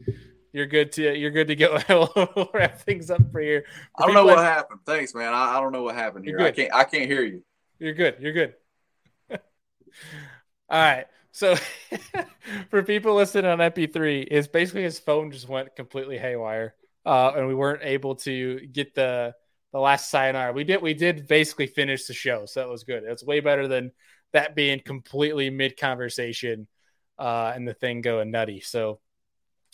You're 0.53 0.67
good 0.67 0.93
to 0.93 1.15
you're 1.15 1.31
good 1.31 1.49
to 1.49 1.57
go. 1.57 1.79
we'll 2.37 2.51
wrap 2.55 2.81
things 2.81 3.11
up 3.11 3.31
for 3.31 3.43
you. 3.43 3.63
I 3.99 4.07
don't 4.07 4.15
know 4.15 4.25
what 4.25 4.39
like, 4.39 4.47
happened. 4.47 4.81
Thanks, 4.87 5.15
man. 5.15 5.35
I, 5.35 5.59
I 5.59 5.61
don't 5.61 5.73
know 5.73 5.83
what 5.83 5.95
happened 5.95 6.25
here. 6.25 6.41
I 6.41 6.53
can't 6.53 6.75
I 6.75 6.85
can't 6.85 7.07
hear 7.07 7.23
you. 7.23 7.43
You're 7.79 7.95
good. 7.95 8.17
You're 8.21 8.33
good. 8.33 8.55
all 9.31 9.39
right. 10.71 11.07
So 11.33 11.55
for 12.71 12.83
people 12.83 13.15
listening 13.15 13.45
on 13.45 13.59
MP3, 13.59 14.27
is 14.27 14.49
basically 14.49 14.85
his 14.85 14.99
phone 14.99 15.31
just 15.31 15.47
went 15.47 15.77
completely 15.77 16.17
haywire. 16.17 16.75
Uh, 17.05 17.33
and 17.37 17.47
we 17.47 17.55
weren't 17.55 17.83
able 17.85 18.15
to 18.17 18.67
get 18.67 18.95
the 18.95 19.35
the 19.73 19.79
last 19.81 20.11
sayonara. 20.11 20.53
We 20.53 20.65
did 20.65 20.83
we 20.83 20.95
did 20.95 21.27
basically 21.27 21.67
finish 21.67 22.07
the 22.07 22.15
show, 22.15 22.47
so 22.47 22.61
that 22.61 22.69
was 22.69 22.85
good. 22.85 23.05
It's 23.05 23.25
way 23.25 23.41
better 23.41 23.69
than 23.69 23.93
that 24.33 24.55
being 24.55 24.81
completely 24.81 25.51
mid 25.51 25.79
conversation 25.79 26.67
uh, 27.19 27.53
and 27.55 27.67
the 27.67 27.75
thing 27.75 28.01
going 28.01 28.31
nutty. 28.31 28.61
So 28.61 29.01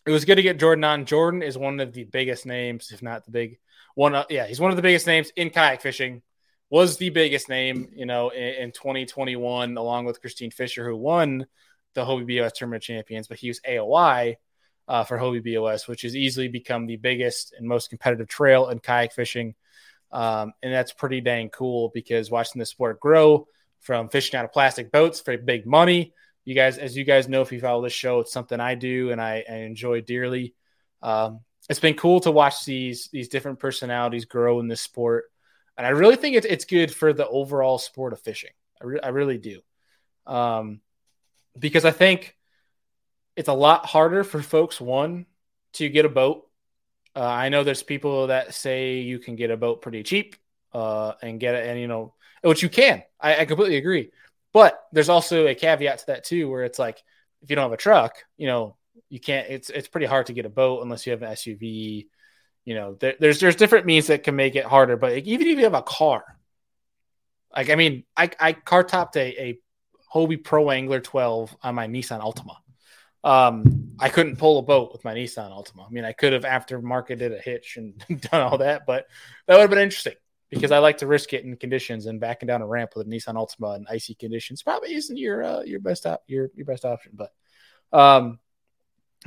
it 0.07 0.11
was 0.11 0.25
good 0.25 0.37
to 0.37 0.43
get 0.43 0.59
Jordan 0.59 0.85
on. 0.85 1.07
Jordan 1.07 1.43
is 1.43 1.57
one 1.57 1.81
of 1.81 1.93
the 1.93 2.05
biggest 2.05 2.47
names, 2.47 2.91
if 2.93 3.03
not 3.03 3.25
the 3.25 3.31
big 3.31 3.59
one. 3.95 4.15
Uh, 4.15 4.25
yeah, 4.29 4.47
he's 4.47 4.61
one 4.61 4.71
of 4.71 4.77
the 4.77 4.83
biggest 4.83 5.07
names 5.07 5.31
in 5.37 5.51
kayak 5.51 5.81
fishing. 5.81 6.23
Was 6.71 6.97
the 6.97 7.11
biggest 7.11 7.51
name, 7.51 7.91
you 7.95 8.07
know, 8.07 8.31
in, 8.31 8.55
in 8.55 8.73
2021, 8.73 9.77
along 9.77 10.07
with 10.07 10.23
Christine 10.23 10.51
Fisher, 10.51 10.89
who 10.89 10.97
won 10.97 11.47
the 11.95 12.03
Hobie 12.03 12.39
BOS 12.39 12.53
Tournament 12.53 12.83
Champions, 12.83 13.29
but 13.29 13.39
he 13.39 13.49
was 13.49 13.61
AOY 13.61 14.37
uh, 14.89 15.05
for 15.05 15.19
Hobie 15.19 15.55
BOS, 15.55 15.89
which 15.89 16.03
has 16.03 16.17
easily 16.17 16.49
become 16.49 16.87
the 16.87 16.97
biggest 16.97 17.55
and 17.57 17.67
most 17.67 17.91
competitive 17.91 18.29
trail 18.29 18.69
in 18.69 18.79
kayak 18.79 19.13
fishing. 19.13 19.55
Um, 20.11 20.53
and 20.63 20.73
that's 20.73 20.93
pretty 20.93 21.21
dang 21.21 21.49
cool 21.49 21.91
because 21.95 22.31
watching 22.31 22.59
the 22.59 22.67
sport 22.67 23.01
grow 23.01 23.47
from 23.81 24.09
fishing 24.09 24.39
out 24.39 24.45
of 24.45 24.53
plastic 24.53 24.93
boats 24.93 25.21
for 25.21 25.37
big 25.39 25.67
money 25.67 26.13
you 26.45 26.55
guys, 26.55 26.79
as 26.79 26.97
you 26.97 27.05
guys 27.05 27.29
know, 27.29 27.43
if 27.43 27.53
you 27.53 27.61
follow 27.61 27.83
this 27.83 27.93
show, 27.93 28.21
it's 28.21 28.33
something 28.33 28.59
I 28.59 28.75
do 28.75 29.11
and 29.11 29.21
I, 29.21 29.45
I 29.49 29.55
enjoy 29.59 30.01
dearly. 30.01 30.55
Um, 31.01 31.41
it's 31.69 31.81
been 31.81 31.95
cool 31.95 32.21
to 32.21 32.31
watch 32.31 32.65
these 32.65 33.09
these 33.13 33.29
different 33.29 33.61
personalities 33.61 34.25
grow 34.25 34.59
in 34.59 34.67
this 34.67 34.81
sport, 34.81 35.25
and 35.79 35.87
I 35.87 35.91
really 35.91 36.17
think 36.17 36.37
it's 36.37 36.47
it's 36.47 36.65
good 36.65 36.93
for 36.93 37.13
the 37.13 37.29
overall 37.29 37.79
sport 37.79 38.13
of 38.13 38.21
fishing. 38.21 38.51
I, 38.81 38.85
re- 38.85 39.01
I 39.01 39.09
really 39.09 39.39
do, 39.39 39.61
um, 40.27 40.81
because 41.57 41.85
I 41.85 41.93
think 41.93 42.37
it's 43.37 43.49
a 43.49 43.55
lot 43.55 43.87
harder 43.87 44.25
for 44.25 44.43
folks 44.43 44.81
one 44.81 45.27
to 45.75 45.89
get 45.89 46.05
a 46.05 46.09
boat. 46.09 46.49
Uh, 47.15 47.21
I 47.21 47.49
know 47.49 47.65
there's 47.65 47.83
people 47.83 48.29
that 48.29 48.55
say 48.55 49.01
you 49.01 49.19
can 49.19 49.37
get 49.37 49.51
a 49.51 49.57
boat 49.57 49.83
pretty 49.83 50.03
cheap 50.03 50.37
uh, 50.73 51.13
and 51.23 51.41
get 51.41 51.55
it, 51.55 51.67
and 51.67 51.79
you 51.79 51.89
know, 51.89 52.15
which 52.43 52.63
you 52.63 52.69
can. 52.69 53.03
I, 53.21 53.41
I 53.41 53.45
completely 53.45 53.77
agree. 53.77 54.11
But 54.53 54.83
there's 54.93 55.09
also 55.09 55.47
a 55.47 55.55
caveat 55.55 55.99
to 56.01 56.07
that 56.09 56.25
too, 56.25 56.49
where 56.51 56.65
it's 56.65 56.79
like 56.79 57.03
if 57.43 57.51
you 57.51 57.57
don't 57.57 57.65
have 57.65 57.73
a 57.73 57.77
truck, 57.77 58.17
you 58.37 58.47
know, 58.47 58.77
you 59.09 59.21
can't. 59.21 59.49
It's 59.49 59.71
it's 59.71 59.89
pretty 59.89 60.07
hard 60.07 60.27
to 60.27 60.33
get 60.33 60.47
a 60.47 60.51
boat 60.51 60.83
unless 60.83 61.07
you 61.07 61.13
have 61.13 61.23
an 61.23 61.33
SUV. 61.33 62.07
You 62.65 62.75
know, 62.75 62.95
there, 62.95 63.15
there's 63.19 63.41
there's 63.41 63.57
different 63.57 63.87
means 63.87 64.07
that 64.07 64.25
can 64.25 64.37
make 64.37 64.57
it 64.57 64.65
harder. 64.65 64.97
But 64.97 65.19
even 65.19 65.47
if 65.47 65.59
you 65.59 65.65
have 65.65 65.75
a 65.75 65.83
car, 65.83 66.25
like 67.55 67.71
I 67.71 67.75
mean, 67.75 68.05
I 68.17 68.31
I 68.39 68.53
car 68.53 68.85
topped 68.85 69.17
a 69.17 69.43
a 69.43 69.59
Hobie 70.15 70.43
Pro 70.43 70.71
Angler 70.71 71.01
12 71.01 71.57
on 71.63 71.75
my 71.75 71.89
Nissan 71.89 72.21
Altima. 72.21 72.57
Um, 73.25 73.93
I 74.01 74.09
couldn't 74.09 74.37
pull 74.37 74.59
a 74.59 74.63
boat 74.63 74.93
with 74.93 75.05
my 75.05 75.15
Nissan 75.15 75.51
Altima. 75.51 75.87
I 75.87 75.91
mean, 75.91 76.05
I 76.05 76.13
could 76.13 76.33
have 76.33 76.43
aftermarketed 76.43 77.37
a 77.37 77.41
hitch 77.41 77.77
and 77.77 78.05
done 78.31 78.41
all 78.41 78.59
that, 78.59 78.87
but 78.87 79.07
that 79.47 79.55
would 79.55 79.61
have 79.61 79.71
been 79.71 79.79
interesting 79.79 80.15
because 80.51 80.73
I 80.73 80.79
like 80.79 80.99
to 80.99 81.07
risk 81.07 81.33
it 81.33 81.45
in 81.45 81.57
conditions 81.57 82.07
and 82.07 82.21
backing 82.21 82.47
down 82.47 82.63
a 82.63 82.67
ramp 82.67 82.93
with 82.95 83.07
a 83.07 83.11
Nissan 83.11 83.35
Altima 83.35 83.77
in 83.77 83.87
icy 83.89 84.15
conditions 84.15 84.63
probably 84.63 84.95
isn't 84.95 85.17
your 85.17 85.43
uh, 85.43 85.63
your 85.63 85.81
best 85.81 86.05
op- 86.07 86.25
your 86.27 86.51
your 86.55 86.67
best 86.67 86.85
option. 86.85 87.13
But 87.15 87.33
um, 87.93 88.39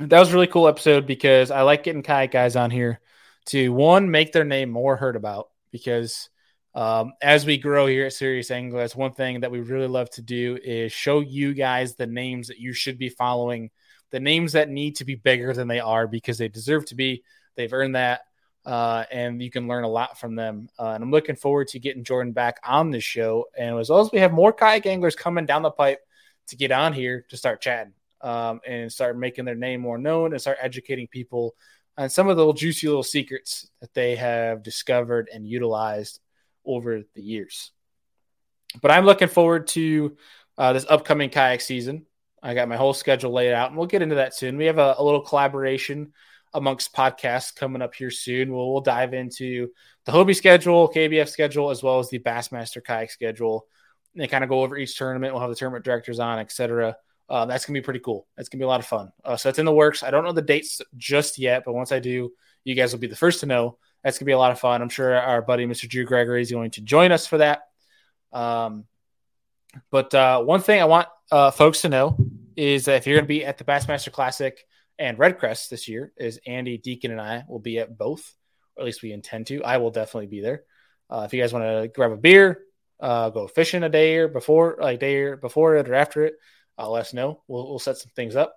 that 0.00 0.20
was 0.20 0.30
a 0.30 0.32
really 0.34 0.46
cool 0.46 0.68
episode 0.68 1.06
because 1.06 1.50
I 1.50 1.62
like 1.62 1.82
getting 1.82 2.02
kayak 2.02 2.30
guys 2.30 2.54
on 2.54 2.70
here 2.70 3.00
to 3.46 3.70
one 3.70 4.10
make 4.10 4.32
their 4.32 4.44
name 4.44 4.70
more 4.70 4.96
heard 4.96 5.16
about 5.16 5.48
because 5.70 6.28
um, 6.74 7.14
as 7.22 7.46
we 7.46 7.56
grow 7.56 7.86
here 7.86 8.04
at 8.06 8.12
Serious 8.12 8.50
Angler, 8.50 8.80
that's 8.80 8.94
one 8.94 9.12
thing 9.12 9.40
that 9.40 9.50
we 9.50 9.60
really 9.60 9.86
love 9.86 10.10
to 10.10 10.22
do 10.22 10.58
is 10.62 10.92
show 10.92 11.20
you 11.20 11.54
guys 11.54 11.94
the 11.94 12.06
names 12.06 12.48
that 12.48 12.58
you 12.58 12.74
should 12.74 12.98
be 12.98 13.08
following, 13.08 13.70
the 14.10 14.20
names 14.20 14.52
that 14.52 14.68
need 14.68 14.96
to 14.96 15.04
be 15.04 15.14
bigger 15.14 15.52
than 15.52 15.68
they 15.68 15.80
are 15.80 16.06
because 16.06 16.38
they 16.38 16.48
deserve 16.48 16.86
to 16.86 16.94
be. 16.94 17.24
They've 17.56 17.72
earned 17.72 17.96
that 17.96 18.22
uh, 18.66 19.04
and 19.12 19.40
you 19.40 19.50
can 19.50 19.68
learn 19.68 19.84
a 19.84 19.88
lot 19.88 20.18
from 20.18 20.34
them. 20.34 20.68
Uh, 20.78 20.88
and 20.88 21.02
I'm 21.02 21.12
looking 21.12 21.36
forward 21.36 21.68
to 21.68 21.78
getting 21.78 22.02
Jordan 22.02 22.32
back 22.32 22.58
on 22.64 22.90
the 22.90 23.00
show. 23.00 23.46
And 23.56 23.78
as 23.78 23.88
well 23.88 24.00
as 24.00 24.10
we 24.12 24.18
have 24.18 24.32
more 24.32 24.52
kayak 24.52 24.86
anglers 24.86 25.14
coming 25.14 25.46
down 25.46 25.62
the 25.62 25.70
pipe 25.70 26.00
to 26.48 26.56
get 26.56 26.72
on 26.72 26.92
here 26.92 27.24
to 27.28 27.36
start 27.36 27.60
chatting 27.60 27.92
um, 28.22 28.60
and 28.66 28.92
start 28.92 29.16
making 29.16 29.44
their 29.44 29.54
name 29.54 29.80
more 29.80 29.98
known 29.98 30.32
and 30.32 30.40
start 30.40 30.58
educating 30.60 31.06
people 31.06 31.54
on 31.96 32.10
some 32.10 32.28
of 32.28 32.36
the 32.36 32.42
little 32.42 32.52
juicy 32.52 32.88
little 32.88 33.04
secrets 33.04 33.70
that 33.80 33.94
they 33.94 34.16
have 34.16 34.64
discovered 34.64 35.30
and 35.32 35.46
utilized 35.46 36.18
over 36.64 37.02
the 37.14 37.22
years. 37.22 37.70
But 38.82 38.90
I'm 38.90 39.04
looking 39.04 39.28
forward 39.28 39.68
to 39.68 40.16
uh, 40.58 40.72
this 40.72 40.86
upcoming 40.88 41.30
kayak 41.30 41.60
season. 41.60 42.05
I 42.42 42.54
got 42.54 42.68
my 42.68 42.76
whole 42.76 42.94
schedule 42.94 43.32
laid 43.32 43.52
out, 43.52 43.70
and 43.70 43.76
we'll 43.78 43.86
get 43.86 44.02
into 44.02 44.16
that 44.16 44.34
soon. 44.34 44.56
We 44.56 44.66
have 44.66 44.78
a, 44.78 44.96
a 44.98 45.04
little 45.04 45.22
collaboration 45.22 46.12
amongst 46.54 46.94
podcasts 46.94 47.54
coming 47.54 47.82
up 47.82 47.94
here 47.94 48.10
soon. 48.10 48.52
We'll, 48.52 48.72
we'll 48.72 48.80
dive 48.80 49.14
into 49.14 49.70
the 50.04 50.12
Hobie 50.12 50.36
schedule, 50.36 50.90
KBF 50.92 51.28
schedule, 51.28 51.70
as 51.70 51.82
well 51.82 51.98
as 51.98 52.08
the 52.08 52.18
Bassmaster 52.18 52.82
kayak 52.82 53.10
schedule. 53.10 53.66
And 54.14 54.22
they 54.22 54.28
kind 54.28 54.44
of 54.44 54.50
go 54.50 54.62
over 54.62 54.76
each 54.76 54.96
tournament. 54.96 55.34
We'll 55.34 55.42
have 55.42 55.50
the 55.50 55.56
tournament 55.56 55.84
directors 55.84 56.18
on, 56.18 56.38
etc. 56.38 56.96
Uh, 57.28 57.44
that's 57.44 57.66
gonna 57.66 57.78
be 57.78 57.84
pretty 57.84 58.00
cool. 58.00 58.26
That's 58.36 58.48
gonna 58.48 58.60
be 58.60 58.64
a 58.64 58.68
lot 58.68 58.80
of 58.80 58.86
fun. 58.86 59.12
Uh, 59.24 59.36
so 59.36 59.48
it's 59.48 59.58
in 59.58 59.66
the 59.66 59.72
works. 59.72 60.02
I 60.02 60.10
don't 60.10 60.24
know 60.24 60.32
the 60.32 60.42
dates 60.42 60.80
just 60.96 61.38
yet, 61.38 61.64
but 61.64 61.74
once 61.74 61.92
I 61.92 61.98
do, 61.98 62.32
you 62.64 62.74
guys 62.74 62.92
will 62.92 63.00
be 63.00 63.08
the 63.08 63.16
first 63.16 63.40
to 63.40 63.46
know. 63.46 63.78
That's 64.02 64.18
gonna 64.18 64.26
be 64.26 64.32
a 64.32 64.38
lot 64.38 64.52
of 64.52 64.60
fun. 64.60 64.80
I'm 64.80 64.88
sure 64.88 65.14
our 65.14 65.42
buddy 65.42 65.66
Mr. 65.66 65.88
Drew 65.88 66.04
Gregory 66.04 66.40
is 66.40 66.50
going 66.50 66.70
to 66.72 66.80
join 66.80 67.12
us 67.12 67.26
for 67.26 67.38
that. 67.38 67.62
Um, 68.32 68.84
but 69.90 70.14
uh, 70.14 70.42
one 70.42 70.60
thing 70.60 70.80
I 70.80 70.84
want 70.86 71.08
uh, 71.30 71.50
folks 71.50 71.82
to 71.82 71.88
know 71.88 72.16
is 72.56 72.86
that 72.86 72.96
if 72.96 73.06
you're 73.06 73.16
going 73.16 73.24
to 73.24 73.28
be 73.28 73.44
at 73.44 73.58
the 73.58 73.64
Bassmaster 73.64 74.10
Classic 74.10 74.58
and 74.98 75.18
REDCREST 75.18 75.68
this 75.68 75.88
year 75.88 76.12
is 76.16 76.40
Andy 76.46 76.78
Deacon 76.78 77.10
and 77.10 77.20
I 77.20 77.44
will 77.48 77.58
be 77.58 77.78
at 77.78 77.96
both, 77.96 78.34
or 78.76 78.82
at 78.82 78.86
least 78.86 79.02
we 79.02 79.12
intend 79.12 79.46
to. 79.48 79.62
I 79.62 79.76
will 79.76 79.90
definitely 79.90 80.28
be 80.28 80.40
there. 80.40 80.64
Uh, 81.10 81.22
if 81.26 81.34
you 81.34 81.40
guys 81.40 81.52
want 81.52 81.64
to 81.64 81.88
grab 81.88 82.12
a 82.12 82.16
beer, 82.16 82.62
uh, 82.98 83.30
go 83.30 83.46
fishing 83.46 83.82
a 83.82 83.88
day 83.88 84.16
or 84.16 84.28
before, 84.28 84.78
like 84.80 85.00
day 85.00 85.16
or 85.16 85.36
before 85.36 85.76
it 85.76 85.88
or 85.88 85.94
after 85.94 86.24
it, 86.24 86.34
uh, 86.78 86.88
let 86.88 87.02
us 87.02 87.14
know. 87.14 87.42
We'll, 87.46 87.68
we'll 87.68 87.78
set 87.78 87.98
some 87.98 88.10
things 88.16 88.36
up. 88.36 88.56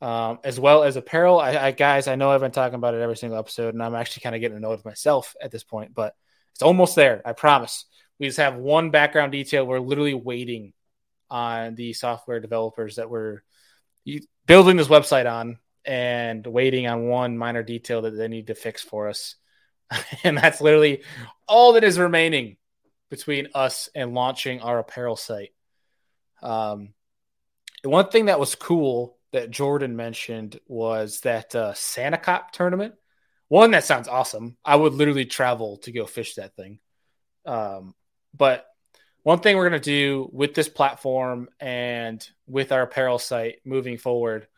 Um, 0.00 0.40
as 0.42 0.58
well 0.58 0.82
as 0.82 0.96
apparel. 0.96 1.38
I, 1.38 1.56
I, 1.56 1.70
guys, 1.70 2.08
I 2.08 2.16
know 2.16 2.32
I've 2.32 2.40
been 2.40 2.50
talking 2.50 2.74
about 2.74 2.94
it 2.94 3.00
every 3.00 3.16
single 3.16 3.38
episode, 3.38 3.74
and 3.74 3.80
I'm 3.80 3.94
actually 3.94 4.22
kind 4.22 4.34
of 4.34 4.40
getting 4.40 4.56
annoyed 4.56 4.78
with 4.78 4.84
myself 4.84 5.36
at 5.40 5.52
this 5.52 5.62
point, 5.62 5.94
but 5.94 6.16
it's 6.54 6.62
almost 6.62 6.96
there. 6.96 7.22
I 7.24 7.34
promise. 7.34 7.84
We 8.18 8.26
just 8.26 8.38
have 8.38 8.56
one 8.56 8.90
background 8.90 9.30
detail. 9.30 9.64
We're 9.64 9.78
literally 9.78 10.14
waiting 10.14 10.72
on 11.32 11.74
the 11.74 11.94
software 11.94 12.40
developers 12.40 12.96
that 12.96 13.08
we're 13.08 13.40
building 14.46 14.76
this 14.76 14.88
website 14.88 15.30
on 15.30 15.58
and 15.84 16.46
waiting 16.46 16.86
on 16.86 17.08
one 17.08 17.38
minor 17.38 17.62
detail 17.62 18.02
that 18.02 18.10
they 18.10 18.28
need 18.28 18.48
to 18.48 18.54
fix 18.54 18.82
for 18.82 19.08
us. 19.08 19.36
and 20.24 20.36
that's 20.36 20.60
literally 20.60 21.02
all 21.48 21.72
that 21.72 21.84
is 21.84 21.98
remaining 21.98 22.56
between 23.10 23.48
us 23.54 23.88
and 23.94 24.14
launching 24.14 24.60
our 24.60 24.78
apparel 24.78 25.16
site. 25.16 25.52
Um, 26.42 26.92
one 27.82 28.08
thing 28.08 28.26
that 28.26 28.38
was 28.40 28.54
cool 28.54 29.16
that 29.32 29.50
Jordan 29.50 29.96
mentioned 29.96 30.60
was 30.66 31.20
that 31.20 31.54
uh, 31.54 31.74
Cop 32.22 32.52
tournament. 32.52 32.94
One 33.48 33.70
that 33.72 33.84
sounds 33.84 34.08
awesome. 34.08 34.56
I 34.64 34.76
would 34.76 34.92
literally 34.92 35.24
travel 35.26 35.78
to 35.78 35.92
go 35.92 36.06
fish 36.06 36.34
that 36.34 36.56
thing. 36.56 36.78
Um, 37.44 37.94
but 38.34 38.66
one 39.22 39.40
thing 39.40 39.56
we're 39.56 39.68
going 39.68 39.80
to 39.80 39.90
do 39.90 40.28
with 40.32 40.54
this 40.54 40.68
platform 40.68 41.48
and 41.60 42.26
with 42.46 42.72
our 42.72 42.82
apparel 42.82 43.18
site 43.18 43.56
moving 43.64 43.98
forward 43.98 44.48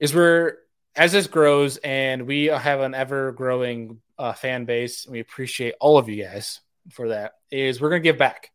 is 0.00 0.14
we're 0.14 0.56
as 0.96 1.12
this 1.12 1.28
grows 1.28 1.76
and 1.78 2.26
we 2.26 2.46
have 2.46 2.80
an 2.80 2.94
ever 2.94 3.32
growing 3.32 4.00
uh, 4.18 4.32
fan 4.32 4.64
base, 4.64 5.04
and 5.04 5.12
we 5.12 5.20
appreciate 5.20 5.74
all 5.80 5.96
of 5.96 6.08
you 6.08 6.24
guys 6.24 6.60
for 6.90 7.08
that. 7.08 7.34
Is 7.50 7.80
we're 7.80 7.90
gonna 7.90 8.00
give 8.00 8.18
back, 8.18 8.50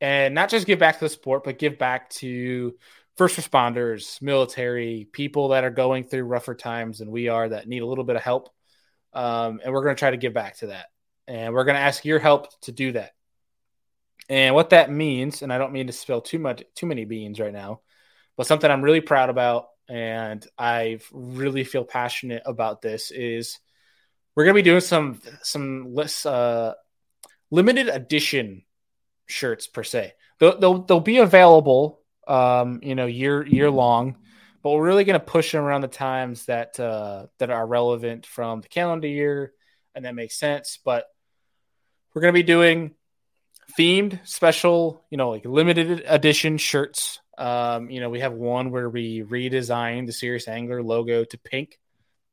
and 0.00 0.34
not 0.34 0.50
just 0.50 0.66
give 0.66 0.78
back 0.78 0.98
to 0.98 1.04
the 1.06 1.08
sport, 1.08 1.44
but 1.44 1.58
give 1.58 1.78
back 1.78 2.10
to 2.10 2.74
first 3.16 3.38
responders, 3.38 4.20
military, 4.20 5.08
people 5.12 5.48
that 5.48 5.64
are 5.64 5.70
going 5.70 6.04
through 6.04 6.24
rougher 6.24 6.54
times 6.54 6.98
than 6.98 7.10
we 7.10 7.28
are 7.28 7.48
that 7.48 7.68
need 7.68 7.82
a 7.82 7.86
little 7.86 8.04
bit 8.04 8.16
of 8.16 8.22
help. 8.22 8.48
Um, 9.12 9.60
and 9.62 9.72
we're 9.72 9.82
going 9.82 9.94
to 9.94 9.98
try 9.98 10.10
to 10.10 10.16
give 10.16 10.32
back 10.32 10.56
to 10.58 10.68
that. 10.68 10.86
And 11.28 11.52
we're 11.52 11.64
going 11.64 11.76
to 11.76 11.82
ask 11.82 12.04
your 12.04 12.18
help 12.18 12.48
to 12.62 12.72
do 12.72 12.92
that. 12.92 13.12
And 14.32 14.54
what 14.54 14.70
that 14.70 14.90
means, 14.90 15.42
and 15.42 15.52
I 15.52 15.58
don't 15.58 15.74
mean 15.74 15.88
to 15.88 15.92
spill 15.92 16.22
too 16.22 16.38
much, 16.38 16.62
too 16.74 16.86
many 16.86 17.04
beans 17.04 17.38
right 17.38 17.52
now, 17.52 17.82
but 18.34 18.46
something 18.46 18.70
I'm 18.70 18.80
really 18.80 19.02
proud 19.02 19.28
about 19.28 19.66
and 19.90 20.42
I 20.56 21.00
really 21.12 21.64
feel 21.64 21.84
passionate 21.84 22.42
about 22.46 22.80
this 22.80 23.10
is 23.10 23.58
we're 24.34 24.44
gonna 24.44 24.54
be 24.54 24.62
doing 24.62 24.80
some 24.80 25.20
some 25.42 25.92
less 25.92 26.24
uh, 26.24 26.72
limited 27.50 27.90
edition 27.90 28.62
shirts 29.26 29.66
per 29.66 29.82
se. 29.82 30.14
They'll 30.40 30.58
they'll, 30.58 30.78
they'll 30.78 31.00
be 31.00 31.18
available, 31.18 32.00
um, 32.26 32.80
you 32.82 32.94
know, 32.94 33.04
year 33.04 33.46
year 33.46 33.70
long, 33.70 34.16
but 34.62 34.70
we're 34.70 34.86
really 34.86 35.04
gonna 35.04 35.20
push 35.20 35.52
them 35.52 35.62
around 35.62 35.82
the 35.82 35.88
times 35.88 36.46
that 36.46 36.80
uh, 36.80 37.26
that 37.36 37.50
are 37.50 37.66
relevant 37.66 38.24
from 38.24 38.62
the 38.62 38.68
calendar 38.68 39.08
year, 39.08 39.52
and 39.94 40.06
that 40.06 40.14
makes 40.14 40.38
sense. 40.38 40.78
But 40.82 41.04
we're 42.14 42.22
gonna 42.22 42.32
be 42.32 42.42
doing 42.42 42.94
themed 43.78 44.26
special, 44.26 45.04
you 45.10 45.16
know, 45.16 45.30
like 45.30 45.44
limited 45.44 46.02
edition 46.06 46.58
shirts 46.58 47.20
um, 47.38 47.90
you 47.90 48.00
know, 48.00 48.10
we 48.10 48.20
have 48.20 48.34
one 48.34 48.70
where 48.70 48.88
we 48.88 49.22
redesigned 49.22 50.06
the 50.06 50.12
Serious 50.12 50.48
Angler 50.48 50.82
logo 50.82 51.24
to 51.24 51.38
pink 51.38 51.78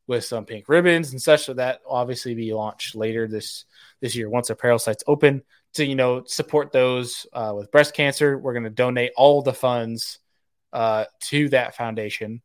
with 0.08 0.26
some 0.26 0.46
pink 0.46 0.68
ribbons 0.68 1.12
and 1.12 1.22
such. 1.22 1.46
So 1.46 1.54
that 1.54 1.82
obviously 1.88 2.36
be 2.36 2.54
launched 2.54 2.96
later 2.96 3.28
this 3.28 3.66
this 4.02 4.16
year 4.16 4.30
once 4.30 4.50
apparel 4.50 4.80
site's 4.80 5.04
open 5.08 5.44
to 5.74 5.86
you 5.86 5.96
know 5.96 6.24
support 6.26 6.72
those 6.72 7.28
uh, 7.32 7.54
with 7.56 7.72
breast 7.72 7.94
cancer. 7.94 8.38
We're 8.38 8.54
going 8.54 8.64
to 8.64 8.70
donate 8.70 9.12
all 9.16 9.42
the 9.42 9.54
funds 9.54 10.20
uh, 10.74 11.06
to 11.22 11.50
that 11.50 11.76
foundation. 11.76 12.42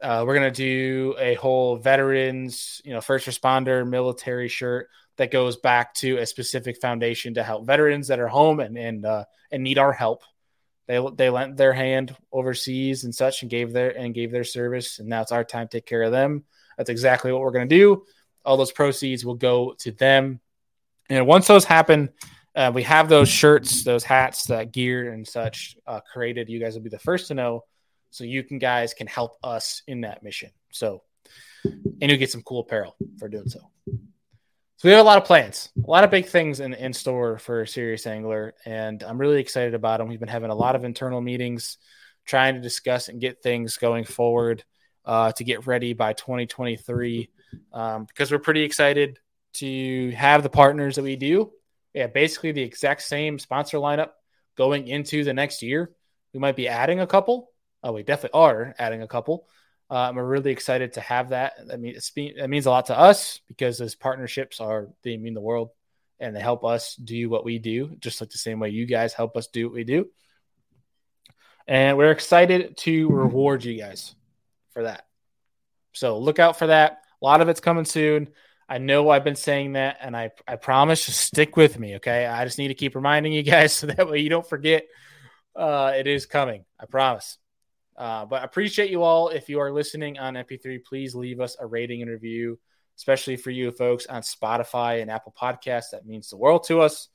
Uh, 0.00 0.22
we're 0.24 0.34
gonna 0.34 0.48
do 0.52 1.16
a 1.18 1.34
whole 1.34 1.76
veterans, 1.76 2.80
you 2.84 2.92
know, 2.92 3.00
first 3.00 3.26
responder, 3.26 3.84
military 3.84 4.46
shirt 4.46 4.88
that 5.18 5.30
goes 5.30 5.56
back 5.56 5.94
to 5.94 6.18
a 6.18 6.26
specific 6.26 6.80
foundation 6.80 7.34
to 7.34 7.42
help 7.42 7.66
veterans 7.66 8.08
that 8.08 8.20
are 8.20 8.28
home 8.28 8.60
and 8.60 8.78
and 8.78 9.04
uh, 9.04 9.24
and 9.50 9.62
need 9.62 9.78
our 9.78 9.92
help. 9.92 10.22
They 10.86 11.04
they 11.16 11.28
lent 11.28 11.56
their 11.56 11.72
hand 11.72 12.16
overseas 12.32 13.04
and 13.04 13.14
such 13.14 13.42
and 13.42 13.50
gave 13.50 13.72
their 13.72 13.96
and 13.96 14.14
gave 14.14 14.32
their 14.32 14.44
service, 14.44 14.98
and 14.98 15.08
now 15.08 15.20
it's 15.20 15.32
our 15.32 15.44
time 15.44 15.68
to 15.68 15.76
take 15.76 15.86
care 15.86 16.02
of 16.02 16.12
them. 16.12 16.44
That's 16.76 16.90
exactly 16.90 17.32
what 17.32 17.42
we're 17.42 17.50
gonna 17.50 17.66
do. 17.66 18.04
All 18.44 18.56
those 18.56 18.72
proceeds 18.72 19.24
will 19.24 19.34
go 19.34 19.74
to 19.80 19.92
them, 19.92 20.40
and 21.10 21.26
once 21.26 21.46
those 21.46 21.64
happen, 21.64 22.10
uh, 22.54 22.70
we 22.74 22.84
have 22.84 23.08
those 23.08 23.28
shirts, 23.28 23.84
those 23.84 24.04
hats, 24.04 24.46
that 24.46 24.72
gear 24.72 25.12
and 25.12 25.26
such 25.26 25.76
uh, 25.86 26.00
created. 26.00 26.48
You 26.48 26.60
guys 26.60 26.74
will 26.74 26.82
be 26.82 26.88
the 26.88 26.98
first 26.98 27.28
to 27.28 27.34
know 27.34 27.64
so 28.10 28.24
you 28.24 28.42
can 28.42 28.58
guys 28.58 28.94
can 28.94 29.06
help 29.06 29.36
us 29.42 29.82
in 29.86 30.02
that 30.02 30.22
mission. 30.22 30.50
So, 30.72 31.02
and 31.64 32.10
you 32.10 32.16
get 32.16 32.30
some 32.30 32.42
cool 32.42 32.60
apparel 32.60 32.96
for 33.18 33.28
doing 33.28 33.48
so. 33.48 33.60
So 34.78 34.88
we 34.88 34.92
have 34.92 35.04
a 35.04 35.08
lot 35.08 35.18
of 35.18 35.24
plans, 35.24 35.70
a 35.76 35.90
lot 35.90 36.04
of 36.04 36.10
big 36.12 36.26
things 36.26 36.60
in, 36.60 36.72
in 36.72 36.92
store 36.92 37.36
for 37.36 37.66
Serious 37.66 38.06
Angler, 38.06 38.54
and 38.64 39.02
I'm 39.02 39.18
really 39.18 39.40
excited 39.40 39.74
about 39.74 39.98
them. 39.98 40.06
We've 40.06 40.20
been 40.20 40.28
having 40.28 40.52
a 40.52 40.54
lot 40.54 40.76
of 40.76 40.84
internal 40.84 41.20
meetings, 41.20 41.78
trying 42.24 42.54
to 42.54 42.60
discuss 42.60 43.08
and 43.08 43.20
get 43.20 43.42
things 43.42 43.76
going 43.76 44.04
forward 44.04 44.62
uh, 45.04 45.32
to 45.32 45.42
get 45.42 45.66
ready 45.66 45.94
by 45.94 46.12
2023, 46.12 47.28
um, 47.72 48.04
because 48.04 48.30
we're 48.30 48.38
pretty 48.38 48.62
excited 48.62 49.18
to 49.54 50.12
have 50.12 50.44
the 50.44 50.48
partners 50.48 50.94
that 50.94 51.02
we 51.02 51.16
do. 51.16 51.50
Yeah, 51.92 52.06
basically 52.06 52.52
the 52.52 52.62
exact 52.62 53.02
same 53.02 53.40
sponsor 53.40 53.78
lineup 53.78 54.10
going 54.56 54.86
into 54.86 55.24
the 55.24 55.34
next 55.34 55.60
year. 55.60 55.90
We 56.32 56.38
might 56.38 56.54
be 56.54 56.68
adding 56.68 57.00
a 57.00 57.06
couple, 57.08 57.50
Oh, 57.82 57.92
we 57.92 58.02
definitely 58.02 58.38
are 58.38 58.74
adding 58.78 59.02
a 59.02 59.08
couple. 59.08 59.46
Uh, 59.90 60.12
we're 60.14 60.24
really 60.24 60.50
excited 60.50 60.94
to 60.94 61.00
have 61.00 61.30
that. 61.30 61.54
I 61.72 61.76
mean, 61.76 61.96
it 61.96 62.50
means 62.50 62.66
a 62.66 62.70
lot 62.70 62.86
to 62.86 62.98
us 62.98 63.40
because 63.48 63.78
those 63.78 63.94
partnerships 63.94 64.60
are 64.60 64.88
they 65.02 65.16
mean 65.16 65.34
the 65.34 65.40
world, 65.40 65.70
and 66.20 66.36
they 66.36 66.40
help 66.40 66.64
us 66.64 66.94
do 66.96 67.30
what 67.30 67.44
we 67.44 67.58
do, 67.58 67.96
just 67.98 68.20
like 68.20 68.30
the 68.30 68.38
same 68.38 68.60
way 68.60 68.68
you 68.68 68.86
guys 68.86 69.14
help 69.14 69.36
us 69.36 69.46
do 69.46 69.66
what 69.66 69.74
we 69.74 69.84
do. 69.84 70.08
And 71.66 71.96
we're 71.96 72.12
excited 72.12 72.76
to 72.78 73.08
reward 73.08 73.64
you 73.64 73.78
guys 73.78 74.14
for 74.72 74.84
that. 74.84 75.04
So 75.92 76.18
look 76.18 76.38
out 76.38 76.58
for 76.58 76.66
that. 76.66 77.02
A 77.20 77.24
lot 77.24 77.40
of 77.40 77.48
it's 77.48 77.60
coming 77.60 77.84
soon. 77.84 78.28
I 78.68 78.78
know 78.78 79.08
I've 79.08 79.24
been 79.24 79.36
saying 79.36 79.72
that, 79.72 79.96
and 80.00 80.14
I 80.14 80.30
I 80.46 80.56
promise 80.56 81.06
to 81.06 81.12
stick 81.12 81.56
with 81.56 81.78
me. 81.78 81.96
Okay, 81.96 82.26
I 82.26 82.44
just 82.44 82.58
need 82.58 82.68
to 82.68 82.74
keep 82.74 82.94
reminding 82.94 83.32
you 83.32 83.42
guys 83.42 83.72
so 83.74 83.86
that 83.86 84.08
way 84.08 84.18
you 84.18 84.28
don't 84.28 84.48
forget. 84.48 84.86
Uh, 85.56 85.92
it 85.96 86.06
is 86.06 86.26
coming. 86.26 86.64
I 86.78 86.86
promise. 86.86 87.38
Uh, 87.98 88.24
but 88.24 88.42
I 88.42 88.44
appreciate 88.44 88.90
you 88.90 89.02
all. 89.02 89.28
If 89.28 89.48
you 89.48 89.58
are 89.58 89.72
listening 89.72 90.20
on 90.20 90.34
MP3, 90.34 90.84
please 90.84 91.16
leave 91.16 91.40
us 91.40 91.56
a 91.58 91.66
rating 91.66 92.00
and 92.00 92.10
review, 92.10 92.56
especially 92.96 93.36
for 93.36 93.50
you 93.50 93.72
folks 93.72 94.06
on 94.06 94.22
Spotify 94.22 95.02
and 95.02 95.10
Apple 95.10 95.34
Podcasts. 95.38 95.90
That 95.90 96.06
means 96.06 96.30
the 96.30 96.36
world 96.36 96.62
to 96.68 96.80
us. 96.80 97.08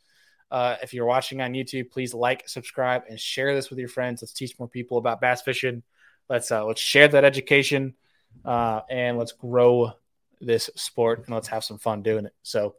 Uh, 0.51 0.75
if 0.83 0.93
you're 0.93 1.05
watching 1.05 1.39
on 1.39 1.53
YouTube, 1.53 1.89
please 1.89 2.13
like, 2.13 2.47
subscribe, 2.49 3.03
and 3.09 3.17
share 3.17 3.55
this 3.55 3.69
with 3.69 3.79
your 3.79 3.87
friends. 3.87 4.21
Let's 4.21 4.33
teach 4.33 4.59
more 4.59 4.67
people 4.67 4.97
about 4.97 5.21
bass 5.21 5.41
fishing. 5.41 5.83
Let's 6.29 6.51
uh, 6.51 6.65
let's 6.65 6.81
share 6.81 7.07
that 7.07 7.23
education, 7.23 7.95
uh, 8.43 8.81
and 8.89 9.17
let's 9.17 9.31
grow 9.31 9.93
this 10.41 10.69
sport, 10.75 11.23
and 11.25 11.33
let's 11.33 11.47
have 11.47 11.63
some 11.63 11.77
fun 11.77 12.01
doing 12.03 12.25
it. 12.25 12.33
So, 12.43 12.75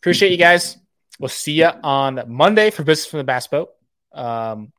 appreciate 0.00 0.30
you 0.30 0.38
guys. 0.38 0.76
We'll 1.18 1.28
see 1.28 1.52
you 1.52 1.70
on 1.82 2.22
Monday 2.28 2.70
for 2.70 2.84
business 2.84 3.06
from 3.06 3.18
the 3.18 3.24
bass 3.24 3.46
boat. 3.46 3.70
Um, 4.12 4.72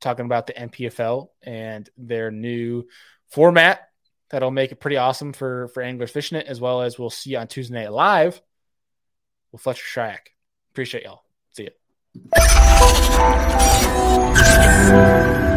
talking 0.00 0.26
about 0.26 0.46
the 0.46 0.52
NPFL 0.54 1.28
and 1.42 1.88
their 1.96 2.30
new 2.30 2.84
format 3.28 3.88
that'll 4.30 4.50
make 4.50 4.72
it 4.72 4.80
pretty 4.80 4.96
awesome 4.96 5.32
for 5.32 5.68
for 5.68 5.82
anglers 5.82 6.10
fishing 6.10 6.38
it, 6.38 6.46
as 6.46 6.60
well 6.60 6.82
as 6.82 6.98
we'll 6.98 7.10
see 7.10 7.36
on 7.36 7.46
Tuesday 7.48 7.74
Night 7.74 7.92
Live 7.92 8.40
with 9.52 9.62
Fletcher 9.62 9.84
Shryock. 9.84 10.28
Appreciate 10.72 11.04
y'all. 11.04 11.22
See 11.52 11.68
you. 15.50 15.55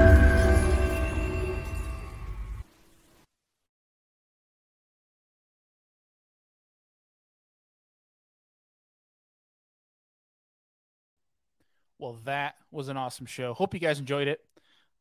Well, 11.99 12.17
that 12.23 12.55
was 12.71 12.87
an 12.87 12.95
awesome 12.95 13.25
show. 13.25 13.53
Hope 13.53 13.73
you 13.73 13.79
guys 13.79 13.99
enjoyed 13.99 14.29
it. 14.29 14.39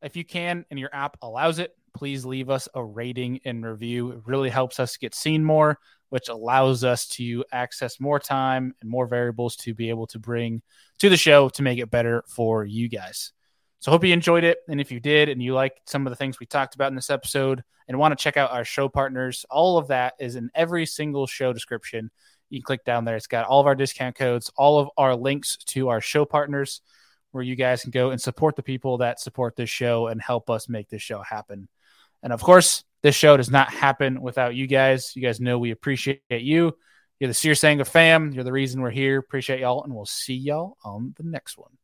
If 0.01 0.17
you 0.17 0.25
can 0.25 0.65
and 0.69 0.77
your 0.77 0.89
app 0.93 1.17
allows 1.21 1.57
it, 1.57 1.73
please 1.93 2.25
leave 2.25 2.49
us 2.49 2.67
a 2.73 2.83
rating 2.83 3.39
and 3.45 3.65
review. 3.65 4.11
It 4.11 4.21
really 4.25 4.49
helps 4.49 4.81
us 4.81 4.97
get 4.97 5.15
seen 5.15 5.43
more, 5.43 5.79
which 6.09 6.27
allows 6.27 6.83
us 6.83 7.07
to 7.09 7.45
access 7.53 8.01
more 8.01 8.19
time 8.19 8.73
and 8.81 8.89
more 8.89 9.07
variables 9.07 9.55
to 9.57 9.73
be 9.73 9.89
able 9.89 10.07
to 10.07 10.19
bring 10.19 10.61
to 10.99 11.09
the 11.09 11.17
show 11.17 11.47
to 11.49 11.61
make 11.61 11.79
it 11.79 11.89
better 11.89 12.23
for 12.27 12.65
you 12.65 12.89
guys. 12.89 13.31
So, 13.79 13.91
hope 13.91 14.03
you 14.03 14.11
enjoyed 14.11 14.43
it. 14.43 14.57
And 14.67 14.81
if 14.81 14.91
you 14.91 14.99
did 14.99 15.29
and 15.29 15.41
you 15.41 15.53
liked 15.53 15.89
some 15.89 16.05
of 16.05 16.11
the 16.11 16.17
things 16.17 16.37
we 16.37 16.45
talked 16.45 16.75
about 16.75 16.91
in 16.91 16.95
this 16.95 17.09
episode 17.09 17.63
and 17.87 17.97
want 17.97 18.11
to 18.11 18.21
check 18.21 18.35
out 18.35 18.51
our 18.51 18.65
show 18.65 18.89
partners, 18.89 19.45
all 19.49 19.77
of 19.77 19.87
that 19.87 20.15
is 20.19 20.35
in 20.35 20.51
every 20.53 20.85
single 20.85 21.27
show 21.27 21.53
description 21.53 22.11
you 22.49 22.59
can 22.59 22.65
click 22.65 22.83
down 22.85 23.05
there. 23.05 23.15
It's 23.15 23.27
got 23.27 23.45
all 23.45 23.59
of 23.59 23.67
our 23.67 23.75
discount 23.75 24.15
codes, 24.15 24.51
all 24.55 24.79
of 24.79 24.89
our 24.97 25.15
links 25.15 25.57
to 25.67 25.89
our 25.89 26.01
show 26.01 26.25
partners, 26.25 26.81
where 27.31 27.43
you 27.43 27.55
guys 27.55 27.81
can 27.81 27.91
go 27.91 28.09
and 28.09 28.19
support 28.19 28.55
the 28.55 28.63
people 28.63 28.97
that 28.97 29.19
support 29.19 29.55
this 29.55 29.69
show 29.69 30.07
and 30.07 30.21
help 30.21 30.49
us 30.49 30.67
make 30.67 30.89
this 30.89 31.01
show 31.01 31.21
happen. 31.21 31.67
And 32.23 32.33
of 32.33 32.41
course, 32.41 32.83
this 33.01 33.15
show 33.15 33.37
does 33.37 33.49
not 33.49 33.71
happen 33.71 34.21
without 34.21 34.55
you 34.55 34.67
guys. 34.67 35.15
You 35.15 35.21
guys 35.21 35.39
know 35.39 35.59
we 35.59 35.71
appreciate 35.71 36.21
you. 36.29 36.75
You're 37.19 37.27
the 37.27 37.33
Serious 37.33 37.63
Angler 37.63 37.85
fam. 37.85 38.31
You're 38.31 38.43
the 38.43 38.51
reason 38.51 38.81
we're 38.81 38.91
here. 38.91 39.19
Appreciate 39.19 39.59
y'all, 39.59 39.83
and 39.83 39.93
we'll 39.93 40.05
see 40.05 40.35
y'all 40.35 40.77
on 40.83 41.13
the 41.17 41.23
next 41.23 41.57
one. 41.57 41.78